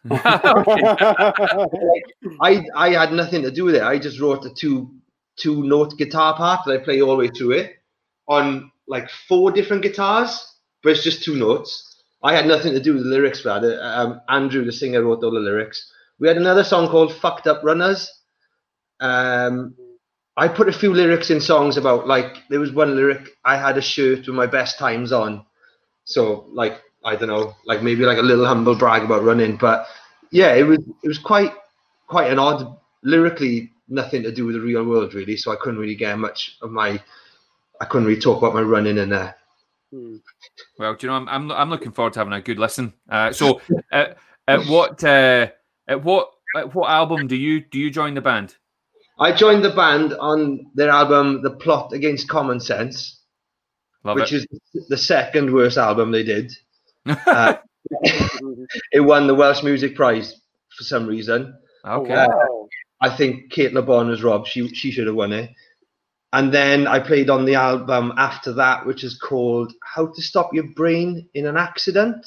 I 0.09 1.33
I 2.75 2.89
had 2.89 3.13
nothing 3.13 3.43
to 3.43 3.51
do 3.51 3.65
with 3.65 3.75
it. 3.75 3.83
I 3.83 3.99
just 3.99 4.19
wrote 4.19 4.45
a 4.45 4.49
two 4.49 4.89
two 5.37 5.63
note 5.63 5.97
guitar 5.97 6.35
part 6.35 6.61
that 6.65 6.73
I 6.73 6.83
play 6.83 7.01
all 7.01 7.11
the 7.11 7.17
way 7.17 7.27
through 7.27 7.51
it 7.51 7.73
on 8.27 8.71
like 8.87 9.09
four 9.27 9.51
different 9.51 9.83
guitars, 9.83 10.43
but 10.81 10.91
it's 10.91 11.03
just 11.03 11.23
two 11.23 11.35
notes. 11.35 12.03
I 12.23 12.35
had 12.35 12.47
nothing 12.47 12.73
to 12.73 12.79
do 12.79 12.93
with 12.93 13.03
the 13.03 13.09
lyrics 13.09 13.41
for. 13.41 13.51
Um, 13.51 14.21
Andrew, 14.29 14.65
the 14.65 14.71
singer, 14.71 15.03
wrote 15.03 15.23
all 15.23 15.31
the 15.31 15.39
lyrics. 15.39 15.91
We 16.19 16.27
had 16.27 16.37
another 16.37 16.63
song 16.63 16.87
called 16.89 17.13
"Fucked 17.13 17.47
Up 17.47 17.63
Runners." 17.63 18.11
Um, 18.99 19.75
I 20.37 20.47
put 20.47 20.69
a 20.69 20.73
few 20.73 20.93
lyrics 20.93 21.29
in 21.29 21.41
songs 21.41 21.77
about 21.77 22.07
like 22.07 22.37
there 22.49 22.59
was 22.59 22.71
one 22.71 22.95
lyric 22.95 23.29
I 23.43 23.57
had 23.57 23.77
a 23.77 23.81
shirt 23.81 24.25
with 24.27 24.35
my 24.35 24.47
best 24.47 24.79
times 24.79 25.11
on, 25.11 25.45
so 26.05 26.47
like 26.51 26.81
I 27.03 27.15
don't 27.15 27.29
know, 27.29 27.55
like 27.65 27.81
maybe 27.81 28.05
like 28.05 28.19
a 28.19 28.23
little 28.23 28.45
humble 28.45 28.75
brag 28.75 29.03
about 29.03 29.23
running, 29.23 29.57
but 29.57 29.87
yeah, 30.31 30.53
it 30.53 30.63
was 30.63 30.79
it 31.03 31.07
was 31.07 31.17
quite 31.17 31.53
quite 32.07 32.31
an 32.31 32.39
odd 32.39 32.77
lyrically 33.03 33.71
nothing 33.87 34.23
to 34.23 34.31
do 34.31 34.45
with 34.45 34.55
the 34.55 34.61
real 34.61 34.83
world 34.83 35.13
really. 35.13 35.37
So 35.37 35.51
I 35.51 35.55
couldn't 35.55 35.79
really 35.79 35.95
get 35.95 36.17
much 36.17 36.57
of 36.61 36.71
my. 36.71 37.01
I 37.79 37.85
couldn't 37.85 38.07
really 38.07 38.21
talk 38.21 38.37
about 38.37 38.53
my 38.53 38.61
running 38.61 38.97
in 38.97 39.09
there. 39.09 39.35
Hmm. 39.91 40.17
Well, 40.77 40.95
do 40.95 41.07
you 41.07 41.11
know, 41.11 41.17
I'm 41.17 41.27
I'm, 41.27 41.51
I'm 41.51 41.69
looking 41.69 41.91
forward 41.91 42.13
to 42.13 42.19
having 42.19 42.33
a 42.33 42.41
good 42.41 42.59
listen. 42.59 42.93
Uh, 43.09 43.31
so, 43.31 43.61
uh, 43.91 44.05
at 44.47 44.65
what 44.67 45.03
uh, 45.03 45.47
at 45.87 46.03
what 46.03 46.31
at 46.55 46.73
what 46.73 46.89
album 46.89 47.27
do 47.27 47.35
you 47.35 47.61
do 47.61 47.79
you 47.79 47.91
join 47.91 48.13
the 48.13 48.21
band? 48.21 48.55
I 49.19 49.31
joined 49.31 49.63
the 49.63 49.71
band 49.71 50.13
on 50.13 50.67
their 50.75 50.89
album 50.89 51.41
"The 51.43 51.51
Plot 51.51 51.93
Against 51.93 52.29
Common 52.29 52.59
Sense," 52.59 53.21
Love 54.03 54.15
which 54.15 54.33
it. 54.33 54.47
is 54.73 54.87
the 54.87 54.97
second 54.97 55.53
worst 55.53 55.77
album 55.77 56.11
they 56.11 56.23
did. 56.23 56.53
Uh, 57.05 57.55
it 58.91 58.99
won 59.01 59.27
the 59.27 59.35
Welsh 59.35 59.63
Music 59.63 59.95
Prize 59.95 60.39
for 60.77 60.83
some 60.83 61.07
reason. 61.07 61.57
okay. 61.85 62.13
Wow. 62.27 62.67
I 63.01 63.15
think 63.15 63.51
Cate 63.51 63.73
Le 63.73 63.81
Bon 63.81 64.07
was 64.07 64.21
Rob. 64.21 64.45
She 64.45 64.67
she 64.75 64.91
should 64.91 65.07
have 65.07 65.15
won 65.15 65.33
it. 65.33 65.49
And 66.33 66.53
then 66.53 66.87
I 66.87 66.99
played 66.99 67.29
on 67.29 67.45
the 67.45 67.55
album 67.55 68.13
after 68.15 68.53
that, 68.53 68.85
which 68.85 69.03
is 69.03 69.17
called 69.17 69.73
"How 69.83 70.05
to 70.07 70.21
Stop 70.21 70.53
Your 70.53 70.67
Brain 70.75 71.27
in 71.33 71.47
an 71.47 71.57
Accident," 71.57 72.25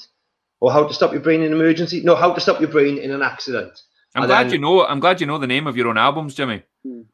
or 0.61 0.73
"How 0.73 0.85
to 0.87 0.93
Stop 0.93 1.13
Your 1.13 1.23
Brain 1.23 1.41
in 1.43 1.53
an 1.53 1.61
Emergency." 1.61 2.03
No, 2.03 2.17
"How 2.17 2.33
to 2.35 2.41
Stop 2.41 2.61
Your 2.61 2.71
Brain 2.71 2.99
in 2.99 3.13
an 3.13 3.23
Accident." 3.23 3.81
I'm 4.17 4.25
and 4.25 4.29
glad 4.31 4.47
then- 4.47 4.53
you 4.55 4.59
know. 4.59 4.85
I'm 4.85 5.01
glad 5.01 5.21
you 5.21 5.27
know 5.29 5.39
the 5.39 5.47
name 5.47 5.67
of 5.69 5.77
your 5.77 5.89
own 5.89 5.97
albums, 5.97 6.35
Jimmy. 6.35 6.65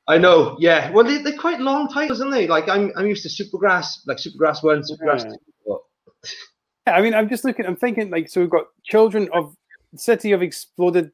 I 0.08 0.18
know, 0.18 0.56
yeah. 0.58 0.90
Well, 0.90 1.04
they, 1.04 1.18
they're 1.18 1.38
quite 1.38 1.60
long 1.60 1.86
titles, 1.88 2.20
aren't 2.20 2.32
they? 2.32 2.48
Like 2.48 2.68
I'm 2.68 2.92
I'm 2.96 3.06
used 3.06 3.22
to 3.22 3.28
Supergrass, 3.28 3.98
like 4.06 4.16
Supergrass 4.16 4.64
One, 4.64 4.82
Supergrass 4.82 5.24
Yeah. 5.24 5.34
Two. 5.66 5.80
I 6.90 7.00
mean, 7.00 7.14
I'm 7.14 7.28
just 7.28 7.44
looking. 7.44 7.66
I'm 7.66 7.76
thinking 7.76 8.10
like, 8.10 8.28
so 8.28 8.40
we've 8.40 8.50
got 8.50 8.66
children 8.84 9.28
of 9.32 9.54
city 9.96 10.32
of 10.32 10.42
exploded 10.42 11.10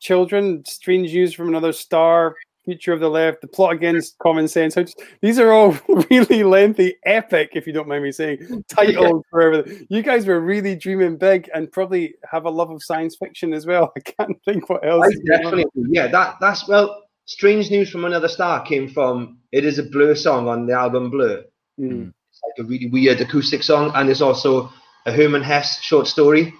children, 0.00 0.64
strange 0.64 1.12
news 1.12 1.34
from 1.34 1.48
another 1.48 1.72
star, 1.72 2.34
future 2.64 2.92
of 2.92 3.00
the 3.00 3.08
left, 3.08 3.40
the 3.40 3.48
plot 3.48 3.72
against 3.72 4.18
common 4.18 4.48
sense. 4.48 4.74
Just- 4.74 5.02
these 5.20 5.38
are 5.38 5.52
all 5.52 5.76
really 6.10 6.42
lengthy, 6.42 6.96
epic, 7.04 7.50
if 7.54 7.66
you 7.66 7.72
don't 7.72 7.88
mind 7.88 8.04
me 8.04 8.12
saying, 8.12 8.64
titles 8.68 9.24
for 9.30 9.42
everything. 9.42 9.86
You 9.90 10.02
guys 10.02 10.26
were 10.26 10.40
really 10.40 10.76
dreaming 10.76 11.16
big 11.16 11.50
and 11.54 11.70
probably 11.70 12.14
have 12.30 12.44
a 12.44 12.50
love 12.50 12.70
of 12.70 12.82
science 12.82 13.16
fiction 13.16 13.52
as 13.52 13.66
well. 13.66 13.92
I 13.96 14.00
can't 14.00 14.42
think 14.44 14.68
what 14.68 14.86
else. 14.86 15.06
Definitely, 15.26 15.66
yeah. 15.90 16.06
That 16.08 16.36
that's 16.40 16.68
well. 16.68 17.04
Strange 17.26 17.70
news 17.70 17.88
from 17.88 18.04
another 18.04 18.26
star 18.26 18.60
came 18.62 18.88
from. 18.88 19.38
It 19.52 19.64
is 19.64 19.78
a 19.78 19.84
Blur 19.84 20.16
song 20.16 20.48
on 20.48 20.66
the 20.66 20.72
album 20.72 21.10
Blur. 21.10 21.44
Mm. 21.78 22.12
It's 22.28 22.40
like 22.42 22.64
a 22.64 22.68
really 22.68 22.88
weird 22.88 23.20
acoustic 23.20 23.62
song, 23.62 23.92
and 23.94 24.10
it's 24.10 24.20
also 24.20 24.72
a 25.10 25.16
Hermann 25.16 25.42
Hesse 25.42 25.80
short 25.82 26.06
story. 26.06 26.54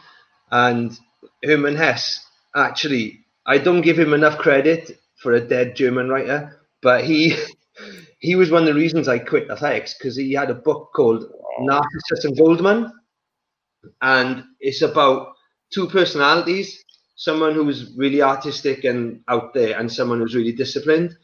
And 0.51 0.99
Hermann 1.45 1.77
Hesse 1.77 2.25
actually, 2.55 3.21
I 3.47 3.59
don't 3.59 3.83
give 3.83 3.99
him 3.99 4.13
enough 4.13 4.39
credit 4.39 4.99
for 5.23 5.33
a 5.33 5.41
dead 5.41 5.77
German 5.77 6.09
writer, 6.09 6.61
but 6.83 7.05
he 7.05 7.37
he 8.19 8.35
was 8.35 8.51
one 8.51 8.63
of 8.63 8.69
the 8.69 8.75
reasons 8.75 9.09
I 9.09 9.19
quit 9.19 9.51
athletics 9.51 9.95
because 9.95 10.17
he 10.17 10.33
had 10.33 10.51
a 10.51 10.55
book 10.55 10.91
called 10.95 11.25
Narcissus 11.61 12.25
and 12.25 12.37
Goldmund, 12.37 12.91
and 14.03 14.45
it's 14.61 14.83
about 14.83 15.33
two 15.73 15.87
personalities 15.89 16.85
someone 17.21 17.55
who's 17.55 17.93
really 17.99 18.23
artistic 18.23 18.85
and 18.85 19.21
out 19.29 19.53
there 19.53 19.79
and 19.79 19.93
someone 19.93 20.19
who's 20.21 20.35
really 20.35 20.53
disciplined 20.53 21.15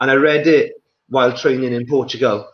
and 0.00 0.10
i 0.10 0.14
read 0.14 0.46
it 0.46 0.74
while 1.08 1.34
training 1.34 1.72
in 1.72 1.86
portugal 1.86 2.46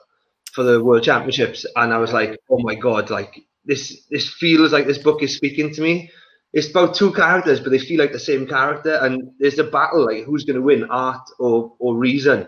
for 0.53 0.62
the 0.62 0.83
world 0.83 1.03
championships 1.03 1.66
and 1.77 1.92
i 1.92 1.99
was 1.99 2.12
like 2.12 2.38
oh 2.49 2.61
my 2.61 2.77
god 2.77 3.11
like 3.11 3.42
this 3.64 4.05
this 4.11 4.29
feels 4.29 4.72
like 4.72 4.87
this 4.87 4.98
book 4.98 5.22
is 5.22 5.37
speaking 5.37 5.72
to 5.72 5.81
me 5.83 6.11
it's 6.53 6.68
about 6.70 6.94
two 6.94 7.12
characters 7.12 7.61
but 7.61 7.70
they 7.70 7.79
feel 7.79 7.98
like 7.98 8.12
the 8.12 8.18
same 8.18 8.46
character 8.46 8.96
and 9.03 9.31
there's 9.38 9.59
a 9.59 9.64
battle 9.64 10.05
like 10.05 10.25
who's 10.25 10.44
going 10.44 10.57
to 10.57 10.62
win 10.62 10.85
art 10.90 11.22
or 11.38 11.72
or 11.79 11.96
reason 11.96 12.46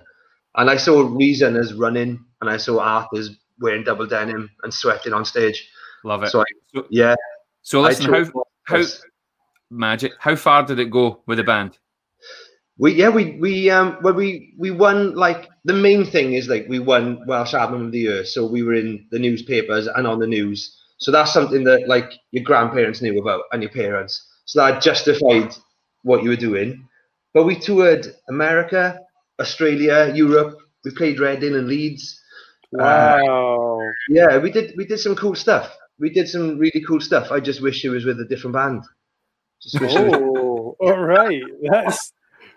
and 0.57 0.69
i 0.71 0.77
saw 0.77 1.01
reason 1.17 1.57
as 1.57 1.73
running 1.75 2.19
and 2.41 2.51
i 2.51 2.57
saw 2.57 2.79
art 2.81 3.09
as 3.17 3.31
wearing 3.61 3.85
double 3.85 4.07
denim 4.07 4.51
and 4.63 4.75
sweating 4.75 5.13
on 5.13 5.25
stage 5.25 5.69
Love 6.05 6.23
it. 6.25 6.31
so 6.31 6.41
I, 6.41 6.45
So- 6.75 6.87
yeah 6.91 7.15
So 7.63 7.81
listen, 7.81 8.13
how 8.13 8.25
how 8.65 8.83
magic? 9.71 10.13
How 10.19 10.37
far 10.37 10.63
did 10.65 10.79
it 10.79 10.91
go 10.91 11.23
with 11.27 11.39
the 11.39 11.45
band? 11.45 11.79
We 12.77 12.93
yeah 12.95 13.09
we 13.09 13.39
we 13.41 13.71
um 13.71 13.99
well 14.03 14.15
we 14.15 14.53
we 14.59 14.71
won 14.71 15.15
like 15.15 15.49
the 15.65 15.73
main 15.73 16.05
thing 16.05 16.35
is 16.35 16.49
like 16.49 16.67
we 16.69 16.79
won 16.81 17.25
Welsh 17.27 17.55
Album 17.55 17.87
of 17.87 17.93
the 17.93 18.01
Year 18.01 18.25
so 18.25 18.45
we 18.47 18.63
were 18.63 18.75
in 18.75 19.07
the 19.13 19.19
newspapers 19.19 19.87
and 19.87 20.07
on 20.07 20.19
the 20.19 20.27
news 20.27 20.77
so 21.05 21.11
that's 21.11 21.35
something 21.35 21.65
that 21.65 21.87
like 21.87 22.15
your 22.31 22.43
grandparents 22.43 23.03
knew 23.03 23.19
about 23.19 23.43
and 23.53 23.63
your 23.63 23.71
parents. 23.71 24.27
So 24.47 24.65
that 24.65 24.81
justified 24.81 25.55
what 26.03 26.23
you 26.23 26.31
were 26.31 26.45
doing. 26.51 26.89
But 27.35 27.45
we 27.45 27.57
toured 27.59 28.07
America 28.31 28.99
Australia 29.39 30.11
Europe. 30.15 30.57
We 30.83 30.93
played 30.93 31.21
Reading 31.21 31.57
and 31.57 31.69
Leeds. 31.69 32.19
Wow. 32.73 33.81
yeah 34.09 34.39
we 34.39 34.51
did 34.51 34.73
we 34.79 34.87
did 34.87 34.99
some 34.99 35.15
cool 35.15 35.35
stuff. 35.35 35.77
We 35.99 36.09
did 36.09 36.27
some 36.27 36.57
really 36.57 36.83
cool 36.89 37.03
stuff. 37.03 37.31
I 37.31 37.39
just 37.39 37.61
wish 37.61 37.85
it 37.85 37.91
was 37.91 38.07
with 38.07 38.19
a 38.21 38.25
different 38.25 38.55
band. 38.55 38.83
Just 39.63 39.79
wish 39.83 39.95
it 39.95 40.07
was 40.07 40.15
Oh, 40.15 40.75
all 40.81 41.05
right. 41.05 41.43
That's 41.71 42.14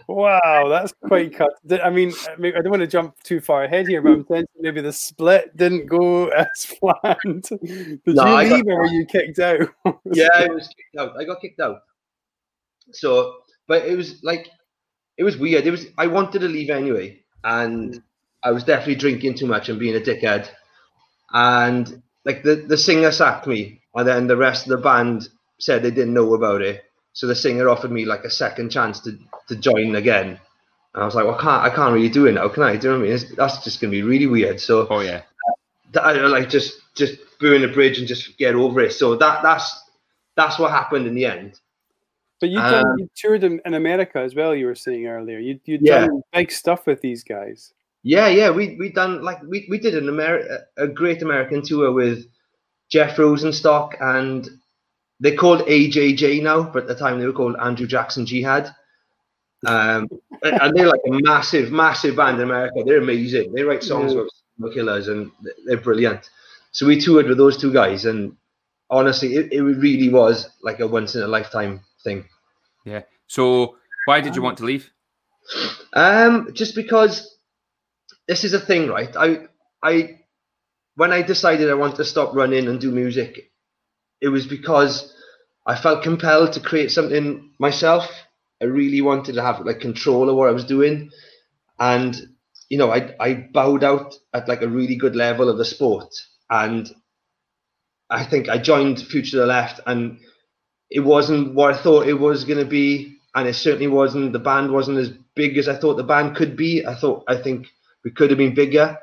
wow. 0.07 0.67
That's 0.69 0.93
quite 1.05 1.35
cut. 1.35 1.53
I 1.83 1.89
mean, 1.89 2.13
I 2.27 2.51
don't 2.61 2.69
want 2.69 2.81
to 2.81 2.87
jump 2.87 3.21
too 3.23 3.39
far 3.39 3.63
ahead 3.63 3.87
here, 3.87 4.01
but 4.01 4.11
I'm 4.11 4.23
thinking 4.25 4.47
maybe 4.59 4.81
the 4.81 4.93
split 4.93 5.55
didn't 5.55 5.87
go 5.87 6.27
as 6.27 6.73
planned. 6.79 7.43
Did 7.43 8.01
No, 8.05 8.25
you 8.25 8.35
I 8.35 8.49
got- 8.49 8.67
or 8.67 8.79
were 8.81 8.87
you 8.87 9.05
kicked 9.05 9.39
out? 9.39 9.69
yeah, 10.05 10.29
I 10.33 10.47
was 10.47 10.67
kicked 10.67 10.97
out. 10.99 11.19
I 11.19 11.23
got 11.23 11.41
kicked 11.41 11.59
out. 11.59 11.81
So, 12.91 13.35
but 13.67 13.85
it 13.85 13.95
was 13.95 14.23
like, 14.23 14.49
it 15.17 15.23
was 15.23 15.37
weird. 15.37 15.65
It 15.65 15.71
was. 15.71 15.87
I 15.97 16.07
wanted 16.07 16.39
to 16.39 16.47
leave 16.47 16.69
anyway, 16.69 17.21
and 17.43 17.95
hmm. 17.95 17.99
I 18.43 18.51
was 18.51 18.63
definitely 18.63 18.95
drinking 18.95 19.35
too 19.35 19.47
much 19.47 19.67
and 19.67 19.79
being 19.79 19.95
a 19.95 19.99
dickhead. 19.99 20.47
And 21.33 22.01
like 22.23 22.43
the 22.43 22.55
the 22.55 22.77
singer 22.77 23.11
sacked 23.11 23.47
me, 23.47 23.81
and 23.95 24.07
then 24.07 24.27
the 24.27 24.37
rest 24.37 24.65
of 24.65 24.69
the 24.69 24.77
band 24.77 25.27
said 25.59 25.81
they 25.81 25.91
didn't 25.91 26.13
know 26.13 26.33
about 26.35 26.61
it. 26.61 26.83
So 27.17 27.25
the 27.25 27.33
singer 27.33 27.67
offered 27.67 27.91
me 27.91 28.05
like 28.05 28.25
a 28.25 28.29
second 28.29 28.69
chance 28.69 28.99
to 28.99 29.17
to 29.47 29.55
join 29.55 29.95
again. 29.95 30.39
And 30.93 31.01
I 31.01 31.05
was 31.05 31.15
like, 31.15 31.25
well, 31.25 31.33
I 31.33 31.41
can't, 31.41 31.63
I 31.63 31.75
can't 31.75 31.93
really 31.95 32.09
do 32.09 32.27
it 32.27 32.33
now, 32.33 32.47
can 32.47 32.61
I? 32.61 32.75
Do 32.77 32.87
you 32.87 32.93
know 32.93 32.99
what 32.99 33.05
I 33.05 33.07
mean? 33.07 33.15
It's, 33.15 33.35
that's 33.35 33.63
just 33.63 33.81
gonna 33.81 33.89
be 33.89 34.03
really 34.03 34.27
weird. 34.27 34.59
So 34.61 34.85
Oh 34.91 34.99
yeah. 34.99 35.23
that, 35.93 36.03
I 36.03 36.11
like 36.27 36.47
just 36.47 36.79
just 36.93 37.17
burn 37.39 37.61
the 37.63 37.69
bridge 37.69 37.97
and 37.97 38.07
just 38.07 38.37
get 38.37 38.53
over 38.53 38.81
it. 38.81 38.93
So 38.93 39.15
that 39.15 39.41
that's 39.41 39.67
that's 40.35 40.59
what 40.59 40.69
happened 40.69 41.07
in 41.07 41.15
the 41.15 41.25
end. 41.25 41.59
But 42.39 42.49
you 42.49 42.59
done, 42.59 42.85
Um, 42.85 42.99
you 42.99 43.09
toured 43.15 43.43
in, 43.43 43.61
in 43.65 43.73
America 43.73 44.19
as 44.19 44.35
well. 44.35 44.53
You 44.53 44.67
were 44.67 44.75
saying 44.75 45.07
earlier. 45.07 45.39
You 45.39 45.59
you 45.65 45.79
Yeah. 45.81 46.01
done 46.05 46.21
big 46.31 46.51
stuff 46.51 46.85
with 46.85 47.01
these 47.01 47.23
guys. 47.23 47.73
Yeah, 48.03 48.27
yeah, 48.27 48.51
we 48.51 48.75
we 48.77 48.89
done 48.91 49.23
like 49.23 49.41
we, 49.41 49.65
we 49.71 49.79
did 49.79 49.95
an 49.95 50.05
Ameri- 50.05 50.61
a 50.77 50.87
great 50.87 51.23
American 51.23 51.63
tour 51.63 51.91
with 51.91 52.27
Jeff 52.89 53.17
Rosenstock 53.17 53.99
and 53.99 54.47
they're 55.19 55.35
called 55.35 55.61
AJJ 55.61 56.43
now, 56.43 56.63
but 56.63 56.83
at 56.83 56.87
the 56.87 56.95
time 56.95 57.19
they 57.19 57.25
were 57.25 57.33
called 57.33 57.55
Andrew 57.59 57.87
Jackson 57.87 58.25
Jihad. 58.25 58.73
Um, 59.65 60.07
and 60.43 60.77
they're 60.77 60.87
like 60.87 61.01
a 61.07 61.11
massive, 61.11 61.71
massive 61.71 62.15
band 62.15 62.37
in 62.37 62.43
America. 62.43 62.83
They're 62.85 63.01
amazing. 63.01 63.53
They 63.53 63.63
write 63.63 63.83
songs 63.83 64.13
Yeah. 64.13 64.21
about 64.59 64.73
killers 64.73 65.07
and 65.07 65.31
they're 65.65 65.77
brilliant. 65.81 66.29
So 66.71 66.85
we 66.85 66.99
toured 67.01 67.27
with 67.27 67.39
those 67.39 67.57
two 67.57 67.73
guys, 67.73 68.05
and 68.05 68.37
honestly, 68.89 69.35
it, 69.35 69.51
it 69.51 69.61
really 69.63 70.09
was 70.09 70.47
like 70.61 70.79
a 70.79 70.87
once 70.87 71.15
in 71.15 71.23
a 71.23 71.27
lifetime 71.27 71.81
thing. 72.03 72.25
Yeah. 72.85 73.01
So 73.25 73.77
why 74.05 74.21
did 74.21 74.35
you 74.35 74.43
want 74.43 74.59
to 74.59 74.65
leave? 74.65 74.91
Um, 75.93 76.51
just 76.53 76.75
because 76.75 77.35
this 78.27 78.43
is 78.43 78.53
a 78.53 78.59
thing, 78.59 78.89
right? 78.89 79.15
I, 79.15 79.47
I, 79.81 80.19
when 80.95 81.11
I 81.11 81.23
decided 81.23 81.69
I 81.69 81.73
wanted 81.73 81.97
to 81.97 82.05
stop 82.05 82.35
running 82.35 82.67
and 82.67 82.79
do 82.79 82.91
music, 82.91 83.51
it 84.21 84.29
was 84.29 84.47
because 84.47 85.13
I 85.65 85.75
felt 85.75 86.03
compelled 86.03 86.53
to 86.53 86.59
create 86.59 86.91
something 86.91 87.51
myself. 87.59 88.09
I 88.61 88.65
really 88.65 89.01
wanted 89.01 89.33
to 89.35 89.43
have 89.43 89.65
like 89.65 89.79
control 89.79 90.29
of 90.29 90.35
what 90.35 90.49
I 90.49 90.53
was 90.53 90.65
doing, 90.65 91.11
and 91.79 92.15
you 92.69 92.77
know, 92.77 92.91
I 92.91 93.13
I 93.19 93.33
bowed 93.53 93.83
out 93.83 94.15
at 94.33 94.47
like 94.47 94.61
a 94.61 94.67
really 94.67 94.95
good 94.95 95.15
level 95.15 95.49
of 95.49 95.57
the 95.57 95.65
sport, 95.65 96.13
and 96.49 96.89
I 98.09 98.23
think 98.23 98.49
I 98.49 98.57
joined 98.57 98.99
Future 99.01 99.37
the 99.37 99.45
Left, 99.45 99.79
and 99.85 100.19
it 100.89 101.01
wasn't 101.01 101.53
what 101.53 101.73
I 101.73 101.77
thought 101.77 102.07
it 102.07 102.19
was 102.19 102.45
going 102.45 102.59
to 102.59 102.65
be, 102.65 103.17
and 103.35 103.47
it 103.47 103.53
certainly 103.53 103.87
wasn't. 103.87 104.33
The 104.33 104.39
band 104.39 104.71
wasn't 104.71 104.97
as 104.97 105.11
big 105.35 105.57
as 105.57 105.67
I 105.67 105.75
thought 105.75 105.95
the 105.95 106.03
band 106.03 106.35
could 106.35 106.55
be. 106.57 106.85
I 106.85 106.95
thought 106.95 107.23
I 107.27 107.35
think 107.35 107.67
we 108.03 108.11
could 108.11 108.31
have 108.31 108.39
been 108.39 108.55
bigger, 108.55 108.97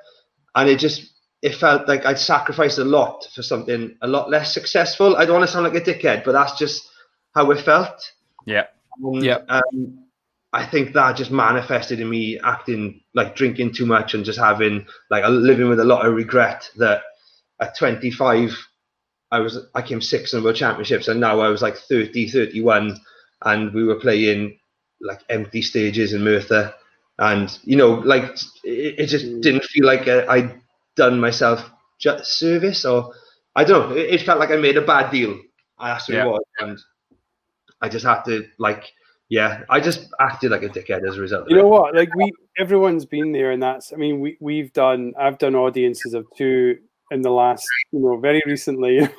and 0.56 0.68
it 0.68 0.78
just 0.80 1.13
it 1.44 1.54
felt 1.54 1.86
like 1.86 2.06
I'd 2.06 2.18
sacrificed 2.18 2.78
a 2.78 2.84
lot 2.84 3.28
for 3.34 3.42
something 3.42 3.94
a 4.00 4.08
lot 4.08 4.30
less 4.30 4.54
successful. 4.54 5.14
I 5.14 5.26
don't 5.26 5.36
want 5.36 5.46
to 5.46 5.52
sound 5.52 5.66
like 5.66 5.74
a 5.74 5.84
dickhead, 5.84 6.24
but 6.24 6.32
that's 6.32 6.58
just 6.58 6.88
how 7.34 7.50
it 7.50 7.60
felt. 7.60 8.00
Yeah. 8.46 8.64
And, 8.96 9.22
Yeah. 9.22 9.40
Um, 9.50 10.06
I 10.54 10.64
think 10.64 10.94
that 10.94 11.16
just 11.16 11.30
manifested 11.30 12.00
in 12.00 12.08
me 12.08 12.40
acting 12.42 13.02
like 13.12 13.36
drinking 13.36 13.74
too 13.74 13.84
much 13.84 14.14
and 14.14 14.24
just 14.24 14.38
having 14.38 14.86
like 15.10 15.22
living 15.28 15.68
with 15.68 15.80
a 15.80 15.84
lot 15.84 16.06
of 16.06 16.14
regret 16.14 16.70
that 16.76 17.02
at 17.60 17.76
25 17.76 18.56
I 19.30 19.40
was 19.40 19.58
I 19.74 19.82
came 19.82 20.00
sixth 20.00 20.32
in 20.32 20.40
the 20.40 20.44
world 20.44 20.56
championships 20.56 21.08
and 21.08 21.20
now 21.20 21.40
I 21.40 21.48
was 21.48 21.60
like 21.60 21.76
30 21.76 22.30
31 22.30 22.98
and 23.44 23.74
we 23.74 23.84
were 23.84 23.96
playing 23.96 24.58
like 25.00 25.20
empty 25.28 25.60
stages 25.60 26.14
in 26.14 26.22
Merthyr 26.22 26.72
and 27.18 27.58
you 27.64 27.76
know, 27.76 27.94
like 27.94 28.24
it, 28.62 29.00
it 29.00 29.06
just 29.08 29.40
didn't 29.42 29.64
feel 29.64 29.84
like 29.84 30.08
I'd 30.08 30.60
done 30.96 31.18
myself 31.20 31.60
just 31.98 32.38
service, 32.38 32.84
or 32.84 33.12
I 33.56 33.64
don't 33.64 33.90
know. 33.90 33.96
It, 33.96 34.14
it 34.14 34.22
felt 34.22 34.38
like 34.38 34.50
I 34.50 34.56
made 34.56 34.76
a 34.76 34.82
bad 34.82 35.10
deal. 35.10 35.38
That's 35.80 36.08
what 36.08 36.14
Yeah. 36.14 36.24
it 36.24 36.28
was, 36.28 36.44
and 36.58 36.78
I 37.80 37.88
just 37.88 38.04
had 38.04 38.22
to 38.24 38.46
like, 38.58 38.84
yeah, 39.28 39.62
I 39.68 39.80
just 39.80 40.08
acted 40.20 40.50
like 40.50 40.62
a 40.62 40.68
dickhead 40.68 41.06
as 41.08 41.16
a 41.16 41.20
result. 41.20 41.50
You 41.50 41.56
know 41.56 41.68
what? 41.68 41.94
Like 41.94 42.14
we, 42.14 42.32
everyone's 42.58 43.04
been 43.04 43.32
there, 43.32 43.50
and 43.50 43.62
that's. 43.62 43.92
I 43.92 43.96
mean, 43.96 44.20
we 44.20 44.36
we've 44.40 44.72
done. 44.72 45.14
I've 45.18 45.38
done 45.38 45.54
audiences 45.54 46.14
of 46.14 46.26
two 46.36 46.78
in 47.14 47.22
the 47.22 47.30
last, 47.30 47.64
you 47.92 48.00
know, 48.00 48.18
very 48.18 48.42
recently. 48.44 48.98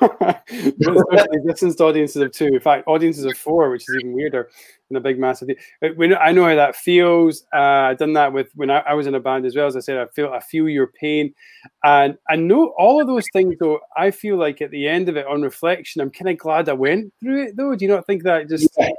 Especially 0.50 1.38
distanced 1.46 1.80
audiences 1.80 2.22
of 2.22 2.30
two. 2.30 2.46
In 2.46 2.60
fact, 2.60 2.86
audiences 2.86 3.24
of 3.24 3.36
four, 3.36 3.70
which 3.70 3.82
is 3.82 3.96
even 4.00 4.12
weirder 4.12 4.50
than 4.88 4.96
a 4.96 5.00
big 5.00 5.18
massive. 5.18 5.48
when 5.96 6.14
I 6.14 6.30
know 6.30 6.44
how 6.44 6.54
that 6.54 6.76
feels. 6.76 7.44
Uh, 7.52 7.88
I've 7.90 7.98
done 7.98 8.12
that 8.12 8.32
with 8.32 8.48
when 8.54 8.70
I, 8.70 8.78
I 8.80 8.94
was 8.94 9.06
in 9.06 9.14
a 9.14 9.20
band 9.20 9.46
as 9.46 9.56
well. 9.56 9.66
As 9.66 9.76
I 9.76 9.80
said, 9.80 9.98
I 9.98 10.06
feel 10.06 10.30
I 10.32 10.40
feel 10.40 10.68
your 10.68 10.88
pain, 10.88 11.34
and 11.82 12.16
I 12.28 12.36
know 12.36 12.74
all 12.78 13.00
of 13.00 13.06
those 13.06 13.24
things. 13.32 13.56
Though 13.58 13.80
I 13.96 14.10
feel 14.10 14.36
like 14.36 14.60
at 14.60 14.70
the 14.70 14.86
end 14.86 15.08
of 15.08 15.16
it, 15.16 15.26
on 15.26 15.42
reflection, 15.42 16.02
I'm 16.02 16.10
kind 16.10 16.28
of 16.28 16.38
glad 16.38 16.68
I 16.68 16.74
went 16.74 17.12
through 17.20 17.46
it. 17.46 17.56
Though, 17.56 17.74
do 17.74 17.84
you 17.84 17.90
not 17.90 18.06
think 18.06 18.22
that 18.24 18.48
just? 18.48 18.68
Yeah. 18.78 18.90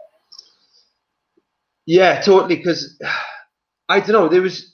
Yeah, 1.86 2.22
totally. 2.22 2.58
Because 2.58 3.00
I 3.90 4.00
don't 4.00 4.12
know. 4.12 4.28
There 4.28 4.42
was 4.42 4.74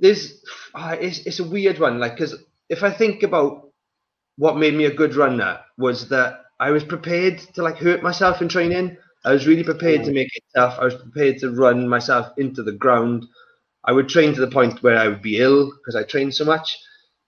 there's 0.00 0.42
uh, 0.74 0.96
it's 1.00 1.20
it's 1.20 1.40
a 1.40 1.44
weird 1.44 1.78
one. 1.78 1.98
Like 1.98 2.16
because 2.16 2.34
if 2.68 2.82
I 2.82 2.90
think 2.90 3.22
about 3.22 3.68
what 4.36 4.56
made 4.56 4.74
me 4.74 4.84
a 4.84 4.94
good 4.94 5.14
runner 5.14 5.60
was 5.76 6.08
that 6.08 6.44
I 6.60 6.70
was 6.70 6.84
prepared 6.84 7.38
to 7.54 7.62
like 7.62 7.76
hurt 7.76 8.02
myself 8.02 8.40
in 8.42 8.48
training. 8.48 8.96
I 9.24 9.32
was 9.32 9.46
really 9.46 9.64
prepared 9.64 10.04
to 10.04 10.12
make 10.12 10.34
it 10.34 10.44
tough. 10.54 10.78
I 10.80 10.84
was 10.84 10.94
prepared 10.94 11.38
to 11.38 11.50
run 11.50 11.88
myself 11.88 12.32
into 12.38 12.62
the 12.62 12.72
ground. 12.72 13.26
I 13.84 13.92
would 13.92 14.08
train 14.08 14.34
to 14.34 14.40
the 14.40 14.50
point 14.50 14.82
where 14.82 14.98
I 14.98 15.08
would 15.08 15.22
be 15.22 15.38
ill 15.38 15.72
because 15.72 15.96
I 15.96 16.04
trained 16.04 16.34
so 16.34 16.44
much. 16.44 16.78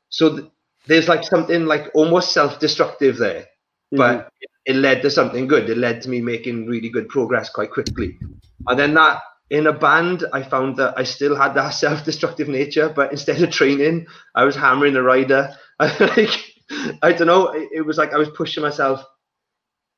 So 0.08 0.36
th- 0.36 0.50
there's 0.86 1.08
like 1.08 1.24
something 1.24 1.66
like 1.66 1.90
almost 1.94 2.32
self-destructive 2.32 3.16
there 3.18 3.46
but 3.92 4.18
mm-hmm. 4.18 4.28
it 4.66 4.76
led 4.76 5.02
to 5.02 5.10
something 5.10 5.46
good. 5.46 5.68
It 5.68 5.78
led 5.78 6.02
to 6.02 6.08
me 6.08 6.20
making 6.20 6.66
really 6.66 6.88
good 6.88 7.08
progress 7.08 7.50
quite 7.50 7.70
quickly. 7.70 8.18
And 8.66 8.78
then 8.78 8.94
that 8.94 9.20
in 9.50 9.66
a 9.66 9.72
band, 9.72 10.24
I 10.32 10.42
found 10.42 10.76
that 10.76 10.94
I 10.96 11.02
still 11.02 11.36
had 11.36 11.54
that 11.54 11.70
self-destructive 11.84 12.48
nature, 12.48 12.88
but 12.88 13.10
instead 13.12 13.42
of 13.42 13.50
training, 13.50 14.06
I 14.34 14.44
was 14.44 14.56
hammering 14.56 14.94
the 14.94 15.02
rider. 15.02 15.54
like, 15.80 16.54
I 17.02 17.12
don't 17.12 17.26
know. 17.26 17.48
It, 17.48 17.68
it 17.72 17.82
was 17.82 17.98
like 17.98 18.12
I 18.12 18.18
was 18.18 18.30
pushing 18.30 18.62
myself, 18.62 19.04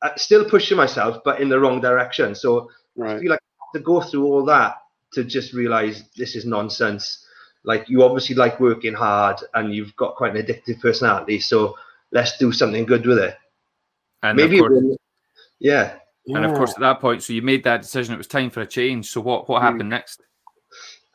uh, 0.01 0.15
still 0.17 0.49
pushing 0.49 0.77
myself, 0.77 1.19
but 1.25 1.41
in 1.41 1.49
the 1.49 1.61
wrong 1.61 1.81
direction. 1.81 2.35
So 2.35 2.71
I 3.17 3.21
feel 3.21 3.31
like 3.31 3.41
I 3.43 3.65
have 3.77 3.81
to 3.83 3.85
go 3.85 4.01
through 4.01 4.25
all 4.25 4.45
that 4.47 4.77
to 5.13 5.25
just 5.25 5.53
realize 5.53 6.05
this 6.17 6.35
is 6.35 6.47
nonsense. 6.47 7.27
Like 7.65 7.89
you 7.89 8.03
obviously 8.03 8.35
like 8.35 8.59
working 8.59 8.95
hard, 8.95 9.37
and 9.55 9.75
you've 9.75 9.95
got 9.97 10.17
quite 10.17 10.35
an 10.35 10.43
addictive 10.43 10.81
personality. 10.81 11.39
So 11.41 11.77
let's 12.11 12.39
do 12.39 12.53
something 12.53 12.87
good 12.87 13.07
with 13.07 13.19
it. 13.19 13.37
And 14.23 14.37
Maybe, 14.37 14.59
of 14.59 14.67
course, 14.67 14.83
it 14.83 14.87
will- 14.87 14.97
yeah. 16.27 16.37
and 16.37 16.47
of 16.47 16.55
course, 16.55 16.73
at 16.73 16.81
that 16.81 17.01
point, 17.01 17.23
so 17.23 17.33
you 17.33 17.43
made 17.43 17.65
that 17.65 17.83
decision. 17.83 18.15
It 18.15 18.19
was 18.19 18.27
time 18.27 18.51
for 18.51 18.61
a 18.61 18.67
change. 18.67 19.11
So 19.11 19.21
what 19.21 19.49
what 19.49 19.61
Hmm. 19.61 19.67
happened 19.67 19.91
next? 19.91 20.23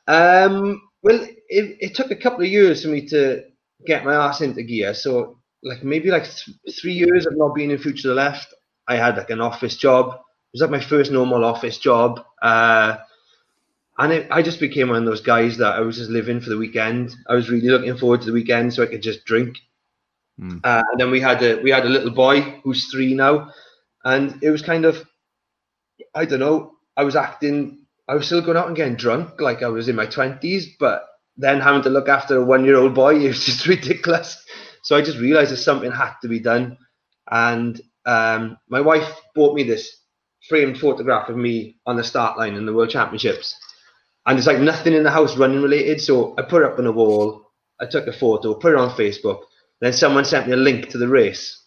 Um, 0.07 0.81
well, 1.03 1.21
it, 1.49 1.77
it 1.79 1.95
took 1.95 2.11
a 2.11 2.15
couple 2.15 2.41
of 2.41 2.51
years 2.51 2.83
for 2.83 2.89
me 2.89 3.07
to 3.09 3.43
get 3.85 4.05
my 4.05 4.13
ass 4.15 4.41
into 4.41 4.63
gear. 4.63 4.93
So, 4.93 5.37
like 5.63 5.83
maybe 5.83 6.09
like 6.09 6.23
th- 6.23 6.79
three 6.79 6.93
years 6.93 7.25
of 7.25 7.37
not 7.37 7.55
being 7.55 7.71
in 7.71 7.77
Future 7.77 8.09
of 8.09 8.15
the 8.15 8.21
Left. 8.21 8.53
I 8.87 8.95
had 8.95 9.17
like 9.17 9.29
an 9.29 9.41
office 9.41 9.75
job. 9.75 10.13
It 10.13 10.21
was 10.53 10.61
like 10.61 10.71
my 10.71 10.79
first 10.79 11.11
normal 11.11 11.43
office 11.43 11.77
job. 11.77 12.23
Uh, 12.41 12.97
and 13.99 14.13
it, 14.13 14.27
I 14.31 14.41
just 14.41 14.59
became 14.59 14.89
one 14.89 14.99
of 14.99 15.05
those 15.05 15.21
guys 15.21 15.57
that 15.57 15.73
I 15.73 15.81
was 15.81 15.97
just 15.97 16.09
living 16.09 16.39
for 16.39 16.49
the 16.49 16.57
weekend. 16.57 17.15
I 17.27 17.33
was 17.33 17.49
really 17.49 17.67
looking 17.67 17.97
forward 17.97 18.21
to 18.21 18.27
the 18.27 18.33
weekend 18.33 18.73
so 18.73 18.83
I 18.83 18.87
could 18.87 19.01
just 19.01 19.25
drink. 19.25 19.57
Hmm. 20.39 20.59
Uh, 20.63 20.83
and 20.91 20.99
then 21.01 21.11
we 21.11 21.19
had 21.19 21.41
a 21.43 21.55
we 21.61 21.71
had 21.71 21.85
a 21.85 21.89
little 21.89 22.11
boy 22.11 22.41
who's 22.63 22.89
three 22.91 23.13
now, 23.13 23.51
and 24.07 24.41
it 24.41 24.51
was 24.51 24.61
kind 24.61 24.85
of, 24.85 25.05
I 26.15 26.23
don't 26.23 26.39
know. 26.39 26.71
I 26.95 27.03
was 27.03 27.17
acting. 27.17 27.85
I 28.07 28.15
was 28.15 28.25
still 28.25 28.41
going 28.41 28.55
out 28.55 28.67
and 28.67 28.75
getting 28.75 28.95
drunk 28.95 29.41
like 29.41 29.61
I 29.61 29.67
was 29.67 29.89
in 29.89 29.97
my 29.97 30.05
twenties, 30.05 30.75
but 30.79 31.05
then 31.35 31.59
having 31.59 31.81
to 31.83 31.89
look 31.89 32.07
after 32.07 32.37
a 32.37 32.45
one-year-old 32.45 32.95
boy 32.95 33.15
it 33.19 33.27
was 33.27 33.45
just 33.45 33.67
ridiculous. 33.67 34.41
So 34.83 34.95
I 34.95 35.01
just 35.01 35.17
realised 35.19 35.51
that 35.51 35.57
something 35.57 35.91
had 35.91 36.13
to 36.21 36.29
be 36.29 36.39
done, 36.39 36.77
and 37.29 37.81
um, 38.05 38.57
my 38.69 38.79
wife 38.79 39.13
bought 39.35 39.55
me 39.55 39.63
this 39.63 39.93
framed 40.47 40.79
photograph 40.79 41.27
of 41.27 41.35
me 41.35 41.75
on 41.85 41.97
the 41.97 42.03
start 42.03 42.37
line 42.37 42.55
in 42.55 42.65
the 42.65 42.73
World 42.73 42.89
Championships, 42.89 43.53
and 44.25 44.37
it's 44.37 44.47
like 44.47 44.59
nothing 44.59 44.93
in 44.93 45.03
the 45.03 45.11
house 45.11 45.35
running 45.35 45.61
related. 45.61 45.99
So 45.99 46.33
I 46.37 46.43
put 46.43 46.61
it 46.61 46.71
up 46.71 46.79
on 46.79 46.85
the 46.85 46.93
wall. 46.93 47.45
I 47.81 47.85
took 47.87 48.07
a 48.07 48.13
photo, 48.13 48.53
put 48.53 48.71
it 48.71 48.79
on 48.79 48.91
Facebook. 48.91 49.41
Then 49.81 49.91
someone 49.91 50.23
sent 50.23 50.47
me 50.47 50.53
a 50.53 50.55
link 50.55 50.87
to 50.91 50.97
the 50.97 51.09
race, 51.09 51.61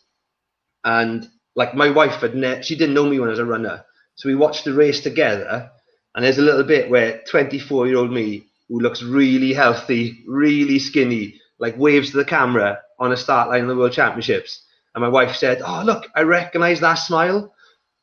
and 0.85 1.29
like 1.57 1.75
my 1.75 1.91
wife 1.91 2.21
had 2.21 2.35
ne- 2.35 2.63
she 2.63 2.77
didn't 2.77 2.95
know 2.95 3.07
me 3.07 3.19
when 3.19 3.29
I 3.29 3.33
was 3.33 3.39
a 3.41 3.45
runner, 3.45 3.85
so 4.15 4.29
we 4.29 4.35
watched 4.35 4.65
the 4.65 4.73
race 4.75 5.01
together. 5.01 5.71
And 6.15 6.25
there's 6.25 6.39
a 6.39 6.43
little 6.43 6.65
bit 6.65 6.91
where 6.91 7.23
24 7.29 7.87
year 7.87 7.97
old 7.99 8.11
me, 8.13 8.47
who 8.69 8.81
looks 8.81 9.03
really 9.03 9.53
healthy, 9.53 10.25
really 10.27 10.79
skinny, 10.81 11.41
like 11.61 11.77
waves 11.79 12.11
to 12.11 12.17
the 12.17 12.25
camera 12.25 12.81
on 12.99 13.13
a 13.13 13.17
start 13.17 13.49
line 13.49 13.63
of 13.63 13.69
the 13.69 13.77
World 13.77 13.93
Championships. 13.93 14.63
And 14.95 15.03
my 15.03 15.09
wife 15.09 15.37
said, 15.37 15.63
"Oh 15.65 15.83
look, 15.85 16.07
I 16.17 16.23
recognise 16.23 16.81
that 16.81 16.95
smile," 16.95 17.53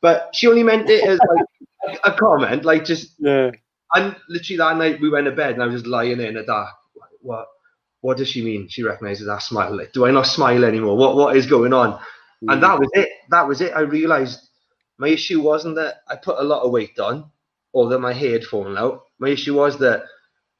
but 0.00 0.30
she 0.34 0.46
only 0.46 0.62
meant 0.62 0.88
it 0.88 1.04
as 1.04 1.18
like 1.28 2.00
a 2.04 2.12
comment, 2.12 2.64
like 2.64 2.84
just 2.84 3.12
Yeah. 3.18 3.50
and 3.94 4.16
literally 4.28 4.56
that 4.58 4.76
night 4.78 5.00
we 5.00 5.10
went 5.10 5.26
to 5.26 5.32
bed 5.32 5.52
and 5.54 5.62
I 5.62 5.66
was 5.66 5.74
just 5.76 5.86
lying 5.86 6.18
there 6.18 6.28
in 6.28 6.34
the 6.34 6.44
dark. 6.44 6.70
What 7.20 7.46
what 8.00 8.16
does 8.16 8.28
she 8.28 8.42
mean? 8.44 8.68
She 8.68 8.82
recognizes 8.84 9.26
that 9.26 9.42
smile. 9.42 9.76
Like, 9.76 9.92
do 9.92 10.06
I 10.06 10.10
not 10.12 10.26
smile 10.26 10.64
anymore? 10.64 10.96
What 10.96 11.16
what 11.16 11.36
is 11.36 11.46
going 11.46 11.72
on? 11.74 12.00
And 12.42 12.62
that 12.62 12.76
mm. 12.76 12.80
was 12.80 12.90
it. 12.94 13.08
That 13.30 13.48
was 13.48 13.60
it. 13.60 13.72
I 13.74 13.80
realized 13.80 14.48
my 14.98 15.08
issue 15.08 15.42
wasn't 15.42 15.76
that 15.76 16.02
I 16.08 16.16
put 16.16 16.38
a 16.38 16.44
lot 16.44 16.62
of 16.62 16.70
weight 16.70 16.98
on 16.98 17.30
or 17.72 17.88
that 17.90 17.98
my 17.98 18.12
hair 18.12 18.32
had 18.32 18.44
fallen 18.44 18.76
out. 18.76 19.04
My 19.18 19.28
issue 19.28 19.54
was 19.54 19.78
that 19.78 20.04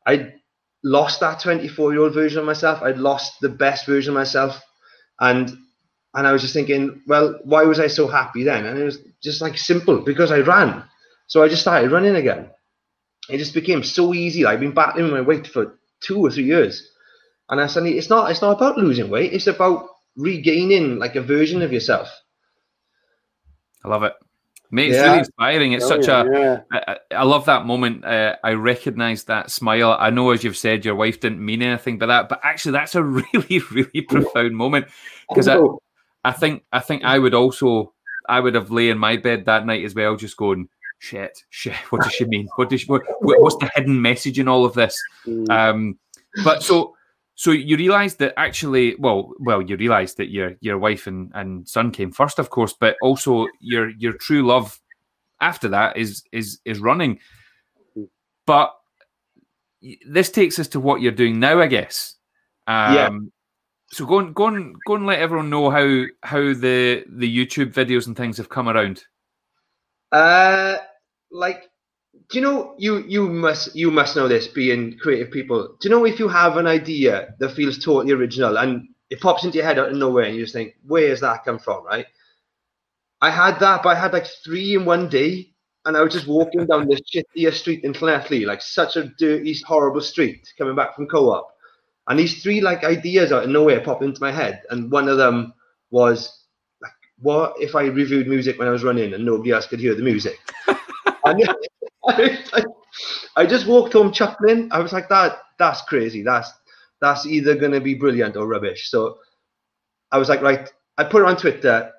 I'd 0.07 0.35
lost 0.83 1.20
that 1.20 1.41
24 1.41 1.93
year 1.93 2.03
old 2.03 2.14
version 2.14 2.39
of 2.39 2.45
myself. 2.45 2.83
I'd 2.83 2.99
lost 2.99 3.41
the 3.41 3.49
best 3.49 3.87
version 3.87 4.11
of 4.11 4.18
myself. 4.18 4.61
And 5.20 5.57
and 6.14 6.26
I 6.26 6.33
was 6.33 6.43
just 6.43 6.55
thinking, 6.55 7.03
well, 7.07 7.39
why 7.45 7.64
was 7.64 7.79
I 7.79 7.87
so 7.87 8.09
happy 8.09 8.43
then? 8.43 8.66
And 8.66 8.79
it 8.79 8.85
was 8.85 8.99
just 9.22 9.41
like 9.41 9.59
simple 9.59 10.01
because 10.01 10.33
I 10.33 10.39
ran. 10.39 10.83
So 11.26 11.43
I 11.43 11.49
just 11.49 11.62
started 11.62 11.93
running 11.93 12.16
again 12.16 12.49
it 13.29 13.39
just 13.39 13.55
became 13.55 13.83
so 13.83 14.14
easy. 14.14 14.45
I've 14.45 14.61
been 14.61 14.72
battling 14.72 15.11
my 15.11 15.20
weight 15.20 15.47
for 15.47 15.79
two 16.01 16.18
or 16.18 16.31
three 16.31 16.45
years, 16.45 16.89
and 17.49 17.61
I 17.61 17.66
suddenly 17.66 17.99
it's 17.99 18.11
not 18.11 18.31
it's 18.31 18.43
not 18.43 18.57
about 18.57 18.79
losing 18.79 19.11
weight. 19.11 19.33
It's 19.33 19.47
about 19.47 19.89
regaining 20.18 20.98
like 20.98 21.16
a 21.16 21.22
version 21.22 21.62
of 21.62 21.72
yourself. 21.72 22.08
I 23.84 23.88
love 23.88 24.02
it. 24.02 24.12
Mate, 24.70 24.88
it's 24.90 24.96
Yeah. 24.96 25.04
really 25.06 25.18
inspiring. 25.20 25.72
It's 25.72 25.88
such 25.88 26.08
a. 26.08 26.28
yeah. 26.30 26.60
I, 26.70 26.92
I- 26.92 26.98
I 27.20 27.22
love 27.24 27.46
that 27.46 27.64
moment. 27.64 28.04
Uh, 28.04 28.36
I 28.44 28.52
recognize 28.52 29.24
that 29.24 29.50
smile. 29.50 29.96
I 29.98 30.10
know, 30.10 30.30
as 30.30 30.44
you've 30.44 30.58
said, 30.58 30.84
your 30.84 30.94
wife 30.94 31.20
didn't 31.20 31.42
mean 31.42 31.62
anything 31.62 31.96
by 31.98 32.04
that, 32.06 32.28
but 32.28 32.40
actually, 32.42 32.72
that's 32.72 32.94
a 32.94 33.02
really, 33.32 33.60
really 33.70 34.02
profound 34.02 34.54
moment 34.54 34.88
because 35.30 35.48
I, 35.48 35.56
Oh, 35.56 35.80
I 36.22 36.32
think, 36.32 36.64
I 36.70 36.80
think 36.80 37.02
I 37.04 37.18
would 37.18 37.32
also, 37.32 37.94
I 38.28 38.40
would 38.40 38.54
have 38.54 38.70
lay 38.70 38.90
in 38.90 38.98
my 38.98 39.16
bed 39.16 39.46
that 39.46 39.64
night 39.64 39.84
as 39.86 39.94
well, 39.94 40.16
just 40.16 40.36
going, 40.36 40.68
"Shit, 40.98 41.44
shit. 41.48 41.72
What 41.90 42.02
does 42.02 42.12
she 42.12 42.26
mean? 42.26 42.48
What 42.56 42.68
does 42.68 42.82
she, 42.82 42.86
what, 42.88 43.02
what- 43.20 43.40
what's 43.40 43.56
the 43.56 43.70
hidden 43.74 44.02
message 44.02 44.38
in 44.38 44.48
all 44.48 44.66
of 44.66 44.74
this?" 44.74 44.94
Mm. 45.26 45.48
Um, 45.48 45.98
but 46.44 46.62
so, 46.62 46.94
so 47.39 47.53
you 47.53 47.76
realise 47.76 48.14
that 48.14 48.34
actually, 48.36 48.97
well, 48.99 49.32
well, 49.39 49.62
you 49.62 49.76
realise 49.76 50.14
that 50.14 50.28
your 50.28 50.57
your 50.61 50.76
wife 50.76 51.07
and, 51.07 51.30
and 51.36 51.68
son 51.68 51.93
came 51.93 52.11
first, 52.11 52.41
of 52.41 52.51
course, 52.51 52.74
but 52.80 52.97
also 53.01 53.47
your 53.61 53.91
your 53.91 54.14
true 54.14 54.45
love 54.45 54.80
after 55.41 55.68
that 55.68 55.97
is 55.97 56.24
is 56.32 56.59
is 56.64 56.80
running. 56.80 57.20
But 58.45 58.74
this 60.05 60.32
takes 60.32 60.59
us 60.59 60.66
to 60.68 60.80
what 60.80 61.01
you're 61.01 61.12
doing 61.12 61.39
now, 61.39 61.61
I 61.61 61.68
guess. 61.68 62.16
Um, 62.66 62.95
Yeah. 62.95 63.09
So 63.93 64.05
go 64.05 64.18
and 64.18 64.34
go 64.34 64.49
and 64.49 64.74
go 64.84 64.97
and 64.97 65.07
let 65.07 65.20
everyone 65.20 65.49
know 65.49 65.70
how 65.70 66.07
how 66.24 66.41
the 66.41 67.05
the 67.09 67.36
YouTube 67.36 67.72
videos 67.72 68.09
and 68.09 68.16
things 68.16 68.36
have 68.39 68.49
come 68.49 68.68
around. 68.68 69.05
Uh, 70.11 70.78
like, 71.30 71.67
do 72.31 72.39
you 72.39 72.41
know 72.45 72.74
you 72.79 72.99
you 73.07 73.29
must 73.29 73.74
you 73.74 73.91
must 73.91 74.14
know 74.16 74.29
this 74.29 74.49
being 74.49 74.99
creative 74.99 75.33
people. 75.33 75.76
Do 75.81 75.89
you 75.89 75.95
know 75.95 76.05
if 76.05 76.18
you 76.18 76.29
have 76.29 76.57
an 76.57 76.66
idea 76.66 77.35
that 77.39 77.51
feels 77.51 77.79
totally 77.83 78.12
original 78.12 78.59
and 78.59 78.89
it 79.11 79.20
pops 79.20 79.45
into 79.45 79.57
your 79.57 79.66
head 79.66 79.79
out 79.79 79.91
of 79.91 79.97
nowhere 79.97 80.24
and 80.24 80.37
you 80.37 80.43
just 80.43 80.53
think, 80.53 80.74
where 80.87 81.09
has 81.09 81.20
that 81.20 81.45
come 81.45 81.59
from, 81.59 81.85
right? 81.85 82.07
I 83.20 83.31
had 83.31 83.59
that, 83.61 83.83
but 83.83 83.97
I 83.97 84.01
had 84.01 84.12
like 84.12 84.26
three 84.45 84.74
in 84.74 84.85
one 84.85 85.09
day, 85.09 85.53
and 85.85 85.97
I 85.97 86.03
was 86.03 86.12
just 86.12 86.29
walking 86.29 86.66
down 86.66 86.87
this 86.89 87.01
shittier 87.01 87.53
street 87.53 87.83
in 87.83 87.93
Llanelli, 87.93 88.47
like 88.47 88.62
such 88.62 88.97
a 88.97 89.05
dirty, 89.18 89.57
horrible 89.66 90.01
street, 90.03 90.53
coming 90.57 90.76
back 90.76 90.95
from 90.95 91.09
co-op, 91.09 91.49
and 92.07 92.18
these 92.18 92.43
three 92.43 92.61
like 92.61 92.85
ideas 92.85 93.33
out 93.33 93.45
of 93.45 93.51
nowhere 93.51 93.81
popped 93.81 94.05
into 94.05 94.20
my 94.20 94.31
head, 94.31 94.62
and 94.70 94.93
one 94.93 95.09
of 95.09 95.16
them 95.16 95.53
was 95.91 96.45
like, 96.81 96.93
what 97.18 97.55
if 97.59 97.74
I 97.74 97.87
reviewed 97.87 98.29
music 98.29 98.59
when 98.59 98.68
I 98.68 98.72
was 98.72 98.85
running 98.85 99.14
and 99.14 99.24
nobody 99.24 99.51
else 99.51 99.66
could 99.66 99.81
hear 99.81 99.95
the 99.95 100.03
music? 100.03 100.39
I, 102.07 102.64
I 103.37 103.47
just 103.47 103.66
walked 103.66 103.93
home 103.93 104.12
chuckling. 104.12 104.68
I 104.72 104.81
was 104.81 104.93
like, 104.93 105.09
that 105.09 105.39
that's 105.59 105.83
crazy. 105.83 106.22
That's 106.22 106.51
that's 107.01 107.26
either 107.26 107.55
gonna 107.57 107.81
be 107.81 107.95
brilliant 107.95 108.37
or 108.37 108.47
rubbish. 108.47 108.91
So 108.91 109.18
I 110.11 110.18
was 110.18 110.29
like, 110.29 110.43
right. 110.43 110.68
I 110.97 111.05
put 111.05 111.22
it 111.22 111.29
on 111.29 111.37
Twitter. 111.37 111.93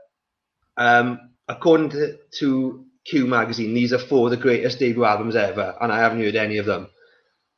Um, 0.77 1.31
according 1.47 1.89
to, 1.91 2.17
to 2.39 2.85
Q 3.05 3.27
magazine, 3.27 3.73
these 3.73 3.93
are 3.93 3.99
four 3.99 4.27
of 4.27 4.31
the 4.31 4.37
greatest 4.37 4.79
debut 4.79 5.05
albums 5.05 5.35
ever, 5.35 5.75
and 5.81 5.91
I 5.91 5.99
haven't 5.99 6.21
heard 6.21 6.35
any 6.35 6.57
of 6.57 6.65
them. 6.65 6.89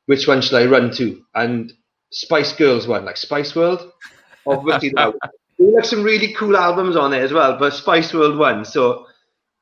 Which 0.05 0.27
one 0.27 0.41
should 0.41 0.55
I 0.55 0.65
run 0.65 0.91
to? 0.95 1.21
And 1.35 1.71
Spice 2.11 2.53
Girls 2.53 2.87
one, 2.87 3.05
like 3.05 3.17
Spice 3.17 3.55
World. 3.55 3.91
Obviously, 4.45 4.91
that 4.95 5.07
one. 5.07 5.31
there 5.57 5.73
were 5.73 5.83
some 5.83 6.03
really 6.03 6.33
cool 6.33 6.57
albums 6.57 6.95
on 6.95 7.11
there 7.11 7.23
as 7.23 7.31
well, 7.31 7.57
but 7.57 7.73
Spice 7.73 8.13
World 8.13 8.37
one. 8.37 8.65
So 8.65 9.05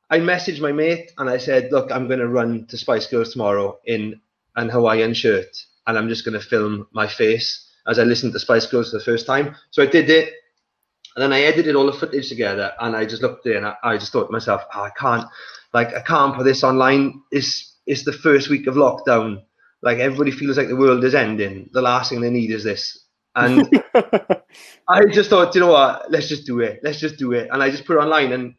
I 0.10 0.20
messaged 0.20 0.60
my 0.60 0.72
mate 0.72 1.12
and 1.18 1.30
I 1.30 1.38
said, 1.38 1.72
look, 1.72 1.92
I'm 1.92 2.08
going 2.08 2.20
to 2.20 2.28
run 2.28 2.66
to 2.68 2.78
Spice 2.78 3.08
Girls 3.08 3.32
tomorrow 3.32 3.80
in 3.86 4.20
an 4.56 4.70
Hawaiian 4.70 5.14
shirt, 5.14 5.56
and 5.86 5.98
I'm 5.98 6.10
just 6.10 6.26
going 6.26 6.40
to 6.40 6.46
film 6.46 6.88
my 6.92 7.08
face 7.08 7.68
as 7.88 8.00
I 8.00 8.04
listened 8.04 8.34
to 8.34 8.40
Spice 8.40 8.66
Girls 8.66 8.92
for 8.92 8.98
the 8.98 9.04
first 9.04 9.26
time. 9.26 9.56
So 9.72 9.84
I 9.84 9.86
did 9.86 10.10
it. 10.10 10.34
And 11.16 11.24
then 11.24 11.34
I 11.34 11.42
edited 11.42 11.76
all 11.76 11.88
the 11.88 11.94
footage 11.94 12.30
together 12.30 12.72
and 12.80 12.96
I 12.96 13.04
just 13.04 13.22
looked 13.22 13.44
there 13.44 13.58
and 13.58 13.66
I, 13.66 13.76
I 13.84 13.98
just 13.98 14.12
thought 14.14 14.28
to 14.28 14.32
myself, 14.32 14.62
oh, 14.74 14.84
I 14.84 14.92
can't, 14.92 15.26
like, 15.74 15.94
I 15.94 16.02
can't 16.02 16.36
put 16.36 16.44
this 16.44 16.64
online. 16.64 17.22
It's, 17.32 17.78
it's 17.88 18.06
the 18.06 18.14
first 18.14 18.50
week 18.50 18.68
of 18.68 18.76
lockdown. 18.76 19.42
Like, 19.82 19.98
everybody 19.98 20.32
feels 20.32 20.56
like 20.56 20.68
the 20.68 20.76
world 20.76 21.04
is 21.04 21.16
ending. 21.16 21.70
The 21.74 21.82
last 21.82 22.10
thing 22.10 22.22
they 22.22 22.30
need 22.30 22.52
is 22.52 22.64
this. 22.64 23.06
And 23.36 23.68
I 24.88 25.06
just 25.12 25.30
thought, 25.30 25.56
you 25.56 25.62
know 25.62 25.72
what, 25.72 26.10
let's 26.12 26.30
just 26.30 26.46
do 26.46 26.60
it. 26.60 26.80
Let's 26.84 27.00
just 27.00 27.18
do 27.18 27.34
it. 27.34 27.50
And 27.52 27.62
I 27.64 27.70
just 27.72 27.86
put 27.86 27.98
it 27.98 28.02
online 28.02 28.32
and 28.32 28.54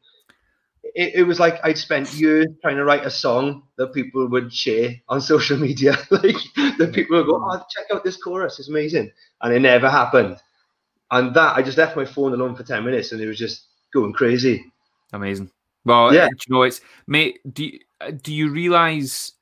it, 0.95 1.15
it 1.15 1.23
was 1.25 1.41
like 1.41 1.59
I'd 1.65 1.79
spent 1.79 2.13
years 2.15 2.47
trying 2.63 2.77
to 2.77 2.85
write 2.85 3.05
a 3.05 3.11
song 3.11 3.65
that 3.79 3.93
people 3.93 4.29
would 4.29 4.53
share 4.53 4.95
on 5.09 5.21
social 5.33 5.59
media. 5.59 5.93
like, 6.11 6.37
that 6.79 6.93
people 6.95 7.17
would 7.17 7.27
go, 7.27 7.37
oh, 7.37 7.63
check 7.71 7.87
out 7.93 8.05
this 8.05 8.17
chorus. 8.17 8.59
It's 8.59 8.69
amazing. 8.69 9.11
And 9.43 9.55
it 9.55 9.61
never 9.61 9.91
happened 9.91 10.39
and 11.11 11.35
that 11.35 11.57
I 11.57 11.63
just 11.63 11.79
left 11.79 11.97
my 11.97 12.05
phone 12.05 12.33
alone 12.33 12.55
for 12.55 12.63
ten 12.63 12.85
minutes, 12.85 13.13
and 13.13 13.21
it 13.21 13.27
was 13.27 13.39
just 13.39 13.67
going 13.93 14.13
crazy. 14.13 14.65
Amazing. 15.13 15.51
Well, 15.85 16.15
yeah. 16.15 16.27
you 16.27 16.55
know, 16.55 16.63
it's 16.63 16.81
mate. 17.07 17.41
Do 17.53 17.65
you, 17.65 17.79
do 18.23 18.33
you 18.33 18.51
realize? 18.51 19.33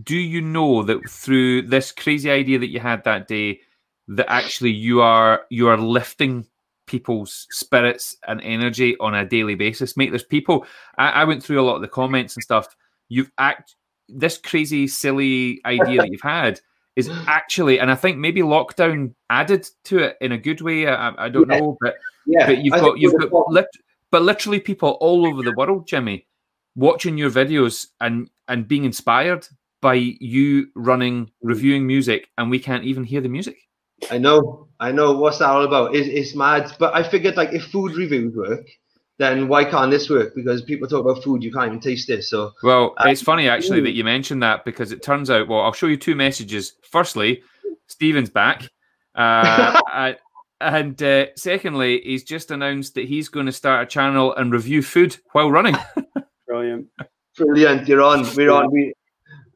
Do 0.00 0.16
you 0.16 0.40
know 0.40 0.84
that 0.84 1.08
through 1.10 1.62
this 1.62 1.90
crazy 1.90 2.30
idea 2.30 2.58
that 2.60 2.68
you 2.68 2.78
had 2.78 3.02
that 3.04 3.26
day, 3.26 3.60
that 4.08 4.30
actually 4.30 4.70
you 4.70 5.00
are 5.00 5.42
you 5.50 5.68
are 5.68 5.78
lifting 5.78 6.46
people's 6.88 7.46
spirits 7.50 8.16
and 8.26 8.40
energy 8.42 8.96
on 8.98 9.14
a 9.14 9.24
daily 9.24 9.54
basis, 9.54 9.96
mate? 9.96 10.10
There's 10.10 10.24
people. 10.24 10.66
I, 10.96 11.10
I 11.10 11.24
went 11.24 11.42
through 11.42 11.60
a 11.60 11.62
lot 11.62 11.76
of 11.76 11.82
the 11.82 11.88
comments 11.88 12.34
and 12.34 12.42
stuff. 12.42 12.74
You've 13.08 13.30
act 13.38 13.76
this 14.08 14.38
crazy, 14.38 14.88
silly 14.88 15.60
idea 15.64 16.00
that 16.00 16.10
you've 16.10 16.20
had 16.20 16.60
is 16.96 17.08
actually, 17.28 17.78
and 17.78 17.90
I 17.90 17.94
think 17.94 18.18
maybe 18.18 18.40
lockdown 18.40 19.14
added 19.30 19.68
to 19.84 19.98
it 19.98 20.16
in 20.20 20.32
a 20.32 20.38
good 20.38 20.60
way. 20.60 20.88
I, 20.88 21.26
I 21.26 21.28
don't 21.28 21.48
yeah. 21.48 21.60
know, 21.60 21.78
but 21.80 21.94
yeah, 22.26 22.46
but 22.46 22.58
you've 22.58 22.74
I 22.74 22.80
got 22.80 22.98
you've 22.98 23.30
got 23.30 23.48
lit, 23.52 23.68
but 24.10 24.22
literally 24.22 24.58
people 24.58 24.98
all 25.00 25.26
over 25.26 25.42
the 25.42 25.54
world, 25.56 25.86
Jimmy, 25.86 26.26
watching 26.74 27.16
your 27.16 27.30
videos 27.30 27.86
and 28.00 28.28
and 28.48 28.66
being 28.66 28.84
inspired 28.84 29.46
by 29.80 29.94
you 29.94 30.68
running 30.74 31.30
reviewing 31.42 31.86
music, 31.86 32.30
and 32.36 32.50
we 32.50 32.58
can't 32.58 32.84
even 32.84 33.04
hear 33.04 33.20
the 33.20 33.28
music. 33.28 33.67
I 34.10 34.18
know, 34.18 34.68
I 34.80 34.92
know. 34.92 35.12
What's 35.12 35.38
that 35.38 35.48
all 35.48 35.64
about? 35.64 35.94
It's, 35.94 36.08
it's 36.08 36.36
mad. 36.36 36.72
But 36.78 36.94
I 36.94 37.02
figured 37.02 37.36
like 37.36 37.52
if 37.52 37.64
food 37.64 37.96
reviews 37.96 38.34
work, 38.34 38.66
then 39.18 39.48
why 39.48 39.64
can't 39.64 39.90
this 39.90 40.08
work? 40.08 40.34
Because 40.34 40.62
people 40.62 40.88
talk 40.88 41.04
about 41.04 41.22
food, 41.22 41.42
you 41.42 41.52
can't 41.52 41.66
even 41.66 41.80
taste 41.80 42.06
this. 42.06 42.30
So, 42.30 42.52
well, 42.62 42.94
um, 42.98 43.08
it's 43.08 43.22
funny 43.22 43.48
actually 43.48 43.80
that 43.82 43.92
you 43.92 44.04
mentioned 44.04 44.42
that 44.42 44.64
because 44.64 44.92
it 44.92 45.02
turns 45.02 45.30
out. 45.30 45.48
Well, 45.48 45.60
I'll 45.60 45.72
show 45.72 45.86
you 45.86 45.96
two 45.96 46.14
messages. 46.14 46.74
Firstly, 46.82 47.42
Stephen's 47.88 48.30
back, 48.30 48.68
uh, 49.16 49.80
and 50.60 51.02
uh, 51.02 51.26
secondly, 51.36 52.00
he's 52.04 52.22
just 52.22 52.50
announced 52.50 52.94
that 52.94 53.06
he's 53.06 53.28
going 53.28 53.46
to 53.46 53.52
start 53.52 53.82
a 53.82 53.86
channel 53.86 54.34
and 54.36 54.52
review 54.52 54.82
food 54.82 55.16
while 55.32 55.50
running. 55.50 55.76
Brilliant, 56.46 56.86
brilliant! 57.36 57.86
You're 57.86 58.00
on. 58.00 58.26
We're 58.34 58.50
on. 58.50 58.72
We, 58.72 58.94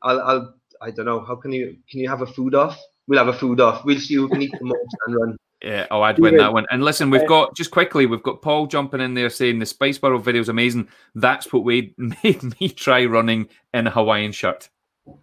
I'll, 0.02 0.20
I'll, 0.20 0.54
I 0.82 0.90
don't 0.90 1.06
know. 1.06 1.24
How 1.24 1.36
can 1.36 1.50
you? 1.50 1.78
Can 1.90 2.00
you 2.00 2.08
have 2.10 2.20
a 2.20 2.26
food 2.26 2.54
off? 2.54 2.78
We'll 3.08 3.18
have 3.18 3.34
a 3.34 3.38
food 3.38 3.60
off. 3.60 3.84
We'll 3.84 3.98
see 3.98 4.14
who 4.14 4.28
can 4.28 4.42
eat 4.42 4.52
the 4.52 4.64
most 4.64 4.96
and 5.06 5.16
run. 5.16 5.36
Yeah, 5.62 5.86
oh, 5.92 6.02
I'd 6.02 6.18
win 6.18 6.36
that 6.38 6.52
one. 6.52 6.66
And 6.70 6.82
listen, 6.84 7.08
we've 7.08 7.26
got 7.26 7.54
just 7.54 7.70
quickly, 7.70 8.06
we've 8.06 8.22
got 8.22 8.42
Paul 8.42 8.66
jumping 8.66 9.00
in 9.00 9.14
there 9.14 9.30
saying 9.30 9.60
the 9.60 9.66
Spice 9.66 10.02
World 10.02 10.24
video 10.24 10.40
is 10.40 10.48
amazing. 10.48 10.88
That's 11.14 11.52
what 11.52 11.62
we 11.62 11.94
made 11.98 12.42
me 12.60 12.68
try 12.68 13.04
running 13.04 13.48
in 13.72 13.86
a 13.86 13.90
Hawaiian 13.90 14.32
shirt. 14.32 14.68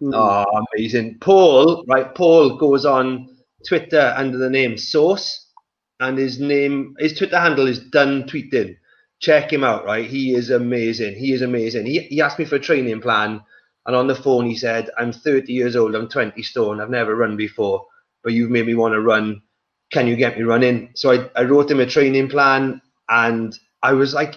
Oh, 0.02 0.64
amazing. 0.74 1.18
Paul, 1.20 1.84
right? 1.88 2.14
Paul 2.14 2.56
goes 2.56 2.86
on 2.86 3.28
Twitter 3.66 4.14
under 4.16 4.38
the 4.38 4.48
name 4.48 4.78
Source, 4.78 5.46
and 6.00 6.16
his 6.16 6.40
name, 6.40 6.94
his 6.98 7.16
Twitter 7.16 7.38
handle 7.38 7.66
is 7.66 7.78
Done 7.78 8.24
Tweeting. 8.24 8.76
Check 9.20 9.52
him 9.52 9.62
out, 9.62 9.84
right? 9.84 10.06
He 10.08 10.34
is 10.34 10.48
amazing. 10.48 11.16
He 11.16 11.32
is 11.32 11.42
amazing. 11.42 11.84
He, 11.84 12.00
he 12.00 12.22
asked 12.22 12.38
me 12.38 12.46
for 12.46 12.56
a 12.56 12.60
training 12.60 13.02
plan, 13.02 13.42
and 13.86 13.96
on 13.96 14.06
the 14.06 14.14
phone 14.14 14.46
he 14.46 14.56
said, 14.56 14.90
I'm 14.98 15.12
30 15.12 15.52
years 15.52 15.76
old, 15.76 15.94
I'm 15.94 16.08
20 16.08 16.42
stone, 16.42 16.80
I've 16.80 16.90
never 16.90 17.16
run 17.16 17.36
before, 17.36 17.86
but 18.22 18.32
you've 18.32 18.50
made 18.50 18.66
me 18.66 18.74
want 18.74 18.94
to 18.94 19.00
run 19.00 19.42
can 19.90 20.06
you 20.06 20.16
get 20.16 20.38
me 20.38 20.44
running? 20.44 20.90
So 20.94 21.10
I, 21.12 21.30
I 21.40 21.44
wrote 21.44 21.70
him 21.70 21.80
a 21.80 21.86
training 21.86 22.28
plan 22.28 22.80
and 23.08 23.58
I 23.82 23.92
was 23.92 24.14
like, 24.14 24.36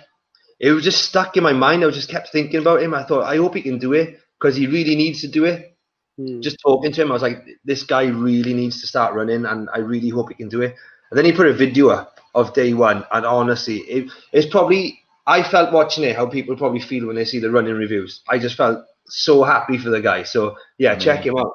it 0.60 0.72
was 0.72 0.84
just 0.84 1.04
stuck 1.06 1.38
in 1.38 1.44
my 1.44 1.54
mind. 1.54 1.84
I 1.84 1.90
just 1.92 2.10
kept 2.10 2.30
thinking 2.32 2.60
about 2.60 2.82
him. 2.82 2.94
I 2.94 3.04
thought, 3.04 3.24
I 3.24 3.38
hope 3.38 3.56
he 3.56 3.62
can 3.62 3.78
do 3.80 3.94
it 3.94 4.20
because 4.40 4.56
he 4.56 4.68
really 4.68 4.96
needs 4.96 5.22
to 5.22 5.28
do 5.28 5.46
it. 5.46 5.78
Hmm. 6.18 6.42
Just 6.42 6.58
talking 6.62 6.92
to 6.92 7.02
him, 7.02 7.12
I 7.12 7.14
was 7.14 7.22
like, 7.22 7.46
this 7.64 7.84
guy 7.84 8.06
really 8.06 8.54
needs 8.54 8.82
to 8.82 8.88
start 8.88 9.14
running 9.14 9.46
and 9.46 9.70
I 9.74 9.80
really 9.80 10.10
hope 10.10 10.30
he 10.30 10.36
can 10.36 10.50
do 10.50 10.62
it. 10.62 10.76
And 11.12 11.18
then 11.18 11.26
he 11.26 11.32
put 11.32 11.48
a 11.48 11.54
video 11.54 11.90
up 11.90 12.20
of 12.34 12.54
day 12.54 12.74
one. 12.74 13.06
And 13.12 13.26
honestly, 13.26 13.78
it, 13.80 14.12
it's 14.32 14.50
probably, 14.50 15.00
I 15.28 15.44
felt 15.44 15.72
watching 15.72 16.04
it 16.04 16.16
how 16.16 16.26
people 16.26 16.56
probably 16.56 16.80
feel 16.80 17.08
when 17.08 17.16
they 17.16 17.26
see 17.26 17.40
the 17.40 17.52
running 17.52 17.76
reviews. 17.76 18.22
I 18.28 18.40
just 18.40 18.56
felt 18.56 18.86
so 19.08 19.44
happy 19.44 19.78
for 19.78 19.90
the 19.90 20.02
guy. 20.02 20.24
So 20.24 20.56
yeah, 20.78 20.96
mm. 20.96 21.02
check 21.02 21.26
him 21.26 21.38
out. 21.38 21.52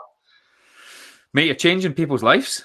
Mate, 1.34 1.46
you're 1.46 1.54
changing 1.54 1.94
people's 1.94 2.22
lives. 2.22 2.64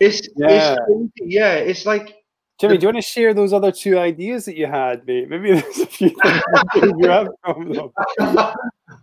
It's 0.00 0.26
yeah. 0.36 0.76
It's, 0.88 1.12
yeah, 1.20 1.54
it's 1.54 1.86
like 1.86 2.14
Jimmy, 2.58 2.76
do 2.76 2.82
you 2.82 2.88
want 2.88 2.96
to 2.96 3.02
share 3.02 3.34
those 3.34 3.52
other 3.52 3.70
two 3.70 3.96
ideas 3.96 4.44
that 4.46 4.56
you 4.56 4.66
had, 4.66 5.06
mate? 5.06 5.28
Maybe 5.28 5.52
there's 5.60 5.78
a 5.78 5.86
few 5.86 6.10
things 6.10 6.92
you 6.98 7.08
have 7.08 7.28
from 7.44 7.72
them. 7.72 7.90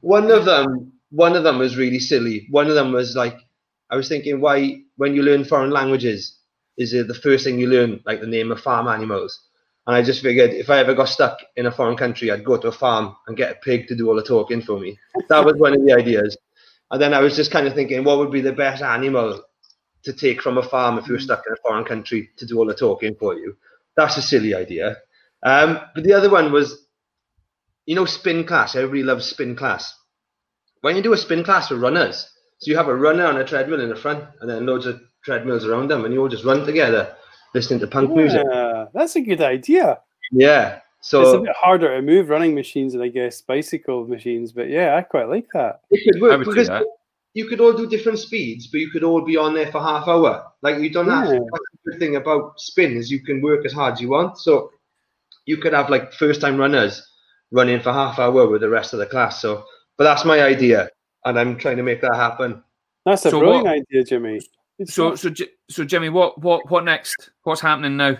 one 0.01 0.29
of 0.29 0.43
them, 0.43 0.91
one 1.11 1.37
of 1.37 1.43
them 1.43 1.57
was 1.57 1.77
really 1.77 1.99
silly. 1.99 2.47
One 2.51 2.67
of 2.67 2.75
them 2.75 2.91
was 2.91 3.15
like, 3.15 3.37
I 3.89 3.95
was 3.95 4.09
thinking, 4.09 4.41
why, 4.41 4.81
when 4.97 5.15
you 5.15 5.23
learn 5.23 5.45
foreign 5.45 5.69
languages, 5.69 6.37
is 6.77 6.93
it 6.93 7.07
the 7.07 7.13
first 7.13 7.45
thing 7.45 7.57
you 7.57 7.67
learn, 7.67 8.01
like 8.05 8.19
the 8.19 8.27
name 8.27 8.51
of 8.51 8.59
farm 8.59 8.89
animals? 8.89 9.39
And 9.87 9.95
I 9.95 10.01
just 10.01 10.21
figured 10.21 10.51
if 10.51 10.69
I 10.69 10.79
ever 10.79 10.95
got 10.95 11.09
stuck 11.09 11.37
in 11.55 11.67
a 11.67 11.71
foreign 11.71 11.97
country, 11.97 12.31
I'd 12.31 12.43
go 12.43 12.57
to 12.57 12.69
a 12.69 12.71
farm 12.71 13.15
and 13.27 13.37
get 13.37 13.51
a 13.51 13.55
pig 13.55 13.87
to 13.87 13.95
do 13.95 14.07
all 14.07 14.15
the 14.15 14.23
talking 14.23 14.61
for 14.61 14.79
me. 14.79 14.97
That 15.29 15.45
was 15.45 15.55
one 15.57 15.73
of 15.73 15.85
the 15.85 15.93
ideas. 15.93 16.35
And 16.91 17.01
then 17.01 17.13
I 17.13 17.19
was 17.19 17.35
just 17.35 17.51
kind 17.51 17.67
of 17.67 17.73
thinking, 17.73 18.03
what 18.03 18.17
would 18.17 18.31
be 18.31 18.41
the 18.41 18.51
best 18.51 18.81
animal 18.81 19.43
to 20.05 20.13
take 20.13 20.41
from 20.41 20.57
a 20.57 20.63
farm 20.63 20.97
if 20.97 21.07
you 21.07 21.13
were 21.13 21.19
stuck 21.19 21.43
in 21.47 21.53
a 21.53 21.61
foreign 21.61 21.83
country 21.83 22.29
to 22.37 22.45
do 22.45 22.57
all 22.57 22.65
the 22.65 22.73
talking 22.73 23.15
for 23.19 23.35
you. 23.35 23.57
That's 23.97 24.17
a 24.17 24.21
silly 24.21 24.53
idea. 24.53 24.97
Um, 25.43 25.79
but 25.93 26.03
the 26.03 26.13
other 26.13 26.29
one 26.29 26.51
was, 26.51 26.85
you 27.85 27.95
know, 27.95 28.05
spin 28.05 28.45
class. 28.45 28.75
Everybody 28.75 29.03
loves 29.03 29.25
spin 29.25 29.55
class. 29.55 29.93
When 30.81 30.95
you 30.95 31.01
do 31.01 31.13
a 31.13 31.17
spin 31.17 31.43
class 31.43 31.67
for 31.67 31.75
runners, 31.75 32.29
so 32.59 32.71
you 32.71 32.77
have 32.77 32.87
a 32.87 32.95
runner 32.95 33.25
on 33.25 33.37
a 33.37 33.45
treadmill 33.45 33.81
in 33.81 33.89
the 33.89 33.95
front 33.95 34.23
and 34.39 34.49
then 34.49 34.65
loads 34.65 34.85
of 34.85 35.01
treadmills 35.23 35.65
around 35.65 35.89
them, 35.89 36.05
and 36.05 36.13
you 36.13 36.21
all 36.21 36.29
just 36.29 36.45
run 36.45 36.65
together 36.65 37.15
listening 37.55 37.79
to 37.79 37.87
punk 37.87 38.09
yeah, 38.09 38.15
music. 38.15 38.45
That's 38.93 39.15
a 39.15 39.21
good 39.21 39.41
idea. 39.41 39.99
Yeah. 40.31 40.81
So 41.01 41.21
it's 41.21 41.33
a 41.33 41.39
bit 41.39 41.55
harder 41.55 41.95
to 41.95 42.01
move 42.01 42.29
running 42.29 42.53
machines 42.55 42.93
than 42.93 43.01
I 43.01 43.09
guess 43.09 43.41
bicycle 43.41 44.07
machines, 44.07 44.51
but 44.51 44.69
yeah, 44.69 44.95
I 44.95 45.01
quite 45.01 45.29
like 45.29 45.47
that. 45.53 45.81
It 45.91 46.03
could 46.11 46.21
work 46.21 46.39
because 46.45 46.69
you 47.35 47.47
could 47.47 47.61
all 47.61 47.73
do 47.73 47.87
different 47.87 48.17
speeds, 48.17 48.67
but 48.67 48.79
you 48.79 48.89
could 48.89 49.03
all 49.03 49.21
be 49.21 49.37
on 49.37 49.53
there 49.53 49.71
for 49.71 49.81
half 49.81 50.07
hour. 50.07 50.51
Like 50.61 50.79
you 50.79 50.89
don't 50.89 51.09
have 51.09 51.25
yeah. 51.25 51.39
the 51.39 51.59
good 51.85 51.99
thing 51.99 52.15
about 52.15 52.59
spin 52.59 52.97
is 52.97 53.11
you 53.11 53.21
can 53.21 53.41
work 53.41 53.65
as 53.65 53.73
hard 53.73 53.93
as 53.93 54.01
you 54.01 54.09
want. 54.09 54.39
So 54.39 54.71
you 55.45 55.57
could 55.57 55.73
have 55.73 55.89
like 55.89 56.11
first 56.13 56.41
time 56.41 56.57
runners 56.57 57.05
running 57.51 57.81
for 57.81 57.93
half 57.93 58.17
hour 58.17 58.47
with 58.47 58.61
the 58.61 58.69
rest 58.69 58.93
of 58.93 58.99
the 58.99 59.05
class. 59.05 59.41
So, 59.41 59.63
but 59.97 60.05
that's 60.05 60.25
my 60.25 60.41
idea, 60.41 60.89
and 61.25 61.39
I'm 61.39 61.57
trying 61.57 61.77
to 61.77 61.83
make 61.83 62.01
that 62.01 62.15
happen. 62.15 62.63
That's 63.05 63.25
a 63.25 63.29
so 63.29 63.39
brilliant 63.39 63.65
what, 63.65 63.75
idea, 63.75 64.03
Jimmy. 64.03 64.41
It's 64.77 64.93
so, 64.93 65.15
so, 65.15 65.31
so, 65.69 65.85
Jimmy, 65.85 66.09
what, 66.09 66.41
what, 66.41 66.69
what 66.69 66.83
next? 66.83 67.31
What's 67.43 67.61
happening 67.61 67.97
now? 67.97 68.17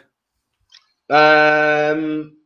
Um, 1.09 2.37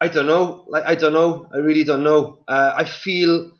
I 0.00 0.08
don't 0.08 0.26
know. 0.26 0.64
Like, 0.68 0.84
I 0.86 0.94
don't 0.94 1.12
know. 1.12 1.48
I 1.52 1.58
really 1.58 1.84
don't 1.84 2.02
know. 2.02 2.38
Uh, 2.48 2.72
I 2.74 2.84
feel 2.84 3.52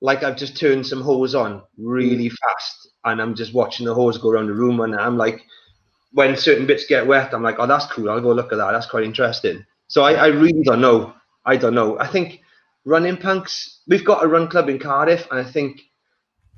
like 0.00 0.22
I've 0.22 0.36
just 0.36 0.56
turned 0.56 0.86
some 0.86 1.02
hose 1.02 1.34
on 1.34 1.62
really 1.76 2.30
mm. 2.30 2.36
fast 2.36 2.88
and 3.04 3.20
I'm 3.20 3.34
just 3.34 3.54
watching 3.54 3.86
the 3.86 3.94
hose 3.94 4.18
go 4.18 4.30
around 4.30 4.46
the 4.46 4.54
room 4.54 4.80
and 4.80 4.94
I'm 4.94 5.16
like, 5.16 5.40
when 6.12 6.36
certain 6.36 6.66
bits 6.66 6.86
get 6.86 7.06
wet, 7.06 7.32
I'm 7.32 7.42
like, 7.42 7.56
oh, 7.58 7.66
that's 7.66 7.86
cool. 7.86 8.10
I'll 8.10 8.20
go 8.20 8.32
look 8.32 8.52
at 8.52 8.58
that. 8.58 8.72
That's 8.72 8.86
quite 8.86 9.04
interesting. 9.04 9.64
So 9.88 10.02
I, 10.02 10.14
I 10.14 10.26
really 10.28 10.62
don't 10.62 10.80
know. 10.80 11.14
I 11.44 11.56
don't 11.56 11.74
know. 11.74 11.98
I 11.98 12.06
think 12.06 12.40
running 12.84 13.16
punks, 13.16 13.82
we've 13.86 14.04
got 14.04 14.24
a 14.24 14.28
run 14.28 14.48
club 14.48 14.68
in 14.68 14.78
Cardiff 14.78 15.26
and 15.30 15.38
I 15.38 15.44
think 15.44 15.80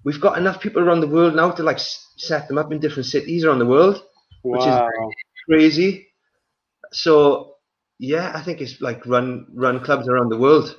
we've 0.04 0.20
got 0.20 0.38
enough 0.38 0.60
people 0.60 0.82
around 0.82 1.00
the 1.00 1.08
world 1.08 1.34
now 1.34 1.50
to 1.50 1.62
like 1.62 1.78
set 2.20 2.48
them 2.48 2.58
up 2.58 2.70
in 2.72 2.78
different 2.80 3.06
cities 3.06 3.44
around 3.44 3.58
the 3.58 3.66
world, 3.66 4.02
which 4.42 4.66
is 4.66 4.80
crazy. 5.48 6.08
So 6.92 7.54
yeah, 7.98 8.32
I 8.34 8.42
think 8.42 8.60
it's 8.60 8.80
like 8.80 9.04
run 9.06 9.46
run 9.54 9.80
clubs 9.80 10.08
around 10.08 10.28
the 10.30 10.38
world. 10.38 10.76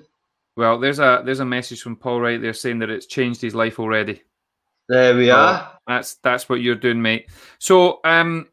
Well, 0.58 0.80
there's 0.80 1.00
a 1.00 1.22
there's 1.26 1.40
a 1.40 1.46
message 1.46 1.82
from 1.82 1.96
Paul 1.96 2.22
right 2.22 2.42
there 2.42 2.54
saying 2.54 2.80
that 2.80 2.90
it's 2.90 3.06
changed 3.06 3.42
his 3.42 3.56
life 3.56 3.80
already. 3.80 4.22
There 4.90 5.16
we 5.16 5.32
Oh, 5.32 5.36
are. 5.36 5.80
That's 5.88 6.16
that's 6.16 6.50
what 6.50 6.62
you're 6.62 6.76
doing, 6.76 7.02
mate. 7.02 7.30
So 7.60 8.00
um 8.04 8.48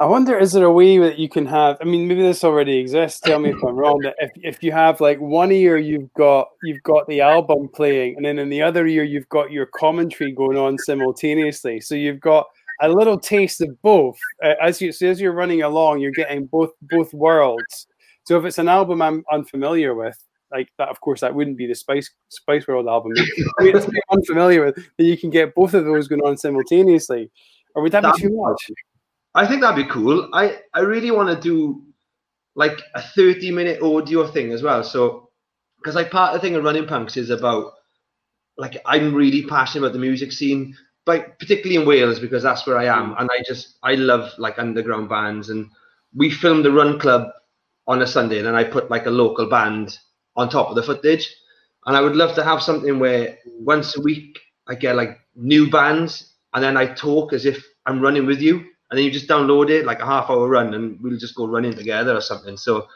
I 0.00 0.06
wonder, 0.06 0.38
is 0.38 0.52
there 0.52 0.64
a 0.64 0.72
way 0.72 0.96
that 0.98 1.18
you 1.18 1.28
can 1.28 1.44
have? 1.46 1.76
I 1.80 1.84
mean, 1.84 2.06
maybe 2.06 2.22
this 2.22 2.44
already 2.44 2.78
exists. 2.78 3.18
Tell 3.18 3.40
me 3.40 3.50
if 3.50 3.62
I'm 3.64 3.74
wrong. 3.74 3.98
That 4.04 4.14
if, 4.18 4.30
if 4.36 4.62
you 4.62 4.70
have 4.70 5.00
like 5.00 5.18
one 5.18 5.50
ear, 5.50 5.76
you've 5.76 6.12
got 6.14 6.48
you've 6.62 6.82
got 6.84 7.08
the 7.08 7.20
album 7.20 7.68
playing, 7.74 8.14
and 8.16 8.24
then 8.24 8.38
in 8.38 8.48
the 8.48 8.62
other 8.62 8.86
ear, 8.86 9.02
you've 9.02 9.28
got 9.28 9.50
your 9.50 9.66
commentary 9.66 10.30
going 10.30 10.56
on 10.56 10.78
simultaneously. 10.78 11.80
So 11.80 11.96
you've 11.96 12.20
got 12.20 12.46
a 12.80 12.88
little 12.88 13.18
taste 13.18 13.60
of 13.60 13.70
both 13.82 14.16
uh, 14.44 14.54
as 14.62 14.80
you 14.80 14.92
so 14.92 15.06
as 15.08 15.20
you're 15.20 15.32
running 15.32 15.62
along. 15.62 15.98
You're 15.98 16.12
getting 16.12 16.46
both 16.46 16.70
both 16.82 17.12
worlds. 17.12 17.88
So 18.22 18.38
if 18.38 18.44
it's 18.44 18.58
an 18.58 18.68
album 18.68 19.02
I'm 19.02 19.24
unfamiliar 19.32 19.96
with, 19.96 20.16
like 20.52 20.68
that, 20.78 20.90
of 20.90 21.00
course, 21.00 21.22
that 21.22 21.34
wouldn't 21.34 21.56
be 21.58 21.66
the 21.66 21.74
Spice 21.74 22.08
Spice 22.28 22.68
World 22.68 22.86
album. 22.86 23.12
It's 23.16 23.88
unfamiliar 24.12 24.66
with, 24.66 24.76
then 24.96 25.06
you 25.08 25.18
can 25.18 25.30
get 25.30 25.56
both 25.56 25.74
of 25.74 25.84
those 25.84 26.06
going 26.06 26.22
on 26.22 26.36
simultaneously. 26.36 27.32
Or 27.74 27.82
would 27.82 27.92
that 27.92 28.02
That'd 28.02 28.20
too 28.20 28.28
be 28.28 28.36
much? 28.36 28.70
I 29.34 29.46
think 29.46 29.60
that'd 29.60 29.76
be 29.76 29.90
cool. 29.92 30.28
I, 30.32 30.58
I 30.74 30.80
really 30.80 31.10
want 31.10 31.28
to 31.28 31.40
do 31.40 31.82
like 32.54 32.80
a 32.94 33.02
30 33.02 33.50
minute 33.52 33.82
audio 33.82 34.26
thing 34.26 34.52
as 34.52 34.62
well. 34.62 34.82
So, 34.82 35.30
because 35.78 35.94
like 35.94 36.10
part 36.10 36.34
of 36.34 36.40
the 36.40 36.46
thing 36.46 36.56
of 36.56 36.64
running 36.64 36.86
punks 36.86 37.16
is 37.16 37.30
about 37.30 37.74
like 38.56 38.76
I'm 38.84 39.14
really 39.14 39.44
passionate 39.44 39.86
about 39.86 39.92
the 39.92 40.00
music 40.00 40.32
scene, 40.32 40.76
but 41.06 41.38
particularly 41.38 41.80
in 41.80 41.86
Wales 41.86 42.18
because 42.18 42.42
that's 42.42 42.66
where 42.66 42.76
I 42.76 42.86
am, 42.86 43.14
mm. 43.14 43.20
and 43.20 43.30
I 43.32 43.42
just 43.46 43.78
I 43.82 43.94
love 43.94 44.32
like 44.38 44.58
underground 44.58 45.08
bands. 45.08 45.50
And 45.50 45.70
we 46.14 46.30
filmed 46.30 46.64
the 46.64 46.72
Run 46.72 46.98
Club 46.98 47.30
on 47.86 48.02
a 48.02 48.06
Sunday, 48.06 48.38
and 48.38 48.46
then 48.46 48.56
I 48.56 48.64
put 48.64 48.90
like 48.90 49.06
a 49.06 49.10
local 49.10 49.48
band 49.48 49.96
on 50.36 50.48
top 50.48 50.68
of 50.68 50.74
the 50.74 50.82
footage. 50.82 51.32
And 51.86 51.96
I 51.96 52.00
would 52.00 52.16
love 52.16 52.34
to 52.34 52.44
have 52.44 52.62
something 52.62 52.98
where 52.98 53.38
once 53.46 53.96
a 53.96 54.02
week 54.02 54.38
I 54.66 54.74
get 54.74 54.96
like 54.96 55.20
new 55.36 55.70
bands, 55.70 56.34
and 56.54 56.62
then 56.62 56.76
I 56.76 56.86
talk 56.86 57.32
as 57.32 57.46
if 57.46 57.64
I'm 57.86 58.00
running 58.00 58.26
with 58.26 58.40
you 58.40 58.66
and 58.90 58.98
then 58.98 59.04
you 59.04 59.10
just 59.10 59.28
download 59.28 59.70
it 59.70 59.84
like 59.84 60.00
a 60.00 60.06
half 60.06 60.30
hour 60.30 60.48
run 60.48 60.74
and 60.74 61.00
we'll 61.00 61.18
just 61.18 61.34
go 61.34 61.46
running 61.46 61.74
together 61.74 62.14
or 62.14 62.20
something 62.20 62.56
so 62.56 62.86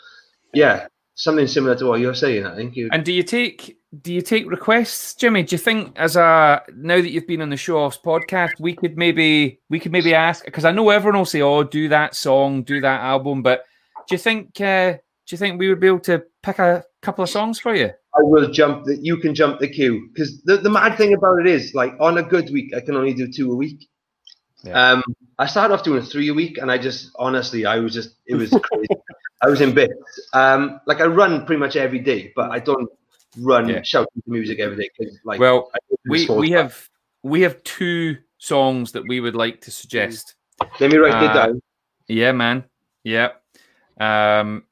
yeah 0.55 0.86
something 1.14 1.47
similar 1.47 1.74
to 1.74 1.86
what 1.86 2.01
you're 2.01 2.14
saying 2.14 2.47
i 2.47 2.55
think 2.55 2.76
you 2.76 2.88
and 2.93 3.05
do 3.05 3.12
you 3.12 3.22
take 3.22 3.78
do 4.01 4.11
you 4.14 4.22
take 4.22 4.51
requests, 4.51 5.14
Jimmy? 5.14 5.43
Do 5.43 5.55
you 5.55 5.59
think 5.59 5.93
as 5.99 6.16
a 6.16 6.62
now 6.74 6.97
that 6.97 7.11
you've 7.11 7.26
been 7.26 7.43
on 7.43 7.51
the 7.51 7.59
Show 7.59 7.76
Offs 7.76 7.99
podcast, 8.03 8.53
we 8.59 8.74
could 8.74 8.97
maybe 8.97 9.61
we 9.68 9.78
could 9.78 9.93
maybe 9.93 10.14
ask 10.14 10.47
because 10.47 10.64
I 10.64 10.72
know 10.72 10.88
everyone 10.88 11.18
will 11.18 11.26
say, 11.26 11.43
"Oh, 11.43 11.62
do 11.62 11.90
that 11.90 12.14
song, 12.14 12.62
do 12.62 12.80
that 12.80 13.03
album," 13.03 13.43
but 13.43 13.66
do 14.09 14.14
you 14.14 14.18
think 14.18 14.59
uh, 14.62 14.93
do 14.93 14.99
you 15.28 15.36
think 15.36 15.59
we 15.59 15.68
would 15.68 15.78
be 15.78 15.88
able 15.88 16.01
to 16.01 16.22
pick 16.43 16.59
a 16.59 16.84
couple 17.03 17.22
of 17.22 17.28
songs 17.28 17.59
for 17.59 17.74
you? 17.74 17.90
i 18.14 18.22
will 18.22 18.51
jump 18.51 18.84
the 18.84 18.97
you 18.97 19.16
can 19.16 19.34
jump 19.34 19.59
the 19.59 19.68
queue 19.68 20.09
because 20.12 20.43
the, 20.43 20.59
the 20.59 20.70
mad 20.70 20.97
thing 20.97 21.14
about 21.14 21.40
it 21.40 21.47
is 21.47 21.74
like 21.74 21.95
on 22.01 22.18
a 22.18 22.22
good 22.22 22.51
week 22.51 22.74
i 22.74 22.80
can 22.80 22.97
only 22.97 23.14
do 23.14 23.30
two 23.30 23.53
a 23.53 23.57
week 23.57 23.88
Yeah. 24.64 24.92
um 24.92 25.02
i 25.38 25.46
started 25.46 25.74
off 25.74 25.82
doing 25.82 26.02
three 26.02 26.28
a 26.28 26.34
week 26.34 26.58
and 26.58 26.70
i 26.70 26.78
just 26.78 27.10
honestly 27.16 27.66
i 27.66 27.78
was 27.78 27.92
just 27.92 28.14
it 28.26 28.36
was 28.36 28.50
crazy 28.50 28.86
i 29.42 29.48
was 29.48 29.60
in 29.60 29.74
bits 29.74 29.92
um 30.34 30.80
like 30.86 31.00
i 31.00 31.04
run 31.06 31.44
pretty 31.46 31.58
much 31.58 31.74
every 31.76 31.98
day 31.98 32.32
but 32.36 32.50
i 32.52 32.58
don't 32.60 32.88
run 33.38 33.68
Yeah. 33.68 33.82
shouting 33.82 34.22
music 34.26 34.60
every 34.60 34.76
day. 34.76 34.90
like 35.24 35.40
Well, 35.40 35.70
we 36.04 36.28
we 36.28 36.48
stuff. 36.48 36.62
have 36.62 36.88
we 37.22 37.40
have 37.42 37.62
two 37.64 38.18
songs 38.38 38.92
that 38.92 39.06
we 39.08 39.20
would 39.20 39.34
like 39.34 39.62
to 39.62 39.70
suggest. 39.70 40.34
let 40.80 40.90
me 40.92 40.98
write 40.98 41.22
it 41.22 41.30
uh, 41.30 41.34
down 41.46 41.62
Yeah, 42.08 42.32
man. 42.32 42.64
Yeah. 43.04 43.28
Um, 43.98 44.64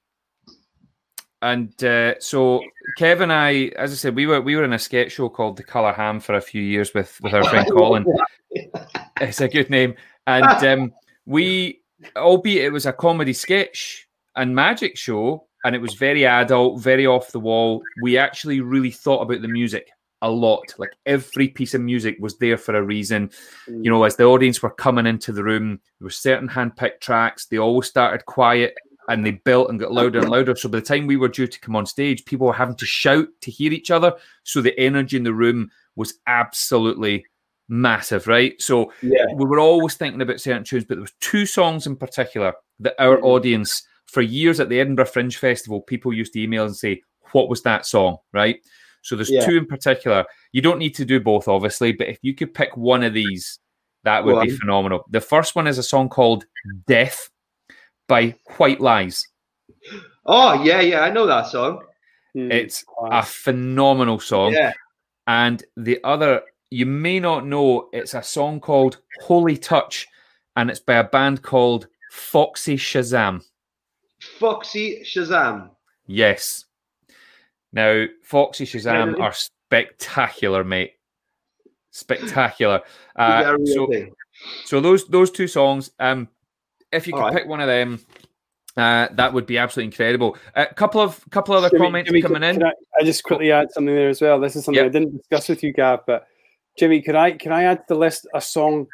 and 1.42 1.72
uh, 1.82 2.20
so 2.20 2.60
Kevin 2.98 3.30
and 3.30 3.32
I, 3.32 3.72
as 3.78 3.92
I 3.92 3.94
said, 3.94 4.14
we 4.14 4.26
were 4.26 4.40
we 4.42 4.56
were 4.56 4.64
in 4.64 4.72
a 4.74 4.78
sketch 4.78 5.12
show 5.12 5.28
called 5.30 5.56
The 5.56 5.62
Color 5.64 5.92
Ham 5.94 6.20
for 6.20 6.34
a 6.34 6.40
few 6.42 6.60
years 6.62 6.92
with 6.92 7.18
with 7.22 7.32
our 7.32 7.44
friend 7.44 7.66
Colin. 7.76 8.04
It's 9.20 9.40
a 9.40 9.48
good 9.48 9.70
name, 9.70 9.94
and 10.26 10.44
um, 10.66 10.92
we, 11.26 11.82
albeit 12.16 12.64
it 12.64 12.72
was 12.72 12.86
a 12.86 12.92
comedy 12.92 13.32
sketch 13.32 14.08
and 14.36 14.54
magic 14.54 14.96
show, 14.96 15.46
and 15.64 15.74
it 15.74 15.80
was 15.80 15.94
very 15.94 16.26
adult, 16.26 16.80
very 16.80 17.06
off 17.06 17.32
the 17.32 17.40
wall. 17.40 17.82
We 18.02 18.16
actually 18.16 18.60
really 18.60 18.90
thought 18.90 19.22
about 19.22 19.42
the 19.42 19.48
music 19.48 19.90
a 20.22 20.30
lot. 20.30 20.74
Like 20.78 20.92
every 21.06 21.48
piece 21.48 21.74
of 21.74 21.80
music 21.80 22.16
was 22.20 22.38
there 22.38 22.56
for 22.56 22.74
a 22.74 22.82
reason. 22.82 23.30
You 23.66 23.90
know, 23.90 24.04
as 24.04 24.16
the 24.16 24.24
audience 24.24 24.62
were 24.62 24.70
coming 24.70 25.06
into 25.06 25.32
the 25.32 25.44
room, 25.44 25.80
there 25.98 26.06
were 26.06 26.10
certain 26.10 26.48
hand-picked 26.48 27.02
tracks. 27.02 27.46
They 27.46 27.58
always 27.58 27.88
started 27.88 28.26
quiet 28.26 28.74
and 29.08 29.24
they 29.24 29.32
built 29.32 29.70
and 29.70 29.80
got 29.80 29.92
louder 29.92 30.20
and 30.20 30.28
louder. 30.28 30.54
So 30.56 30.68
by 30.68 30.78
the 30.80 30.86
time 30.86 31.06
we 31.06 31.16
were 31.16 31.28
due 31.28 31.46
to 31.46 31.60
come 31.60 31.74
on 31.74 31.86
stage, 31.86 32.24
people 32.24 32.46
were 32.46 32.52
having 32.52 32.76
to 32.76 32.86
shout 32.86 33.28
to 33.40 33.50
hear 33.50 33.72
each 33.72 33.90
other. 33.90 34.14
So 34.44 34.60
the 34.60 34.78
energy 34.78 35.16
in 35.16 35.24
the 35.24 35.34
room 35.34 35.70
was 35.96 36.14
absolutely 36.26 37.26
massive, 37.70 38.26
right? 38.26 38.60
So 38.60 38.92
yeah 39.02 39.24
we 39.36 39.46
were 39.46 39.58
always 39.60 39.94
thinking 39.94 40.20
about 40.20 40.40
certain 40.40 40.64
tunes, 40.64 40.84
but 40.84 40.96
there 40.96 41.02
was 41.02 41.14
two 41.20 41.46
songs 41.46 41.86
in 41.86 41.96
particular 41.96 42.52
that 42.80 42.94
our 42.98 43.16
Mhm. 43.18 43.22
audience, 43.24 43.82
for 44.06 44.20
years 44.22 44.60
at 44.60 44.68
the 44.68 44.80
Edinburgh 44.80 45.06
Fringe 45.06 45.36
Festival, 45.36 45.80
people 45.80 46.12
used 46.12 46.32
to 46.34 46.40
email 46.42 46.64
and 46.64 46.76
say, 46.76 47.00
"What 47.32 47.48
was 47.48 47.62
that 47.62 47.86
song?" 47.86 48.18
Right. 48.32 48.60
So 49.02 49.16
there's 49.16 49.30
Yeah. 49.30 49.46
two 49.46 49.56
in 49.56 49.66
particular. 49.66 50.26
You 50.52 50.60
don't 50.60 50.78
need 50.78 50.94
to 50.96 51.04
do 51.06 51.20
both, 51.20 51.48
obviously, 51.48 51.92
but 51.92 52.08
if 52.08 52.18
you 52.22 52.34
could 52.34 52.52
pick 52.52 52.76
one 52.76 53.02
of 53.02 53.14
these, 53.14 53.58
that 54.04 54.24
would 54.24 54.40
be 54.42 54.50
phenomenal. 54.50 55.04
The 55.10 55.20
first 55.20 55.54
one 55.54 55.66
is 55.66 55.78
a 55.78 55.82
song 55.82 56.08
called 56.10 56.44
"Death" 56.86 57.30
by 58.08 58.34
White 58.58 58.80
Lies. 58.80 59.26
oh 60.26 60.62
yeah 60.64 60.80
yeah 60.80 61.00
i 61.00 61.10
know 61.10 61.26
that 61.26 61.46
song 61.46 61.82
Hmm. 62.34 62.52
It's 62.52 62.84
a 63.10 63.22
phenomenal 63.24 64.20
song. 64.20 64.52
yeah 64.52 64.72
And 65.26 65.64
the 65.76 65.98
other, 66.04 66.42
you 66.70 66.86
may 66.86 67.18
not 67.20 67.46
know, 67.46 67.88
it's 67.92 68.14
a 68.14 68.22
song 68.22 68.60
called 68.60 68.98
Holy 69.22 69.56
Touch, 69.56 70.06
and 70.56 70.70
it's 70.70 70.80
by 70.80 70.94
a 70.94 71.04
band 71.04 71.42
called 71.42 71.88
Foxy 72.12 72.76
Shazam. 72.76 73.42
foxy 74.38 75.02
shazam 75.04 75.70
Yes. 76.06 76.64
Now, 77.72 78.06
Foxy 78.24 78.66
Shazam 78.66 79.12
Really? 79.12 79.20
are 79.20 79.32
spectacular, 79.32 80.64
mate. 80.64 80.94
Spectacular. 81.90 82.80
Uh, 83.16 83.42
that 83.42 83.54
a 83.54 83.58
real 83.58 83.66
so, 83.74 83.86
thing? 83.88 84.12
so 84.64 84.80
those 84.80 85.04
those 85.08 85.30
two 85.30 85.46
songs, 85.46 85.90
um, 86.00 86.26
if 86.90 87.06
you 87.06 87.12
could 87.12 87.18
Alright. 87.18 87.36
pick 87.36 87.46
one 87.48 87.60
of 87.60 87.66
them, 87.66 88.00
uh, 88.78 89.08
that 89.12 89.34
would 89.34 89.44
be 89.46 89.58
absolutely 89.58 89.86
incredible. 89.88 90.38
A 90.54 90.66
couple 90.66 91.02
of 91.02 91.22
couple 91.30 91.54
other 91.54 91.68
Jimmy- 91.68 91.80
comments 91.84 92.08
Jimmy, 92.08 92.22
coming 92.22 92.40
can, 92.40 92.50
in. 92.50 92.56
Can 92.60 92.66
I, 92.68 92.72
I 92.98 93.04
just 93.04 93.24
quickly 93.24 93.52
add 93.52 93.70
something 93.72 93.94
there 93.94 94.08
as 94.08 94.22
well. 94.22 94.40
This 94.40 94.56
is 94.56 94.64
something 94.64 94.82
Yep. 94.82 94.86
I 94.86 94.98
didn't 94.98 95.16
discuss 95.18 95.48
with 95.50 95.62
you, 95.62 95.72
Gav, 95.74 96.00
but 96.06 96.28
Jimmy, 96.80 97.02
can 97.02 97.14
I 97.14 97.32
can 97.32 97.52
I 97.52 97.64
add 97.64 97.76
to 97.78 97.84
the 97.88 97.94
list 97.94 98.26
a 98.34 98.40
song 98.40 98.86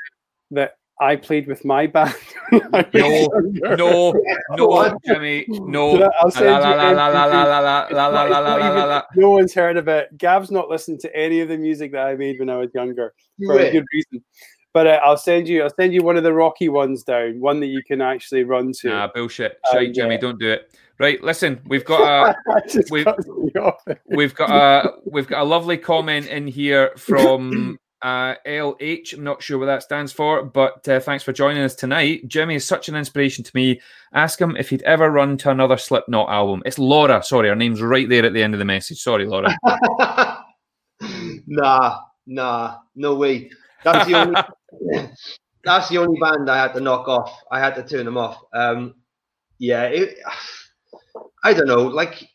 that 0.51 0.77
I 1.01 1.15
played 1.17 1.47
with 1.47 1.65
my 1.65 1.87
band? 1.87 2.15
when 2.51 2.63
I 2.75 2.85
was 2.93 3.79
No. 3.79 4.13
No, 4.57 4.57
no, 4.57 4.99
Jimmy, 5.07 5.45
no. 5.49 5.93
La 5.93 6.09
la 6.25 6.59
la 6.59 6.91
la 6.91 6.91
la 6.91 7.07
la 7.17 7.29
la 7.31 7.87
la 7.89 7.89
la 7.89 7.89
la 7.89 7.89
not- 7.89 7.89
la 7.89 7.89
it's 7.89 7.93
la 7.93 8.11
not 8.11 8.31
la 8.31 8.67
even- 8.67 8.89
la. 8.89 9.03
No 9.15 9.31
one's 9.31 9.55
heard 9.55 9.77
of 9.77 9.87
it. 9.89 10.19
Gav's 10.19 10.51
not 10.51 10.69
listened 10.69 10.99
to 11.01 11.17
any 11.17 11.41
of 11.41 11.49
the 11.49 11.57
music 11.57 11.93
that 11.93 12.07
I 12.07 12.17
made 12.17 12.39
when 12.41 12.51
I 12.51 12.57
was 12.57 12.71
younger 12.75 13.15
for 13.45 13.59
a 13.59 13.71
good 13.71 13.85
reason. 13.95 14.25
But 14.75 14.87
uh, 14.89 15.01
I'll 15.05 15.17
send 15.17 15.49
you. 15.49 15.63
I'll 15.63 15.75
send 15.75 15.95
you 15.95 16.03
one 16.03 16.17
of 16.19 16.23
the 16.25 16.35
rocky 16.35 16.69
ones 16.69 17.03
down, 17.03 17.41
one 17.41 17.61
that 17.61 17.69
you 17.69 17.83
can 17.83 18.01
actually 18.03 18.45
run 18.45 18.73
to. 18.81 18.89
Nah, 18.89 19.09
bullshit. 19.15 19.59
Uh, 19.71 19.75
Shite, 19.75 19.95
Jimmy, 19.95 20.15
yeah. 20.17 20.21
don't 20.21 20.39
do 20.39 20.51
it. 20.51 20.71
Right, 20.99 21.23
listen, 21.23 21.61
we've 21.67 21.85
got 21.85 22.31
a 22.31 22.37
we've- 22.91 23.05
cut 23.05 23.19
you 23.27 23.61
off. 23.61 23.83
we've 24.07 24.35
got 24.35 24.51
a 24.51 24.93
we've 25.11 25.27
got 25.27 25.43
a 25.43 25.45
lovely 25.45 25.77
comment 25.77 26.27
in 26.29 26.47
here 26.47 26.93
from 26.97 27.79
uh, 28.03 28.35
LH. 28.47 29.15
I'm 29.15 29.25
not 29.25 29.43
sure 29.43 29.59
what 29.59 29.67
that 29.67 29.83
stands 29.83 30.13
for, 30.13 30.43
but 30.43 30.87
uh, 30.89 31.01
thanks 31.01 31.23
for 31.23 31.33
joining 31.33 31.63
us 31.63 31.75
tonight. 31.75 32.29
Jimmy 32.29 32.55
is 32.55 32.65
such 32.65 32.89
an 32.89 32.97
inspiration 32.97 33.45
to 33.45 33.51
me. 33.55 33.81
Ask 34.15 34.41
him 34.41 34.57
if 34.57 34.71
he'd 34.71 34.83
ever 34.83 35.11
run 35.11 35.37
to 35.39 35.51
another 35.51 35.77
Slipknot 35.77 36.31
album. 36.31 36.63
It's 36.65 36.79
Laura. 36.79 37.23
Sorry, 37.23 37.49
her 37.49 37.55
name's 37.57 37.83
right 37.83 38.09
there 38.09 38.25
at 38.25 38.33
the 38.33 38.43
end 38.43 38.55
of 38.55 38.59
the 38.59 38.65
message. 38.65 38.99
Sorry, 39.01 39.27
Laura. 39.27 39.55
nah, 41.47 41.99
nah, 42.27 42.77
no 42.95 43.15
way. 43.17 43.51
That's 43.85 44.07
the 44.09 44.15
only. 44.15 45.11
that's 45.65 45.89
the 45.89 45.99
only 45.99 46.19
band 46.21 46.49
I 46.51 46.57
had 46.59 46.75
to 46.75 46.81
knock 46.81 47.09
off. 47.09 47.39
I 47.51 47.61
had 47.61 47.75
to 47.75 47.83
turn 47.83 48.05
them 48.05 48.17
off. 48.17 48.41
Um, 48.55 48.95
yeah, 49.59 49.85
it, 49.85 50.17
I 51.45 51.53
don't 51.55 51.67
know. 51.67 51.83
Like, 51.83 52.29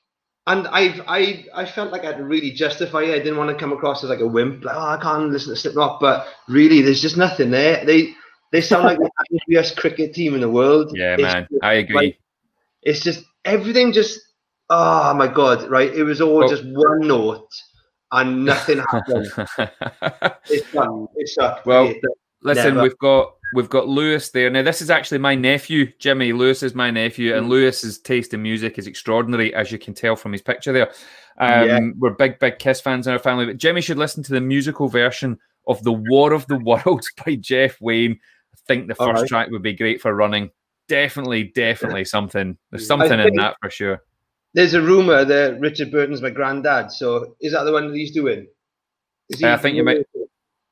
and 0.48 0.68
I've 0.68 1.02
I 1.08 1.46
I 1.54 1.66
felt 1.66 1.92
like 1.92 2.04
I 2.04 2.08
had 2.08 2.18
to 2.18 2.24
really 2.24 2.52
justify 2.52 3.02
it. 3.04 3.16
I 3.16 3.20
didn't 3.20 3.38
want 3.38 3.50
to 3.50 3.56
come 3.56 3.74
across 3.74 4.04
as 4.04 4.10
like 4.10 4.20
a 4.20 4.28
wimp. 4.28 4.64
Like, 4.64 4.76
oh, 4.76 4.80
I 4.80 4.98
can't 5.02 5.30
listen 5.30 5.54
to 5.54 5.60
Slipknot. 5.60 6.00
But 6.00 6.28
really, 6.48 6.82
there's 6.82 7.02
just 7.02 7.18
nothing 7.18 7.52
there. 7.52 7.86
They 7.86 8.14
they 8.52 8.62
sound 8.62 8.86
like 8.86 8.98
the 8.98 9.40
best 9.56 9.78
cricket 9.78 10.14
team 10.14 10.34
in 10.36 10.42
the 10.42 10.50
world. 10.50 10.92
Yeah, 10.96 11.14
It's 11.14 11.22
man, 11.24 11.48
just 11.52 11.64
I 11.64 11.74
agree. 11.74 11.96
like- 11.96 12.18
it's 12.84 13.02
just 13.02 13.24
everything 13.46 13.92
just 13.94 14.20
oh 14.72 15.14
my 15.14 15.28
god 15.28 15.70
right 15.70 15.94
it 15.94 16.04
was 16.04 16.20
all 16.20 16.40
Well- 16.40 16.48
just 16.50 16.64
one 16.66 17.02
note 17.08 17.48
and 18.12 18.44
nothing 18.46 18.80
happened. 18.80 19.28
it 20.50 20.66
sucked. 20.72 21.14
It 21.16 21.30
sucked. 21.30 21.66
Well, 21.68 21.88
It- 21.90 22.02
Listen, 22.44 22.76
Never. 22.76 22.84
we've 22.84 22.98
got 22.98 23.36
we've 23.54 23.70
got 23.70 23.88
Lewis 23.88 24.30
there. 24.30 24.50
Now, 24.50 24.64
this 24.64 24.82
is 24.82 24.90
actually 24.90 25.20
my 25.20 25.36
nephew, 25.36 25.92
Jimmy. 26.00 26.34
Lewis 26.34 26.64
is 26.64 26.74
my 26.74 26.90
nephew, 26.90 27.36
and 27.36 27.46
hmm. 27.46 27.52
Lewis's 27.52 28.00
taste 28.00 28.34
in 28.34 28.42
music 28.42 28.78
is 28.78 28.88
extraordinary, 28.88 29.54
as 29.54 29.72
you 29.72 29.78
can 29.78 29.94
tell 29.94 30.16
from 30.16 30.32
his 30.32 30.42
picture 30.42 30.74
there. 30.74 30.92
Um, 31.38 31.68
Yeah. 31.68 31.80
We're 31.98 32.12
big, 32.12 32.40
big 32.40 32.60
Kiss 32.60 32.82
fans 32.82 33.08
in 33.08 33.14
our 33.14 33.20
family, 33.20 33.46
but 33.46 33.58
Jimmy 33.58 33.82
should 33.82 33.98
listen 33.98 34.24
to 34.24 34.34
the 34.34 34.42
musical 34.42 34.88
version 34.88 35.38
of 35.68 35.84
"The 35.84 35.92
War 35.92 36.34
of 36.34 36.48
the 36.48 36.58
Worlds" 36.64 37.12
by 37.24 37.36
Jeff 37.36 37.80
Wayne. 37.80 38.20
I 38.54 38.58
think 38.68 38.88
the 38.88 38.96
first 38.96 39.22
right. 39.22 39.28
track 39.28 39.50
would 39.52 39.64
be 39.64 39.74
great 39.74 40.02
for 40.02 40.14
running. 40.16 40.50
Definitely, 40.88 41.46
definitely 41.56 42.06
something. 42.06 42.58
There's 42.72 42.84
hmm. 42.84 42.88
something 42.88 43.20
in 43.20 43.36
that 43.36 43.56
for 43.62 43.70
sure. 43.70 44.04
There's 44.54 44.74
a 44.74 44.82
rumor 44.82 45.24
that 45.24 45.60
Richard 45.62 45.92
Burton's 45.92 46.22
my 46.22 46.30
granddad. 46.30 46.92
So 46.92 47.36
is 47.40 47.54
that 47.54 47.64
the 47.64 47.72
one 47.72 47.88
that 47.88 47.96
he's 47.96 48.12
doing? 48.12 48.48
Is 49.30 49.42
uh, 49.42 49.50
I 49.50 49.58
think 49.58 49.78
you 49.78 49.84
might- 49.86 50.06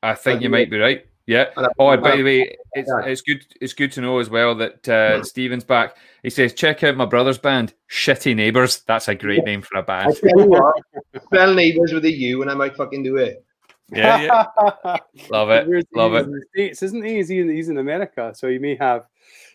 I 0.02 0.16
think 0.16 0.42
you 0.42 0.50
might 0.50 0.70
be 0.70 0.78
right. 0.78 1.06
Yeah. 1.30 1.46
Oh, 1.78 1.92
and 1.92 2.02
by 2.02 2.16
the 2.18 2.24
way, 2.24 2.58
it's, 2.74 2.90
it's 3.06 3.22
good. 3.22 3.46
It's 3.62 3.74
good 3.74 3.92
to 3.92 4.02
know 4.02 4.18
as 4.18 4.32
well 4.32 4.56
that 4.56 4.90
uh, 4.90 5.24
Stephen's 5.24 5.64
back. 5.64 5.96
He 6.24 6.32
says, 6.32 6.54
"Check 6.56 6.84
out 6.84 6.98
my 6.98 7.06
brother's 7.06 7.38
band, 7.38 7.76
Shitty 7.88 8.36
Neighbors." 8.36 8.82
That's 8.88 9.08
a 9.10 9.14
great 9.14 9.44
name 9.46 9.62
for 9.62 9.78
a 9.78 9.84
band. 9.84 10.16
tell 10.18 10.40
you 10.40 10.48
what, 10.48 10.74
spell 11.26 11.54
neighbours 11.54 11.94
with 11.94 12.06
a 12.06 12.12
U, 12.12 12.42
and 12.42 12.50
I 12.50 12.56
might 12.56 12.76
fucking 12.76 13.04
do 13.04 13.18
it. 13.18 13.46
Yeah, 13.92 14.24
yeah, 14.24 14.98
love 15.30 15.52
it, 15.52 15.68
Where's- 15.68 15.86
love 15.94 16.16
it. 16.16 16.26
in 16.26 16.32
the 16.32 16.42
States, 16.56 16.82
isn't 16.82 17.04
he? 17.06 17.18
He's 17.18 17.30
in, 17.30 17.48
he's 17.48 17.70
in 17.70 17.78
America, 17.78 18.32
so 18.36 18.50
he 18.50 18.58
may 18.58 18.76
have. 18.78 19.06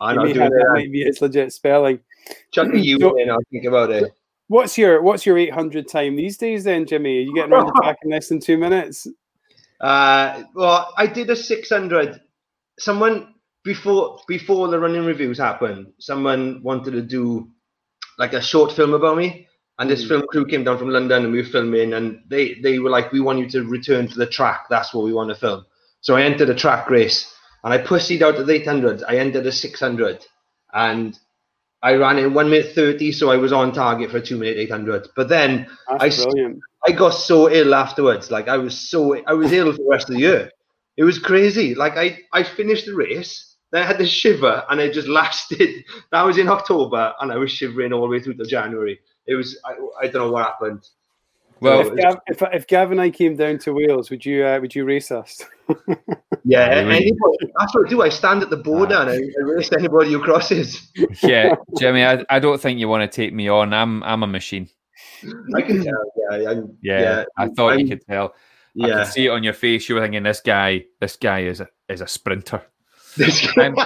I'm 0.01 0.11
He 0.11 0.17
not 0.17 0.25
doing 0.27 0.41
have 0.43 0.51
that 0.53 0.67
it. 0.71 0.73
might 0.75 0.93
be 0.93 1.03
his 1.05 1.21
legit 1.21 1.53
spelling. 1.53 1.99
Chuck 2.53 2.71
the 2.71 2.79
U 2.79 2.99
So- 3.01 3.19
in. 3.19 3.31
I'll 3.31 3.39
think 3.51 3.65
about 3.65 3.91
it. 3.91 4.13
What's 4.47 4.79
your 4.79 5.03
What's 5.03 5.27
your 5.27 5.39
800 5.39 5.89
time 5.89 6.15
these 6.15 6.37
days, 6.37 6.63
then, 6.63 6.87
Jimmy? 6.87 7.19
Are 7.19 7.23
you 7.23 7.35
getting 7.35 7.53
around 7.53 7.67
the 7.67 7.73
track 7.83 7.97
in 8.05 8.11
less 8.11 8.29
than 8.29 8.39
two 8.39 8.59
minutes? 8.59 9.09
Uh, 9.81 10.45
well, 10.55 10.93
I 10.97 11.07
did 11.07 11.31
a 11.31 11.37
600. 11.37 12.21
Someone 12.79 13.35
before 13.65 14.21
before 14.29 14.69
the 14.69 14.79
running 14.81 15.05
reviews 15.07 15.39
happened, 15.39 15.93
someone 16.01 16.63
wanted 16.63 16.93
to 16.93 17.03
do 17.03 17.49
like 18.19 18.33
a 18.35 18.43
short 18.43 18.73
film 18.73 18.95
about 18.95 19.17
me, 19.17 19.49
and 19.79 19.91
this 19.91 20.05
Mm. 20.05 20.09
film 20.09 20.23
crew 20.29 20.47
came 20.47 20.65
down 20.65 20.79
from 20.79 20.91
London 20.91 21.25
and 21.25 21.33
we 21.33 21.43
were 21.43 21.49
filming, 21.49 21.95
and 21.95 22.21
they 22.29 22.55
they 22.63 22.79
were 22.79 22.91
like, 22.91 23.13
"We 23.13 23.21
want 23.21 23.41
you 23.41 23.49
to 23.51 23.65
return 23.65 24.09
to 24.09 24.17
the 24.19 24.27
track. 24.27 24.67
That's 24.71 24.95
what 24.95 25.05
we 25.05 25.13
want 25.13 25.31
to 25.31 25.37
film." 25.37 25.67
So 26.01 26.17
I 26.17 26.23
entered 26.23 26.51
a 26.51 26.55
track 26.55 26.91
race, 26.91 27.33
and 27.65 27.73
I 27.73 27.79
pussied 27.79 28.23
out 28.23 28.37
of 28.37 28.47
the 28.47 28.55
800. 28.55 29.05
I 29.09 29.17
entered 29.19 29.47
a 29.47 29.53
600, 29.53 30.25
and 30.73 31.19
I 31.83 31.95
ran 31.97 32.19
in 32.19 32.35
one 32.35 32.51
minute 32.51 32.75
30, 32.75 33.13
so 33.13 33.31
I 33.31 33.37
was 33.37 33.53
on 33.53 33.73
target 33.73 34.11
for 34.11 34.19
a 34.19 34.23
two 34.23 34.39
minute 34.39 34.59
800. 34.59 35.09
But 35.17 35.29
then 35.29 35.69
That's 35.89 36.05
I 36.05 36.09
brilliant. 36.11 36.61
I 36.87 36.93
got 36.93 37.11
so 37.11 37.51
ill 37.51 37.75
afterwards. 37.75 38.31
Like 38.31 38.49
I 38.49 38.57
was 38.57 38.77
so 38.77 39.21
I 39.27 39.33
was 39.33 39.53
ill 39.53 39.73
for 39.73 39.79
the 39.79 39.89
rest 39.89 40.09
of 40.09 40.15
the 40.15 40.21
year. 40.21 40.51
It 40.97 41.05
was 41.05 41.19
crazy. 41.19 41.75
Like 41.75 41.97
I 41.97 42.19
I 42.33 42.43
finished 42.43 42.87
the 42.87 42.95
race, 42.95 43.57
then 43.73 43.83
I 43.83 43.87
had 43.87 43.99
this 43.99 44.11
shiver, 44.11 44.65
and 44.71 44.81
it 44.81 44.93
just 44.93 45.09
lasted. 45.21 45.85
That 46.13 46.23
was 46.23 46.39
in 46.39 46.49
October, 46.49 47.13
and 47.21 47.33
I 47.33 47.37
was 47.37 47.51
shivering 47.51 47.93
all 47.93 48.03
the 48.03 48.09
way 48.09 48.21
through 48.21 48.35
to 48.35 48.45
January. 48.45 49.01
It 49.27 49.35
was 49.35 49.59
I, 49.65 50.05
I 50.05 50.09
don't 50.09 50.27
know 50.27 50.33
what 50.33 50.45
happened. 50.45 50.87
Well, 51.61 51.81
if, 51.81 51.97
Gav, 51.97 52.17
if, 52.27 52.43
if 52.53 52.67
Gav 52.67 52.91
and 52.91 53.01
I 53.01 53.11
came 53.11 53.37
down 53.37 53.59
to 53.61 53.73
Wales, 53.73 54.11
would 54.11 54.27
you 54.27 54.45
uh, 54.45 54.59
Would 54.61 54.75
you 54.75 54.85
race 54.85 55.11
us? 55.11 55.43
Yeah, 56.47 56.69
Yeah, 56.69 56.93
anybody, 56.93 57.39
that's 57.59 57.75
what 57.75 57.87
I 57.87 57.89
do. 57.89 58.03
I 58.03 58.11
stand 58.11 58.43
at 58.43 58.51
the 58.51 58.59
border 58.59 58.97
and 58.97 59.09
I, 59.09 59.15
I 59.15 59.43
race 59.45 59.73
anybody 59.73 60.13
who 60.13 60.21
crosses. 60.21 60.93
yeah, 61.23 61.55
Jimmy, 61.79 62.05
I, 62.05 62.23
I 62.29 62.39
don't 62.39 62.61
think 62.61 62.79
you 62.79 62.87
want 62.87 63.01
to 63.01 63.09
take 63.09 63.33
me 63.33 63.49
on. 63.49 63.73
I'm 63.73 64.03
I'm 64.03 64.23
a 64.23 64.27
machine. 64.27 64.69
I 65.57 65.63
can 65.63 65.83
tell. 65.85 66.13
Yeah, 66.31 66.51
I'm, 66.51 66.77
Yeah, 66.83 67.01
yeah, 67.01 67.25
I 67.37 67.49
thought 67.49 67.73
you 67.73 67.79
I'm- 67.81 67.89
could 67.89 68.07
tell. 68.07 68.35
Yeah. 68.75 68.87
I 68.87 68.89
yeah. 68.89 69.05
could 69.05 69.13
see 69.13 69.27
it 69.27 69.31
on 69.31 69.43
your 69.45 69.53
face. 69.53 69.89
You 69.89 69.95
were 69.95 70.01
thinking, 70.01 70.23
"This 70.25 70.41
guy, 70.41 70.85
this 71.01 71.17
guy 71.17 71.41
is 71.43 71.61
a 71.61 71.69
is 71.89 72.01
a 72.01 72.07
sprinter." 72.09 72.63
This 73.17 73.47
I'm- 73.57 73.77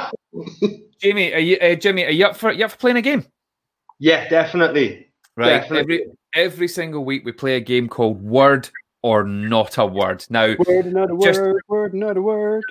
Jamie, 1.00 1.34
are 1.34 1.38
you, 1.38 1.58
uh, 1.58 1.74
Jimmy, 1.74 2.04
are 2.06 2.10
you 2.10 2.24
up 2.26 2.36
for 2.36 2.50
you 2.52 2.64
up 2.64 2.70
for 2.70 2.78
playing 2.78 2.96
a 2.96 3.02
game? 3.02 3.24
yeah, 3.98 4.28
definitely. 4.28 5.08
Right. 5.36 5.48
Definitely. 5.60 5.80
Every 5.80 6.06
every 6.34 6.68
single 6.68 7.04
week 7.04 7.24
we 7.24 7.32
play 7.32 7.56
a 7.56 7.60
game 7.60 7.88
called 7.88 8.22
Word 8.22 8.68
or 9.02 9.24
Not 9.24 9.76
a 9.78 9.84
Word. 9.86 10.24
Now, 10.30 10.54
Word, 10.66 10.86
not 10.92 11.10
a 11.10 11.18
Just- 11.22 11.40
word. 11.40 11.62
Word, 11.68 11.94
not 11.94 12.16
a 12.16 12.22
word. 12.22 12.64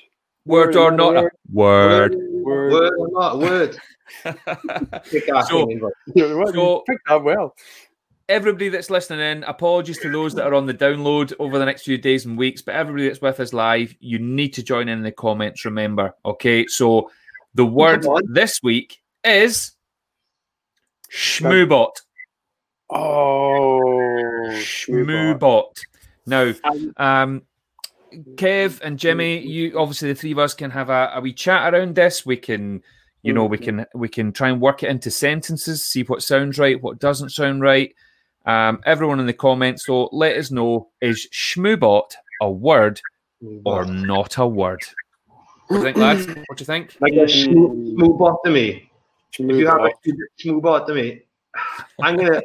word 0.46 0.76
or 0.76 0.92
not 0.92 1.16
a 1.18 1.22
word. 1.22 1.32
Word. 1.52 2.16
Word 2.44 2.94
or 2.98 3.08
not 3.12 3.36
a 3.36 3.38
word. 3.38 3.78
Kick 5.10 5.30
ass 5.36 5.50
So- 5.50 5.70
in. 5.70 5.80
So- 5.80 6.84
that 7.08 7.24
well. 7.24 7.56
Everybody 8.30 8.70
that's 8.70 8.90
listening 8.90 9.20
in, 9.20 9.44
apologies 9.44 10.00
to 10.00 10.12
those 10.12 10.34
that 10.36 10.46
are 10.46 10.54
on 10.54 10.66
the 10.66 10.74
download 10.74 11.34
over 11.40 11.58
the 11.58 11.66
next 11.66 11.84
few 11.84 11.98
days 11.98 12.26
and 12.26 12.38
weeks, 12.38 12.62
but 12.62 12.76
everybody 12.76 13.08
that's 13.08 13.22
with 13.22 13.40
us 13.40 13.54
live, 13.54 13.96
you 14.00 14.20
need 14.20 14.50
to 14.50 14.64
join 14.64 14.90
in 14.90 15.02
the 15.02 15.12
comments, 15.12 15.66
remember. 15.66 16.14
Okay, 16.26 16.68
so 16.68 17.10
the 17.56 17.66
word 17.66 18.06
this 18.26 18.62
week 18.62 19.02
is 19.24 19.72
schmoobot. 21.12 21.92
Oh, 22.90 23.80
Schmoobot. 24.52 25.74
Now, 26.26 26.54
Um, 26.64 26.94
um, 26.98 27.42
Kev 28.36 28.82
and 28.82 28.98
Jimmy, 28.98 29.40
you 29.40 29.78
obviously 29.78 30.10
the 30.10 30.16
three 30.16 30.32
of 30.32 30.40
us 30.40 30.54
can 30.54 30.72
have 30.72 30.90
a, 30.90 31.12
a 31.16 31.22
wee 31.22 31.34
chat 31.34 31.74
around 31.74 31.96
this. 31.96 32.26
We 32.26 32.38
can, 32.38 32.82
you 33.24 33.34
know, 33.34 33.46
we 33.46 33.58
can 33.58 33.86
we 33.94 34.08
can 34.08 34.32
try 34.32 34.50
and 34.50 34.62
work 34.62 34.84
it 34.84 34.90
into 34.90 35.12
sentences, 35.12 35.84
see 35.84 36.04
what 36.04 36.24
sounds 36.24 36.58
right, 36.58 36.82
what 36.82 37.00
doesn't 37.00 37.30
sound 37.30 37.62
right. 37.62 37.94
Um, 38.48 38.80
everyone 38.86 39.20
in 39.20 39.26
the 39.26 39.34
comments, 39.34 39.86
so 39.86 40.10
let 40.14 40.38
us 40.38 40.52
know: 40.52 40.90
is 41.02 41.28
schmoobot 41.34 42.14
a 42.42 42.50
word 42.50 43.02
or 43.66 43.86
not 43.86 44.38
a 44.38 44.48
word? 44.48 44.84
What 45.68 45.70
do 45.70 45.76
you 45.76 45.84
think, 45.84 45.98
lads? 45.98 46.28
What 46.28 46.58
do 46.58 46.62
you 46.62 46.66
think? 46.66 46.96
Like 47.02 47.14
a 47.14 47.26
schmoo 47.26 47.94
schmoobotomy. 47.94 48.88
If 49.38 49.58
you 49.58 49.68
have 49.68 49.82
a 49.82 49.92
Schmoobot. 50.42 50.88
to 50.88 50.94
me, 50.94 51.22
I'm 52.02 52.16
gonna. 52.16 52.42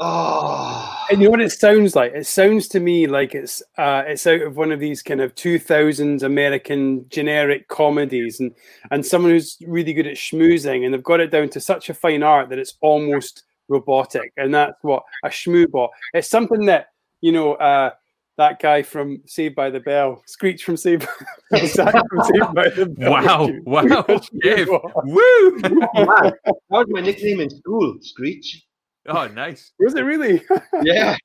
Oh, 0.00 1.06
And 1.08 1.20
you 1.20 1.28
know 1.28 1.30
what 1.30 1.40
it 1.40 1.52
sounds 1.52 1.94
like? 1.96 2.12
It 2.12 2.26
sounds 2.26 2.68
to 2.68 2.80
me 2.80 3.06
like 3.06 3.34
it's 3.34 3.62
uh, 3.78 4.02
it's 4.06 4.26
out 4.26 4.42
of 4.42 4.56
one 4.56 4.72
of 4.72 4.80
these 4.80 5.02
kind 5.02 5.20
of 5.20 5.34
two 5.34 5.58
thousands 5.58 6.22
American 6.22 7.06
generic 7.08 7.68
comedies, 7.68 8.40
and 8.40 8.54
and 8.90 9.06
someone 9.06 9.30
who's 9.30 9.56
really 9.66 9.94
good 9.94 10.06
at 10.06 10.16
schmoozing, 10.16 10.84
and 10.84 10.92
they've 10.92 11.02
got 11.02 11.20
it 11.20 11.30
down 11.30 11.48
to 11.50 11.60
such 11.60 11.88
a 11.88 11.94
fine 11.94 12.22
art 12.22 12.50
that 12.50 12.58
it's 12.58 12.74
almost 12.82 13.44
robotic, 13.68 14.32
and 14.36 14.54
that's 14.54 14.82
what 14.82 15.02
a 15.24 15.28
schmoobot. 15.28 15.88
It's 16.12 16.28
something 16.28 16.66
that 16.66 16.88
you 17.20 17.32
know 17.32 17.54
uh, 17.54 17.90
that 18.36 18.60
guy 18.60 18.82
from 18.82 19.22
Saved 19.26 19.54
by 19.54 19.70
the 19.70 19.80
Bell, 19.80 20.22
Screech 20.26 20.64
from 20.64 20.76
Saved, 20.76 21.06
by, 21.50 21.60
Zach 21.66 21.94
from 22.08 22.22
Saved 22.24 22.54
by 22.54 22.68
the 22.70 22.86
Bell. 22.86 23.12
Wow, 23.12 23.50
wow, 23.64 23.82
Kev, 24.44 24.66
woo! 25.04 25.58
man. 25.60 26.32
That 26.44 26.54
was 26.70 26.86
my 26.88 27.00
nickname 27.00 27.40
in 27.40 27.50
school, 27.50 27.96
Screech. 28.00 28.62
Oh, 29.06 29.26
nice. 29.28 29.72
Was 29.78 29.94
it 29.94 30.00
really? 30.02 30.42
Yeah. 30.82 31.16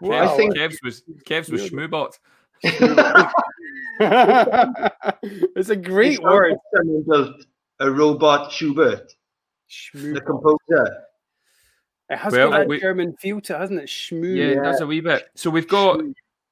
wow. 0.00 0.34
I 0.34 0.36
think- 0.36 0.56
Kev's 0.56 0.78
was 0.82 1.02
Kev's 1.24 1.48
was 1.50 1.70
schmoobot. 1.70 2.12
it's 5.54 5.68
a 5.70 5.76
great 5.76 6.12
It's 6.14 6.20
word. 6.22 6.56
like 6.72 7.06
built 7.06 7.36
a 7.80 7.90
robot 7.90 8.52
Schubert, 8.52 9.12
the 9.94 10.20
composer. 10.20 11.04
It 12.08 12.18
has 12.18 12.32
Well, 12.32 12.50
got 12.50 12.58
that 12.58 12.68
we- 12.68 12.80
German 12.80 13.14
feel 13.16 13.40
to 13.42 13.54
it, 13.54 13.58
hasn't 13.58 13.80
it? 13.80 13.86
Schmoo. 13.88 14.36
Yeah, 14.36 14.60
it 14.60 14.64
does 14.64 14.80
a 14.80 14.86
wee 14.86 15.00
bit. 15.00 15.28
So 15.34 15.48
we've 15.50 15.68
got 15.68 16.00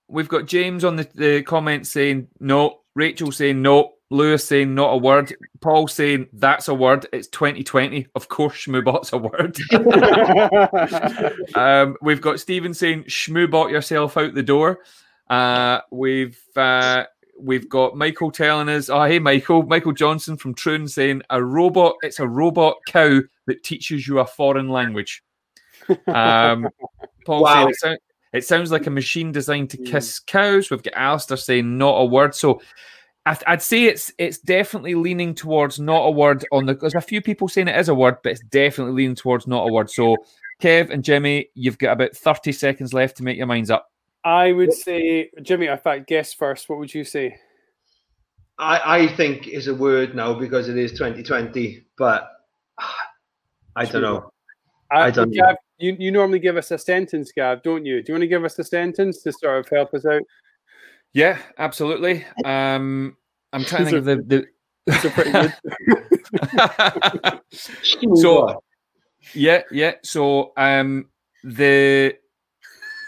we've 0.08 0.28
got 0.28 0.46
James 0.46 0.84
on 0.84 0.96
the, 0.96 1.08
the 1.14 1.42
comments 1.42 1.90
saying 1.90 2.28
no, 2.40 2.80
Rachel 2.94 3.32
saying 3.32 3.60
no, 3.60 3.94
Lewis 4.10 4.44
saying 4.44 4.74
not 4.74 4.94
a 4.94 4.96
word, 4.96 5.34
Paul 5.60 5.88
saying 5.88 6.28
that's 6.32 6.68
a 6.68 6.74
word. 6.74 7.06
It's 7.12 7.28
2020. 7.28 8.06
Of 8.14 8.28
course, 8.28 8.66
schmoobot's 8.66 9.12
a 9.12 9.18
word. 9.18 9.56
um, 11.54 11.96
we've 12.00 12.20
got 12.20 12.40
Stephen 12.40 12.72
saying 12.72 13.04
schmoobot 13.04 13.70
yourself 13.70 14.16
out 14.16 14.34
the 14.34 14.42
door. 14.42 14.80
Uh, 15.28 15.80
we've 15.90 16.40
uh, 16.56 17.04
we've 17.40 17.68
got 17.68 17.96
Michael 17.96 18.30
telling 18.30 18.68
us, 18.68 18.88
oh 18.88 19.04
hey 19.04 19.18
Michael, 19.18 19.62
Michael 19.62 19.92
Johnson 19.92 20.36
from 20.36 20.54
Troon 20.54 20.86
saying 20.88 21.22
a 21.30 21.42
robot. 21.42 21.94
It's 22.02 22.20
a 22.20 22.26
robot 22.28 22.76
cow 22.86 23.20
that 23.46 23.62
teaches 23.64 24.06
you 24.06 24.18
a 24.18 24.26
foreign 24.26 24.68
language. 24.68 25.22
Um, 26.06 26.68
Paul 27.26 27.42
Wow. 27.42 27.54
saying 27.54 27.68
it, 27.68 27.76
sound, 27.76 27.98
it 28.32 28.44
sounds 28.44 28.70
like 28.72 28.86
a 28.86 28.90
machine 28.90 29.32
designed 29.32 29.70
to 29.70 29.76
kiss 29.78 30.18
cows. 30.18 30.70
We've 30.70 30.82
got 30.82 30.94
Alistair 30.94 31.36
saying 31.36 31.78
not 31.78 31.96
a 31.96 32.04
word. 32.04 32.34
So 32.34 32.60
I- 33.26 33.38
I'd 33.46 33.62
say 33.62 33.84
it's 33.84 34.12
it's 34.18 34.38
definitely 34.38 34.94
leaning 34.94 35.34
towards 35.34 35.78
not 35.78 36.06
a 36.06 36.10
word 36.10 36.46
on 36.52 36.66
the. 36.66 36.74
There's 36.74 36.94
a 36.94 37.00
few 37.00 37.20
people 37.20 37.48
saying 37.48 37.68
it 37.68 37.76
is 37.78 37.88
a 37.88 37.94
word, 37.94 38.16
but 38.22 38.32
it's 38.32 38.40
definitely 38.42 38.94
leaning 38.94 39.16
towards 39.16 39.46
not 39.46 39.68
a 39.68 39.72
word. 39.72 39.90
So 39.90 40.16
Kev 40.62 40.90
and 40.90 41.04
Jimmy, 41.04 41.50
you've 41.54 41.78
got 41.78 41.92
about 41.92 42.16
30 42.16 42.52
seconds 42.52 42.92
left 42.94 43.16
to 43.18 43.22
make 43.22 43.36
your 43.36 43.46
minds 43.46 43.70
up. 43.70 43.90
I 44.24 44.52
would 44.52 44.72
say, 44.72 45.30
Jimmy, 45.42 45.66
in 45.66 45.78
fact, 45.78 46.08
guess 46.08 46.32
first. 46.32 46.68
What 46.68 46.78
would 46.78 46.94
you 46.94 47.04
say? 47.04 47.36
I, 48.58 49.02
I 49.02 49.06
think 49.08 49.46
is 49.46 49.68
a 49.68 49.74
word 49.74 50.14
now 50.14 50.34
because 50.34 50.68
it 50.68 50.76
is 50.76 50.92
2020, 50.92 51.84
but 51.96 52.28
I 53.76 53.84
don't 53.84 54.02
know. 54.02 54.32
I 54.90 55.10
don't 55.10 55.30
know. 55.30 55.54
You, 55.78 55.96
you 55.98 56.10
normally 56.10 56.40
give 56.40 56.56
us 56.56 56.72
a 56.72 56.78
sentence, 56.78 57.30
Gav, 57.30 57.62
don't 57.62 57.86
you? 57.86 58.02
Do 58.02 58.10
you 58.10 58.14
want 58.14 58.22
to 58.22 58.28
give 58.28 58.44
us 58.44 58.58
a 58.58 58.64
sentence 58.64 59.22
to 59.22 59.32
sort 59.32 59.60
of 59.60 59.68
help 59.68 59.94
us 59.94 60.04
out? 60.04 60.22
Yeah, 61.12 61.38
absolutely. 61.58 62.24
Um, 62.44 63.16
I'm 63.52 63.64
trying 63.64 63.84
to 63.86 63.90
think 63.90 63.98
of 63.98 64.04
the. 64.04 64.16
the... 64.26 64.46
These 64.86 65.04
are 65.04 65.10
pretty 65.10 65.32
good. 65.32 65.54
so 68.18 68.62
yeah, 69.34 69.62
yeah. 69.70 69.92
So 70.02 70.52
um, 70.56 71.10
the 71.44 72.16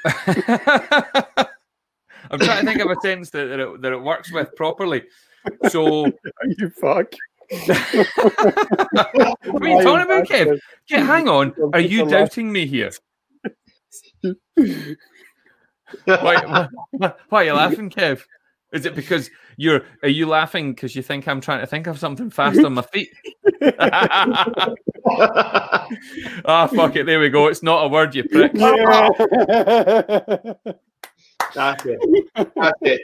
I'm 2.31 2.39
trying 2.39 2.65
to 2.65 2.67
think 2.67 2.81
of 2.81 2.91
a 2.91 2.97
sentence 3.03 3.31
that, 3.31 3.47
that, 3.47 3.61
it, 3.61 3.83
that 3.83 3.93
it 3.93 4.01
works 4.01 4.33
with 4.33 4.55
properly. 4.57 5.03
So 5.69 6.07
you 6.59 6.71
fuck. 6.71 7.13
what 7.67 7.77
are 9.63 9.69
you 9.69 9.83
talking 9.83 10.03
about, 10.03 10.29
Kev? 10.29 10.59
Yeah, 10.89 11.05
hang 11.05 11.29
on. 11.29 11.53
Are 11.73 11.81
you 11.81 12.07
doubting 12.09 12.53
me 12.53 12.67
here? 12.67 12.93
why, 16.05 16.69
why, 16.93 17.13
why 17.29 17.43
are 17.43 17.45
you 17.45 17.55
laughing, 17.55 17.91
Kev? 17.91 18.23
Is 18.73 18.87
it 18.87 18.95
because 18.95 19.31
you're? 19.57 19.83
Are 20.03 20.09
you 20.09 20.27
laughing 20.27 20.73
because 20.73 20.95
you 20.95 21.03
think 21.03 21.27
I'm 21.27 21.41
trying 21.41 21.61
to 21.61 21.67
think 21.67 21.87
of 21.87 21.99
something 21.99 22.31
fast 22.31 22.61
on 22.65 22.75
my 22.75 22.83
feet? 22.83 23.11
Ah, 26.45 26.69
oh, 26.71 26.77
fuck 26.77 26.97
it. 26.97 27.07
There 27.07 27.21
we 27.21 27.31
go. 27.31 27.49
It's 27.49 27.63
not 27.63 27.85
a 27.85 27.89
word, 27.89 28.15
you 28.15 28.25
prick. 28.25 28.53
That's 31.55 31.85
it. 31.85 31.99
That's 32.35 32.79
it. 32.83 33.01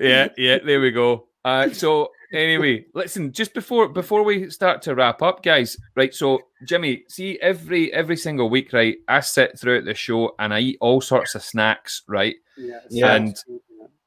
Yeah, 0.00 0.28
yeah. 0.36 0.58
There 0.64 0.80
we 0.80 0.90
go. 0.90 1.28
Uh, 1.44 1.70
so 1.70 2.10
anyway, 2.32 2.86
listen. 2.94 3.32
Just 3.32 3.54
before 3.54 3.88
before 3.88 4.22
we 4.22 4.50
start 4.50 4.82
to 4.82 4.94
wrap 4.94 5.22
up, 5.22 5.42
guys. 5.42 5.76
Right. 5.96 6.14
So 6.14 6.40
Jimmy, 6.66 7.04
see 7.08 7.38
every 7.40 7.92
every 7.92 8.16
single 8.16 8.48
week, 8.48 8.72
right? 8.72 8.96
I 9.08 9.20
sit 9.20 9.58
throughout 9.58 9.84
the 9.84 9.94
show 9.94 10.34
and 10.38 10.54
I 10.54 10.60
eat 10.60 10.78
all 10.80 11.00
sorts 11.00 11.34
of 11.34 11.42
snacks, 11.42 12.02
right? 12.08 12.36
Yeah, 12.56 12.80
Yeah. 12.90 13.14
And 13.14 13.36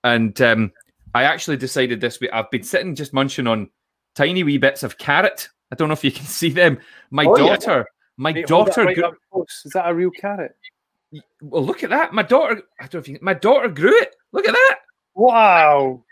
and 0.03 0.39
um, 0.41 0.71
I 1.15 1.23
actually 1.23 1.57
decided 1.57 2.01
this 2.01 2.19
week. 2.19 2.29
I've 2.33 2.49
been 2.51 2.63
sitting 2.63 2.95
just 2.95 3.13
munching 3.13 3.47
on 3.47 3.69
tiny 4.15 4.43
wee 4.43 4.57
bits 4.57 4.83
of 4.83 4.97
carrot. 4.97 5.49
I 5.71 5.75
don't 5.75 5.87
know 5.89 5.93
if 5.93 6.03
you 6.03 6.11
can 6.11 6.25
see 6.27 6.49
them. 6.49 6.79
My 7.11 7.25
Oh, 7.25 7.37
yeah. 7.37 7.55
daughter, 7.55 7.85
my 8.17 8.33
Mate, 8.33 8.49
hold 8.49 8.67
that 8.67 8.75
daughter. 8.75 8.85
right. 9.31 9.45
Is 9.65 9.71
that 9.73 9.87
a 9.89 9.93
real 9.93 10.11
carrot? 10.11 10.55
well, 11.41 11.63
look 11.65 11.83
at 11.83 11.89
that. 11.89 12.13
My 12.13 12.23
daughter. 12.23 12.61
I 12.79 12.83
don't 12.83 12.95
know 12.95 12.99
if 12.99 13.07
you. 13.07 13.19
My 13.21 13.33
daughter 13.33 13.69
grew 13.69 13.97
it. 14.01 14.15
Look 14.33 14.47
at 14.47 14.53
that. 14.53 14.79
Wow. 15.15 16.03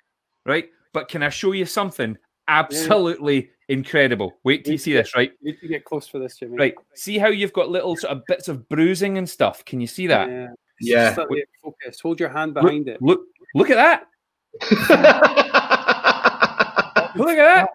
Right. 0.45 0.69
But 0.93 1.09
can 1.09 1.21
I 1.23 1.29
show 1.29 1.51
you 1.51 1.65
something 1.65 2.17
absolutely 2.47 3.49
incredible? 3.67 4.33
Wait 4.43 4.63
till 4.63 4.73
you 4.73 4.77
see 4.77 4.93
this. 4.93 5.15
Right. 5.15 5.31
You 5.41 5.51
need 5.51 5.59
to 5.61 5.67
get 5.67 5.83
close 5.85 6.07
for 6.07 6.19
this, 6.19 6.37
Jimmy. 6.37 6.57
Right. 6.57 6.75
See 6.95 7.17
how 7.17 7.27
you've 7.27 7.53
got 7.53 7.69
little 7.69 7.95
sort 7.95 8.15
of 8.15 8.23
bits 8.27 8.47
of 8.47 8.67
bruising 8.69 9.17
and 9.17 9.29
stuff. 9.29 9.63
Can 9.65 9.81
you 9.81 9.87
see 9.87 10.07
that? 10.07 10.29
Yeah. 10.29 10.47
Yeah. 10.81 11.05
Just 11.05 11.15
slightly 11.15 11.43
focused. 11.63 12.01
Hold 12.01 12.19
your 12.19 12.29
hand 12.29 12.55
Look- 12.55 12.63
behind 12.63 12.87
it. 12.87 13.01
Look. 13.01 13.21
Look 13.53 13.69
at 13.69 13.75
that. 13.75 14.07
Look 17.15 17.29
at 17.29 17.35
that, 17.37 17.69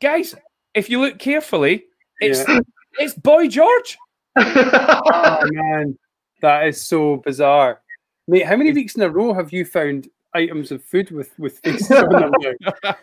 guys. 0.00 0.34
If 0.74 0.88
you 0.88 1.00
look 1.00 1.18
carefully, 1.18 1.84
it's 2.20 2.46
Yeah. 2.48 2.60
it's 2.98 3.14
Boy 3.14 3.48
George. 3.48 3.98
Oh 4.36 5.40
man, 5.50 5.98
that 6.42 6.66
is 6.68 6.80
so 6.80 7.16
bizarre, 7.16 7.80
mate. 8.28 8.46
How 8.46 8.56
many 8.56 8.72
weeks 8.72 8.94
in 8.94 9.02
a 9.02 9.08
row 9.08 9.32
have 9.34 9.52
you 9.52 9.64
found 9.64 10.08
items 10.34 10.70
of 10.70 10.84
food 10.84 11.10
with 11.10 11.36
with 11.38 11.58
faces 11.58 11.90
on 12.02 12.08
them? 12.12 12.32
now? 12.84 12.84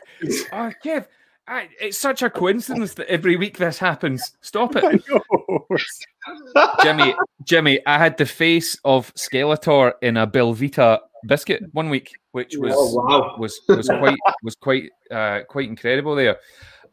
oh, 0.53 0.71
Kev, 0.83 1.07
I, 1.47 1.67
it's 1.81 1.97
such 1.97 2.21
a 2.21 2.29
coincidence 2.29 2.93
that 2.93 3.07
every 3.07 3.35
week 3.35 3.57
this 3.57 3.77
happens. 3.77 4.33
Stop 4.41 4.75
it. 4.77 5.03
Jimmy, 6.81 7.15
Jimmy, 7.43 7.79
I 7.85 7.97
had 7.97 8.17
the 8.17 8.25
face 8.25 8.77
of 8.83 9.13
Skeletor 9.15 9.93
in 10.01 10.17
a 10.17 10.27
Belvita 10.27 10.99
biscuit 11.25 11.63
one 11.73 11.89
week, 11.89 12.11
which 12.31 12.55
was 12.57 12.73
oh 12.75 12.95
wow. 12.95 13.35
was 13.37 13.59
was 13.67 13.87
quite 13.87 14.17
was 14.43 14.55
quite 14.55 14.89
uh, 15.11 15.41
quite 15.47 15.67
incredible 15.67 16.15
there. 16.15 16.37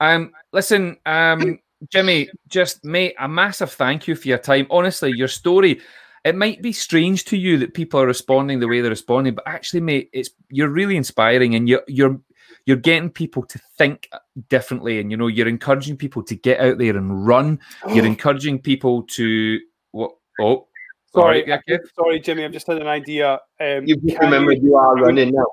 Um, 0.00 0.32
listen, 0.52 0.96
um, 1.06 1.58
Jimmy, 1.90 2.28
just 2.48 2.84
mate, 2.84 3.14
a 3.18 3.28
massive 3.28 3.72
thank 3.72 4.08
you 4.08 4.14
for 4.14 4.28
your 4.28 4.38
time. 4.38 4.66
Honestly, 4.70 5.12
your 5.12 5.28
story. 5.28 5.80
It 6.24 6.36
might 6.36 6.62
be 6.62 6.72
strange 6.72 7.24
to 7.26 7.36
you 7.36 7.58
that 7.58 7.74
people 7.74 8.00
are 8.00 8.06
responding 8.06 8.60
the 8.60 8.68
way 8.68 8.80
they're 8.80 8.90
responding, 8.90 9.34
but 9.34 9.46
actually, 9.48 9.80
mate, 9.80 10.08
it's 10.12 10.30
you're 10.50 10.68
really 10.68 10.96
inspiring, 10.96 11.56
and 11.56 11.68
you're 11.68 11.82
you're 11.88 12.20
you're 12.66 12.76
getting 12.76 13.10
people 13.10 13.44
to 13.44 13.58
think 13.76 14.08
differently, 14.48 15.00
and 15.00 15.10
you 15.10 15.16
know 15.16 15.26
you're 15.26 15.48
encouraging 15.48 15.96
people 15.96 16.22
to 16.24 16.34
get 16.34 16.60
out 16.60 16.78
there 16.78 16.96
and 16.96 17.26
run. 17.26 17.58
You're 17.88 18.06
encouraging 18.06 18.60
people 18.60 19.02
to 19.04 19.60
what? 19.90 20.12
Oh, 20.40 20.66
Sorry, 21.14 21.44
Sorry, 21.46 21.60
yeah, 21.68 21.76
sorry, 21.94 22.20
Jimmy. 22.20 22.44
I've 22.44 22.52
just 22.52 22.66
had 22.66 22.78
an 22.78 22.86
idea. 22.86 23.34
Um, 23.60 23.84
You 23.84 23.96
can 23.98 24.18
remember 24.20 24.52
you 24.52 24.76
are 24.76 24.94
running 24.96 25.32
now. 25.32 25.44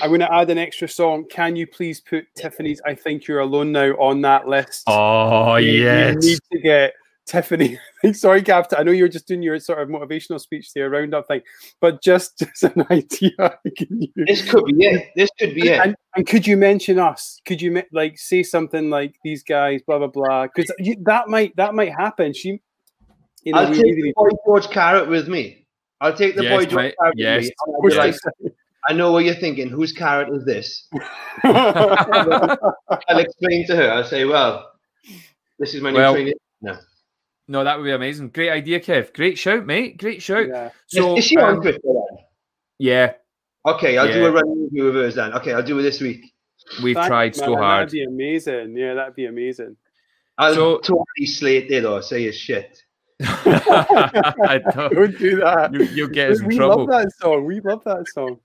I'm 0.00 0.10
going 0.10 0.20
to 0.20 0.32
add 0.32 0.50
an 0.50 0.58
extra 0.58 0.86
song. 0.86 1.24
Can 1.28 1.56
you 1.56 1.66
please 1.66 2.00
put 2.00 2.26
Tiffany's 2.36 2.80
"I 2.86 2.94
Think 2.94 3.26
You're 3.26 3.40
Alone 3.40 3.72
Now" 3.72 3.90
on 3.94 4.20
that 4.20 4.46
list? 4.46 4.84
Oh 4.86 5.54
We- 5.56 5.82
we 5.84 6.14
need 6.16 6.38
to 6.52 6.58
get 6.60 6.92
Tiffany. 7.30 7.78
Sorry, 8.12 8.40
Gav. 8.40 8.66
I 8.76 8.82
know 8.82 8.90
you 8.90 9.04
were 9.04 9.08
just 9.08 9.28
doing 9.28 9.42
your 9.42 9.58
sort 9.60 9.78
of 9.80 9.88
motivational 9.88 10.40
speech 10.40 10.72
there, 10.74 10.90
roundup 10.90 11.28
thing, 11.28 11.42
but 11.80 12.02
just, 12.02 12.38
just 12.40 12.64
an 12.64 12.84
idea. 12.90 13.30
Can 13.76 14.02
you- 14.02 14.12
This 14.26 14.50
could 14.50 14.64
be 14.64 14.84
it. 14.84 15.10
This 15.14 15.30
could 15.38 15.54
be 15.54 15.68
it. 15.68 15.80
And, 15.80 15.94
and 16.16 16.26
could 16.26 16.46
you 16.46 16.56
mention 16.56 16.98
us? 16.98 17.40
Could 17.46 17.62
you 17.62 17.82
like 17.92 18.18
say 18.18 18.42
something 18.42 18.90
like 18.90 19.14
these 19.22 19.42
guys, 19.44 19.80
blah 19.86 19.98
blah 19.98 20.08
blah? 20.08 20.46
Because 20.48 20.72
that 21.04 21.28
might 21.28 21.54
that 21.56 21.74
might 21.74 21.92
happen. 21.92 22.32
She, 22.34 22.60
you 23.44 23.52
know, 23.52 23.60
I'll 23.60 23.72
take 23.72 23.82
really 23.84 24.02
the 24.02 24.12
boy 24.16 24.30
George 24.44 24.68
Carrot 24.70 25.08
with 25.08 25.28
me. 25.28 25.66
I'll 26.00 26.14
take 26.16 26.34
the 26.34 26.42
Yes, 26.42 26.52
boy 26.52 26.64
George 26.64 26.74
mate. 26.74 26.94
Carrot 27.00 27.14
Yes. 27.16 27.36
with 27.36 27.44
me. 27.44 27.52
and 27.92 28.00
I'll 28.00 28.06
like, 28.42 28.52
I 28.88 28.92
know 28.94 29.12
what 29.12 29.24
you're 29.24 29.34
thinking. 29.34 29.68
Whose 29.68 29.92
carrot 29.92 30.34
is 30.34 30.44
this? 30.44 30.88
I'll 31.44 33.18
explain 33.18 33.66
to 33.66 33.76
her. 33.76 33.90
I'll 33.92 34.04
say, 34.04 34.24
well, 34.24 34.70
this 35.58 35.74
is 35.74 35.82
my 35.82 35.90
new 35.90 35.98
Well, 35.98 36.14
training. 36.14 36.34
No, 36.62 36.76
that 37.64 37.76
would 37.78 37.84
be 37.84 37.90
amazing. 37.90 38.28
Great 38.30 38.50
idea, 38.50 38.80
Kev. 38.80 39.12
Great 39.12 39.36
shout, 39.38 39.66
mate. 39.66 39.98
Great 39.98 40.22
shout. 40.22 40.46
yeah. 40.48 40.70
So, 40.86 41.16
is 41.16 41.24
she 41.24 41.36
um, 41.36 41.56
on 41.56 41.60
Twitter 41.62 41.78
then? 41.82 42.18
yeah, 42.78 43.12
Okay, 43.66 43.98
I'll 43.98 44.10
do 44.10 44.20
yeah. 44.20 44.26
a 44.26 44.32
running 44.32 44.62
review 44.64 44.88
of 44.88 44.94
hers 44.94 45.16
then. 45.16 45.32
Okay, 45.34 45.52
I'll 45.52 45.62
do 45.62 45.78
it 45.78 45.82
this 45.82 46.00
week. 46.00 46.32
we've 46.82 46.94
Thanks, 46.94 47.08
tried 47.08 47.36
so 47.36 47.50
man, 47.54 47.58
hard. 47.62 47.88
That'd 47.88 47.92
be 47.92 48.04
amazing. 48.04 48.76
Yeah, 48.76 48.94
that'd 48.94 49.14
be 49.14 49.26
amazing. 49.26 49.76
I'll 50.38 50.54
So- 50.54 50.78
totally 50.78 51.26
slate 51.26 51.70
it 51.70 51.84
or 51.84 52.00
say 52.02 52.22
his 52.24 52.36
shit. 52.36 52.82
I 53.22 54.60
don't- 54.74 54.94
Don't 54.94 55.18
do 55.18 55.36
that. 55.40 55.74
you, 55.74 55.82
you'll 55.92 56.08
get 56.08 56.30
us 56.30 56.40
in 56.40 56.46
we 56.46 56.56
trouble. 56.56 56.86
We 56.86 56.92
love 56.92 57.02
that 57.02 57.12
song. 57.18 57.44
We 57.44 57.60
love 57.60 57.84
that 57.84 58.06
song. 58.14 58.38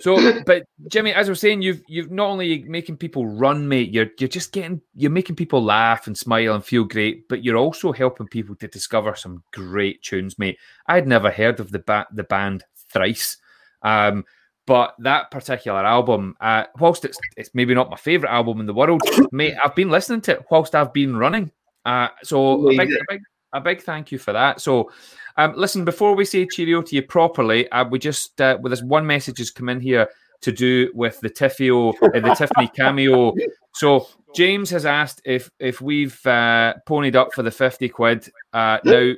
So, 0.00 0.42
but 0.44 0.64
Jimmy, 0.88 1.12
as 1.12 1.28
I 1.28 1.30
was 1.30 1.40
saying, 1.40 1.62
you've 1.62 1.82
you've 1.88 2.10
not 2.10 2.28
only 2.28 2.64
making 2.64 2.96
people 2.96 3.26
run, 3.26 3.68
mate. 3.68 3.90
You're 3.90 4.08
you're 4.18 4.28
just 4.28 4.52
getting 4.52 4.80
you're 4.94 5.10
making 5.10 5.36
people 5.36 5.62
laugh 5.62 6.06
and 6.06 6.16
smile 6.16 6.54
and 6.54 6.64
feel 6.64 6.84
great, 6.84 7.28
but 7.28 7.44
you're 7.44 7.56
also 7.56 7.92
helping 7.92 8.26
people 8.28 8.54
to 8.56 8.68
discover 8.68 9.14
some 9.14 9.42
great 9.52 10.02
tunes, 10.02 10.38
mate. 10.38 10.58
I'd 10.86 11.06
never 11.06 11.30
heard 11.30 11.60
of 11.60 11.70
the 11.70 11.80
ba- 11.80 12.06
the 12.12 12.24
band 12.24 12.64
Thrice, 12.92 13.38
um, 13.82 14.24
but 14.66 14.94
that 15.00 15.30
particular 15.30 15.84
album, 15.84 16.36
uh, 16.40 16.64
whilst 16.78 17.04
it's 17.04 17.18
it's 17.36 17.50
maybe 17.54 17.74
not 17.74 17.90
my 17.90 17.96
favorite 17.96 18.30
album 18.30 18.60
in 18.60 18.66
the 18.66 18.74
world, 18.74 19.02
mate, 19.32 19.54
I've 19.62 19.74
been 19.74 19.90
listening 19.90 20.20
to 20.22 20.32
it 20.32 20.46
whilst 20.50 20.74
I've 20.74 20.92
been 20.92 21.16
running. 21.16 21.50
Uh, 21.84 22.08
so 22.22 22.68
a 22.68 22.76
big, 22.76 22.92
a 22.92 23.04
big 23.08 23.20
a 23.52 23.60
big 23.60 23.82
thank 23.82 24.12
you 24.12 24.18
for 24.18 24.32
that. 24.32 24.60
So. 24.60 24.90
Um, 25.38 25.54
listen, 25.56 25.84
before 25.84 26.16
we 26.16 26.24
say 26.24 26.46
cheerio 26.46 26.82
to 26.82 26.96
you 26.96 27.02
properly, 27.02 27.70
uh, 27.70 27.84
we 27.88 28.00
just 28.00 28.40
uh, 28.40 28.58
with 28.60 28.70
this 28.70 28.82
one 28.82 29.06
message 29.06 29.38
has 29.38 29.52
come 29.52 29.68
in 29.68 29.80
here 29.80 30.08
to 30.40 30.52
do 30.52 30.90
with 30.94 31.18
the 31.20 31.30
Tiffio, 31.30 31.94
uh, 32.02 32.20
the 32.20 32.34
Tiffany 32.34 32.68
cameo. 32.76 33.34
So 33.74 34.08
James 34.34 34.68
has 34.70 34.84
asked 34.84 35.22
if 35.24 35.48
if 35.60 35.80
we've 35.80 36.18
uh, 36.26 36.74
ponied 36.88 37.14
up 37.14 37.32
for 37.32 37.44
the 37.44 37.52
fifty 37.52 37.88
quid. 37.88 38.28
Uh, 38.52 38.78
now, 38.84 39.12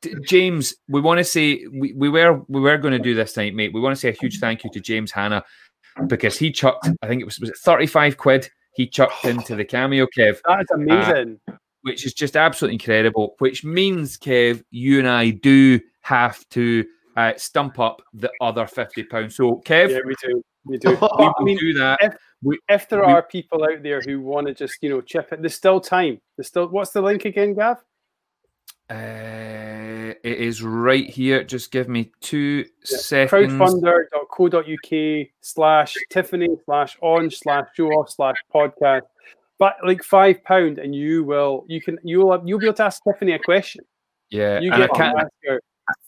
D- 0.00 0.14
James, 0.26 0.74
we 0.88 1.02
want 1.02 1.18
to 1.18 1.24
say 1.24 1.66
we, 1.70 1.92
we 1.92 2.08
were 2.08 2.40
we 2.48 2.60
were 2.60 2.78
going 2.78 2.92
to 2.92 2.98
do 2.98 3.14
this 3.14 3.34
tonight, 3.34 3.54
mate. 3.54 3.74
We 3.74 3.80
want 3.80 3.94
to 3.94 4.00
say 4.00 4.08
a 4.08 4.12
huge 4.12 4.40
thank 4.40 4.64
you 4.64 4.70
to 4.70 4.80
James 4.80 5.12
Hanna 5.12 5.44
because 6.06 6.38
he 6.38 6.50
chucked. 6.50 6.88
I 7.02 7.08
think 7.08 7.20
it 7.20 7.26
was 7.26 7.38
was 7.38 7.50
it 7.50 7.58
thirty 7.58 7.86
five 7.86 8.16
quid. 8.16 8.50
He 8.72 8.86
chucked 8.86 9.26
into 9.26 9.54
the 9.54 9.64
cameo, 9.66 10.06
Kev 10.16 10.40
That 10.46 10.60
is 10.60 10.70
amazing. 10.72 11.40
Which 11.82 12.04
is 12.06 12.14
just 12.14 12.36
absolutely 12.36 12.74
incredible. 12.76 13.34
Which 13.38 13.64
means, 13.64 14.16
Kev, 14.18 14.62
you 14.70 14.98
and 14.98 15.08
I 15.08 15.30
do 15.30 15.80
have 16.02 16.48
to 16.50 16.84
uh, 17.16 17.32
stump 17.36 17.78
up 17.78 18.02
the 18.14 18.30
other 18.40 18.66
fifty 18.66 19.02
pounds. 19.02 19.36
So, 19.36 19.62
Kev, 19.64 19.90
yeah, 19.90 19.98
we 20.06 20.14
do. 20.22 20.42
We 20.64 20.78
do. 20.78 20.90
we 21.00 21.08
I 21.08 21.32
will 21.38 21.44
mean, 21.44 21.58
do 21.58 21.72
that. 21.74 22.18
if 22.68 22.88
there 22.88 23.00
we- 23.00 23.12
are 23.12 23.22
people 23.22 23.64
out 23.64 23.82
there 23.82 24.00
who 24.00 24.20
want 24.20 24.46
to 24.46 24.54
just, 24.54 24.78
you 24.82 24.90
know, 24.90 25.00
chip 25.00 25.32
it, 25.32 25.40
there's 25.42 25.54
still 25.54 25.80
time. 25.80 26.20
There's 26.36 26.48
still. 26.48 26.68
What's 26.68 26.92
the 26.92 27.02
link 27.02 27.24
again, 27.24 27.54
Gav? 27.54 27.78
Uh, 28.88 30.14
it 30.24 30.38
is 30.38 30.62
right 30.64 31.08
here. 31.08 31.44
Just 31.44 31.70
give 31.70 31.88
me 31.88 32.10
two 32.20 32.64
Yeah, 32.90 32.98
seconds. 32.98 33.52
crowdfunder.co.uk 33.52 35.28
slash 35.40 35.94
Tiffany 36.10 36.48
slash 36.64 36.98
on 37.00 37.30
slash 37.30 37.68
show 37.76 37.86
off 37.90 38.10
slash 38.10 38.36
podcast. 38.52 39.02
But 39.60 39.76
like 39.86 40.02
five 40.02 40.42
pound, 40.42 40.78
and 40.78 40.94
you 40.94 41.22
will, 41.22 41.66
you 41.68 41.80
can, 41.80 41.98
you 42.02 42.18
will, 42.18 42.42
you'll 42.44 42.58
be 42.58 42.66
able 42.66 42.74
to 42.76 42.84
ask 42.84 43.02
Tiffany 43.04 43.32
a 43.32 43.38
question. 43.38 43.84
Yeah, 44.30 44.58
You 44.58 44.72
and 44.72 44.82
I 44.82 44.88
can't, 44.88 45.18
to 45.18 45.24
ask 45.24 45.32
her. 45.46 45.60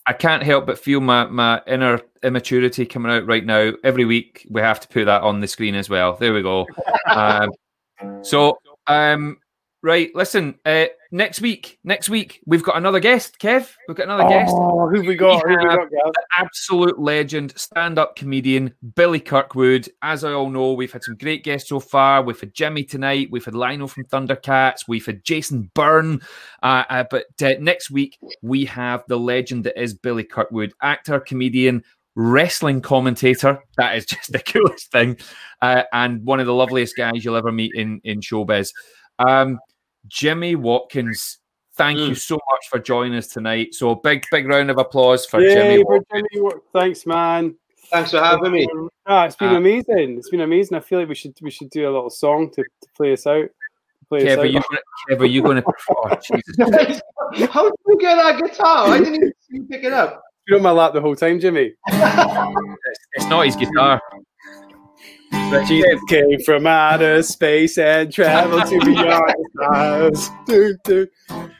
I 0.06 0.12
can't 0.14 0.42
help 0.42 0.66
but 0.66 0.78
feel 0.78 1.00
my, 1.00 1.26
my 1.26 1.60
inner 1.66 2.00
immaturity 2.22 2.86
coming 2.86 3.12
out 3.12 3.26
right 3.26 3.44
now. 3.44 3.72
Every 3.84 4.06
week 4.06 4.46
we 4.50 4.62
have 4.62 4.80
to 4.80 4.88
put 4.88 5.04
that 5.04 5.22
on 5.22 5.40
the 5.40 5.46
screen 5.46 5.74
as 5.74 5.90
well. 5.90 6.16
There 6.16 6.32
we 6.32 6.40
go. 6.40 6.66
um, 7.10 7.50
so, 8.22 8.58
um, 8.86 9.36
right, 9.82 10.10
listen. 10.14 10.58
Uh, 10.64 10.86
next 11.12 11.40
week, 11.40 11.78
next 11.84 12.08
week 12.08 12.40
we've 12.46 12.62
got 12.62 12.76
another 12.76 12.98
guest. 12.98 13.38
Kev, 13.38 13.70
we've 13.86 13.96
got 13.96 14.04
another 14.04 14.28
guest. 14.28 14.52
Oh, 14.56 14.88
who 14.88 15.02
we 15.02 15.14
got? 15.14 15.46
We 15.46 15.52
Who 15.52 15.58
we 15.58 15.64
got, 15.64 15.90
Gav? 15.90 16.12
absolute 16.38 16.98
legend, 16.98 17.52
stand-up 17.56 18.16
comedian 18.16 18.74
Billy 18.96 19.20
Kirkwood. 19.20 19.88
As 20.02 20.24
I 20.24 20.32
all 20.32 20.50
know, 20.50 20.72
we've 20.72 20.92
had 20.92 21.04
some 21.04 21.16
great 21.16 21.44
guests 21.44 21.68
so 21.68 21.78
far. 21.78 22.22
We've 22.22 22.40
had 22.40 22.54
Jimmy 22.54 22.82
tonight. 22.82 23.28
We've 23.30 23.44
had 23.44 23.54
Lionel 23.54 23.88
from 23.88 24.04
Thundercats. 24.06 24.88
We've 24.88 25.06
had 25.06 25.22
Jason 25.22 25.70
Byrne. 25.74 26.20
Uh, 26.62 26.84
uh, 26.88 27.04
but 27.10 27.26
uh, 27.42 27.54
next 27.60 27.90
week 27.90 28.18
we 28.40 28.64
have 28.64 29.04
the 29.06 29.18
legend 29.18 29.64
that 29.64 29.80
is 29.80 29.94
Billy 29.94 30.24
Kirkwood, 30.24 30.72
actor, 30.82 31.20
comedian, 31.20 31.84
wrestling 32.14 32.80
commentator. 32.80 33.62
That 33.76 33.96
is 33.96 34.06
just 34.06 34.32
the 34.32 34.40
coolest 34.40 34.90
thing, 34.90 35.18
uh, 35.60 35.84
and 35.92 36.24
one 36.24 36.40
of 36.40 36.46
the 36.46 36.54
loveliest 36.54 36.96
guys 36.96 37.24
you'll 37.24 37.36
ever 37.36 37.52
meet 37.52 37.72
in 37.74 38.00
in 38.04 38.20
showbiz. 38.20 38.72
Um, 39.18 39.58
Jimmy 40.08 40.54
Watkins. 40.54 41.38
Thank 41.74 41.98
you 42.00 42.14
so 42.14 42.34
much 42.34 42.60
for 42.70 42.78
joining 42.78 43.16
us 43.16 43.28
tonight. 43.28 43.74
So 43.74 43.94
big, 43.94 44.24
big 44.30 44.46
round 44.46 44.70
of 44.70 44.78
applause 44.78 45.24
for 45.24 45.40
Yay, 45.40 45.54
Jimmy. 45.54 45.82
for 45.82 45.94
Watkins. 45.98 46.24
Jimmy 46.32 46.42
Wa- 46.44 46.60
Thanks, 46.80 47.06
man. 47.06 47.54
Thanks 47.90 48.10
for 48.10 48.20
having 48.20 48.52
me. 48.52 48.66
Ah, 49.06 49.24
it's 49.26 49.36
been 49.36 49.50
Uh, 49.54 49.56
amazing. 49.56 50.18
It's 50.18 50.28
been 50.30 50.40
amazing. 50.42 50.76
I 50.76 50.80
feel 50.80 50.98
like 51.00 51.08
we 51.08 51.14
should 51.14 51.34
we 51.42 51.50
should 51.50 51.70
do 51.70 51.84
a 51.88 51.92
little 51.92 52.10
song 52.10 52.50
to, 52.50 52.62
to 52.62 52.88
play 52.96 53.12
us 53.12 53.26
out. 53.26 53.44
To 53.46 54.06
play 54.08 54.18
us 54.18 54.24
Kev, 54.24 54.38
are 54.38 54.40
out. 54.42 54.50
you 54.52 54.60
gonna, 54.60 54.80
Kev, 55.10 55.20
are 55.20 55.26
you 55.26 55.42
going 55.42 55.62
to? 55.62 55.72
Oh, 55.90 56.10
Jesus. 56.22 57.00
How 57.52 57.64
did 57.64 57.74
you 57.88 57.98
get 57.98 58.14
that 58.16 58.40
guitar? 58.42 58.88
I 58.88 58.98
didn't 58.98 59.14
even 59.16 59.32
see 59.40 59.56
you 59.56 59.64
pick 59.64 59.84
it 59.84 59.92
up. 59.92 60.22
You're 60.48 60.58
on 60.58 60.62
my 60.62 60.70
lap 60.72 60.92
the 60.92 61.00
whole 61.00 61.16
time, 61.16 61.38
Jimmy. 61.40 61.72
It's, 61.86 63.00
it's 63.14 63.26
not 63.26 63.46
his 63.46 63.56
guitar. 63.56 64.00
Jesus 65.66 66.00
came 66.08 66.40
from 66.42 66.66
outer 66.66 67.22
space 67.22 67.78
and 67.78 68.12
traveled 68.12 68.66
to 68.66 68.80
beyond 68.80 69.34
the 69.36 69.48
stars. 69.56 70.30
Do, 70.46 70.76
do. 70.84 71.06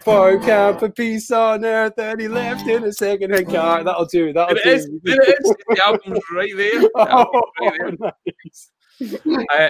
For 0.05 0.39
camp 0.41 0.81
for 0.81 0.89
peace 0.89 1.31
on 1.31 1.65
earth, 1.65 1.99
and 1.99 2.21
he 2.21 2.29
left 2.29 2.67
in 2.67 2.85
a 2.85 2.93
second-hand 2.93 3.49
car. 3.49 3.85
That'll 3.85 4.07
do. 4.07 4.33
That'll 4.33 4.55
There 4.55 4.69
it 4.69 4.79
is. 4.79 4.87
do. 4.87 5.01
There 5.05 5.23
it 5.23 5.39
is. 5.45 5.55
The 5.69 5.85
album's 5.85 6.21
right 6.33 6.53
there. 6.57 6.81
The 6.95 7.11
album's 7.11 7.45
right 7.61 7.73
oh, 7.73 7.77
there. 7.79 7.89
Oh, 8.03 8.13
nice. 8.45 8.71
Uh, 9.53 9.69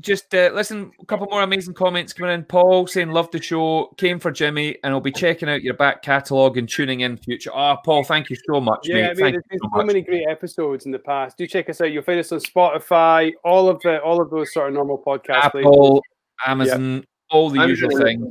just 0.00 0.34
uh, 0.34 0.50
listen, 0.52 0.90
a 1.00 1.06
couple 1.06 1.26
more 1.30 1.42
amazing 1.42 1.72
comments 1.74 2.12
coming 2.12 2.32
in. 2.32 2.44
Paul 2.44 2.86
saying, 2.86 3.10
Love 3.10 3.30
the 3.30 3.40
show, 3.40 3.94
came 3.96 4.18
for 4.18 4.30
Jimmy, 4.30 4.76
and 4.82 4.92
I'll 4.92 5.00
be 5.00 5.12
checking 5.12 5.48
out 5.48 5.62
your 5.62 5.74
back 5.74 6.02
catalogue 6.02 6.58
and 6.58 6.68
tuning 6.68 7.00
in 7.00 7.16
future. 7.16 7.50
Ah, 7.54 7.76
Paul, 7.76 8.04
thank 8.04 8.28
you 8.28 8.36
so 8.50 8.60
much, 8.60 8.88
Yeah, 8.88 8.94
mate. 8.94 9.02
I 9.02 9.06
mean, 9.08 9.16
thank 9.16 9.34
there's 9.34 9.44
you 9.50 9.50
been 9.50 9.58
so 9.60 9.68
so 9.72 9.76
much. 9.78 9.86
many 9.86 10.02
great 10.02 10.26
episodes 10.28 10.86
in 10.86 10.92
the 10.92 10.98
past. 10.98 11.38
Do 11.38 11.46
check 11.46 11.68
us 11.70 11.80
out. 11.80 11.92
You'll 11.92 12.02
find 12.02 12.18
us 12.20 12.32
on 12.32 12.40
Spotify, 12.40 13.32
all 13.44 13.68
of 13.68 13.80
the, 13.82 14.00
all 14.00 14.20
of 14.20 14.30
those 14.30 14.52
sort 14.52 14.68
of 14.68 14.74
normal 14.74 14.98
podcast 14.98 15.52
places. 15.52 15.66
Apple, 15.66 16.02
Amazon, 16.46 17.04
all 17.30 17.50
the 17.50 17.60
I'm 17.60 17.68
usual 17.68 17.90
gonna 17.90 18.04
things. 18.04 18.26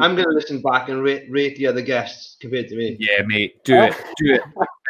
I'm 0.00 0.14
going 0.14 0.26
to 0.26 0.34
listen 0.34 0.60
back 0.62 0.88
and 0.88 1.02
rate, 1.02 1.24
rate 1.30 1.56
the 1.56 1.66
other 1.66 1.82
guests 1.82 2.36
compared 2.40 2.68
to 2.68 2.76
me. 2.76 2.96
Yeah, 2.98 3.22
mate, 3.24 3.62
do 3.64 3.74
it, 3.82 3.94
do 4.18 4.34
it. 4.34 4.40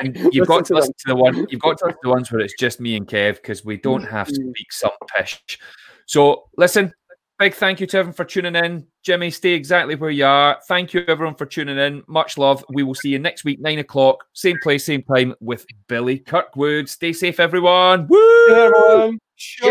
And 0.00 0.16
you've 0.32 0.46
got 0.48 0.64
to 0.66 0.74
Listen 0.74 0.92
to 0.92 1.08
the 1.08 1.16
one. 1.16 1.46
You've 1.50 1.60
got 1.60 1.78
to 1.78 1.86
listen 1.86 1.94
to 1.94 1.98
the 2.02 2.10
ones 2.10 2.30
where 2.30 2.40
it's 2.40 2.54
just 2.58 2.80
me 2.80 2.96
and 2.96 3.06
Kev 3.06 3.36
because 3.36 3.64
we 3.64 3.76
don't 3.76 4.04
have 4.04 4.28
to 4.28 4.40
Mm. 4.40 4.50
speak 4.50 4.72
some 4.72 4.90
pish. 5.16 5.58
So 6.06 6.44
listen, 6.56 6.92
big 7.38 7.54
thank 7.54 7.80
you 7.80 7.86
to 7.88 7.98
everyone 7.98 8.14
for 8.14 8.24
tuning 8.24 8.54
in. 8.56 8.86
Jimmy, 9.02 9.30
stay 9.30 9.50
exactly 9.52 9.94
where 9.94 10.10
you 10.10 10.24
are. 10.24 10.58
Thank 10.68 10.94
you 10.94 11.04
everyone 11.08 11.34
for 11.34 11.46
tuning 11.46 11.78
in. 11.78 12.02
Much 12.08 12.38
love. 12.38 12.64
We 12.70 12.82
will 12.82 12.94
see 12.94 13.10
you 13.10 13.18
next 13.18 13.44
week, 13.44 13.60
nine 13.60 13.78
o'clock, 13.78 14.24
same 14.32 14.56
place, 14.62 14.84
same 14.84 15.02
time 15.02 15.34
with 15.40 15.66
Billy 15.88 16.18
Kirkwood. 16.18 16.88
Stay 16.88 17.12
safe, 17.12 17.40
everyone. 17.40 18.06
Woo! 18.08 18.18
Hey, 18.48 18.54
everyone. 18.54 19.18
Show 19.36 19.66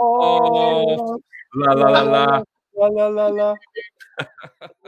off. 0.00 1.20
La 1.54 1.72
la 1.72 1.90
la 1.90 2.02
la. 2.02 2.42
La 2.76 2.86
la 2.86 3.08
la 3.08 3.26
la. 3.28 3.54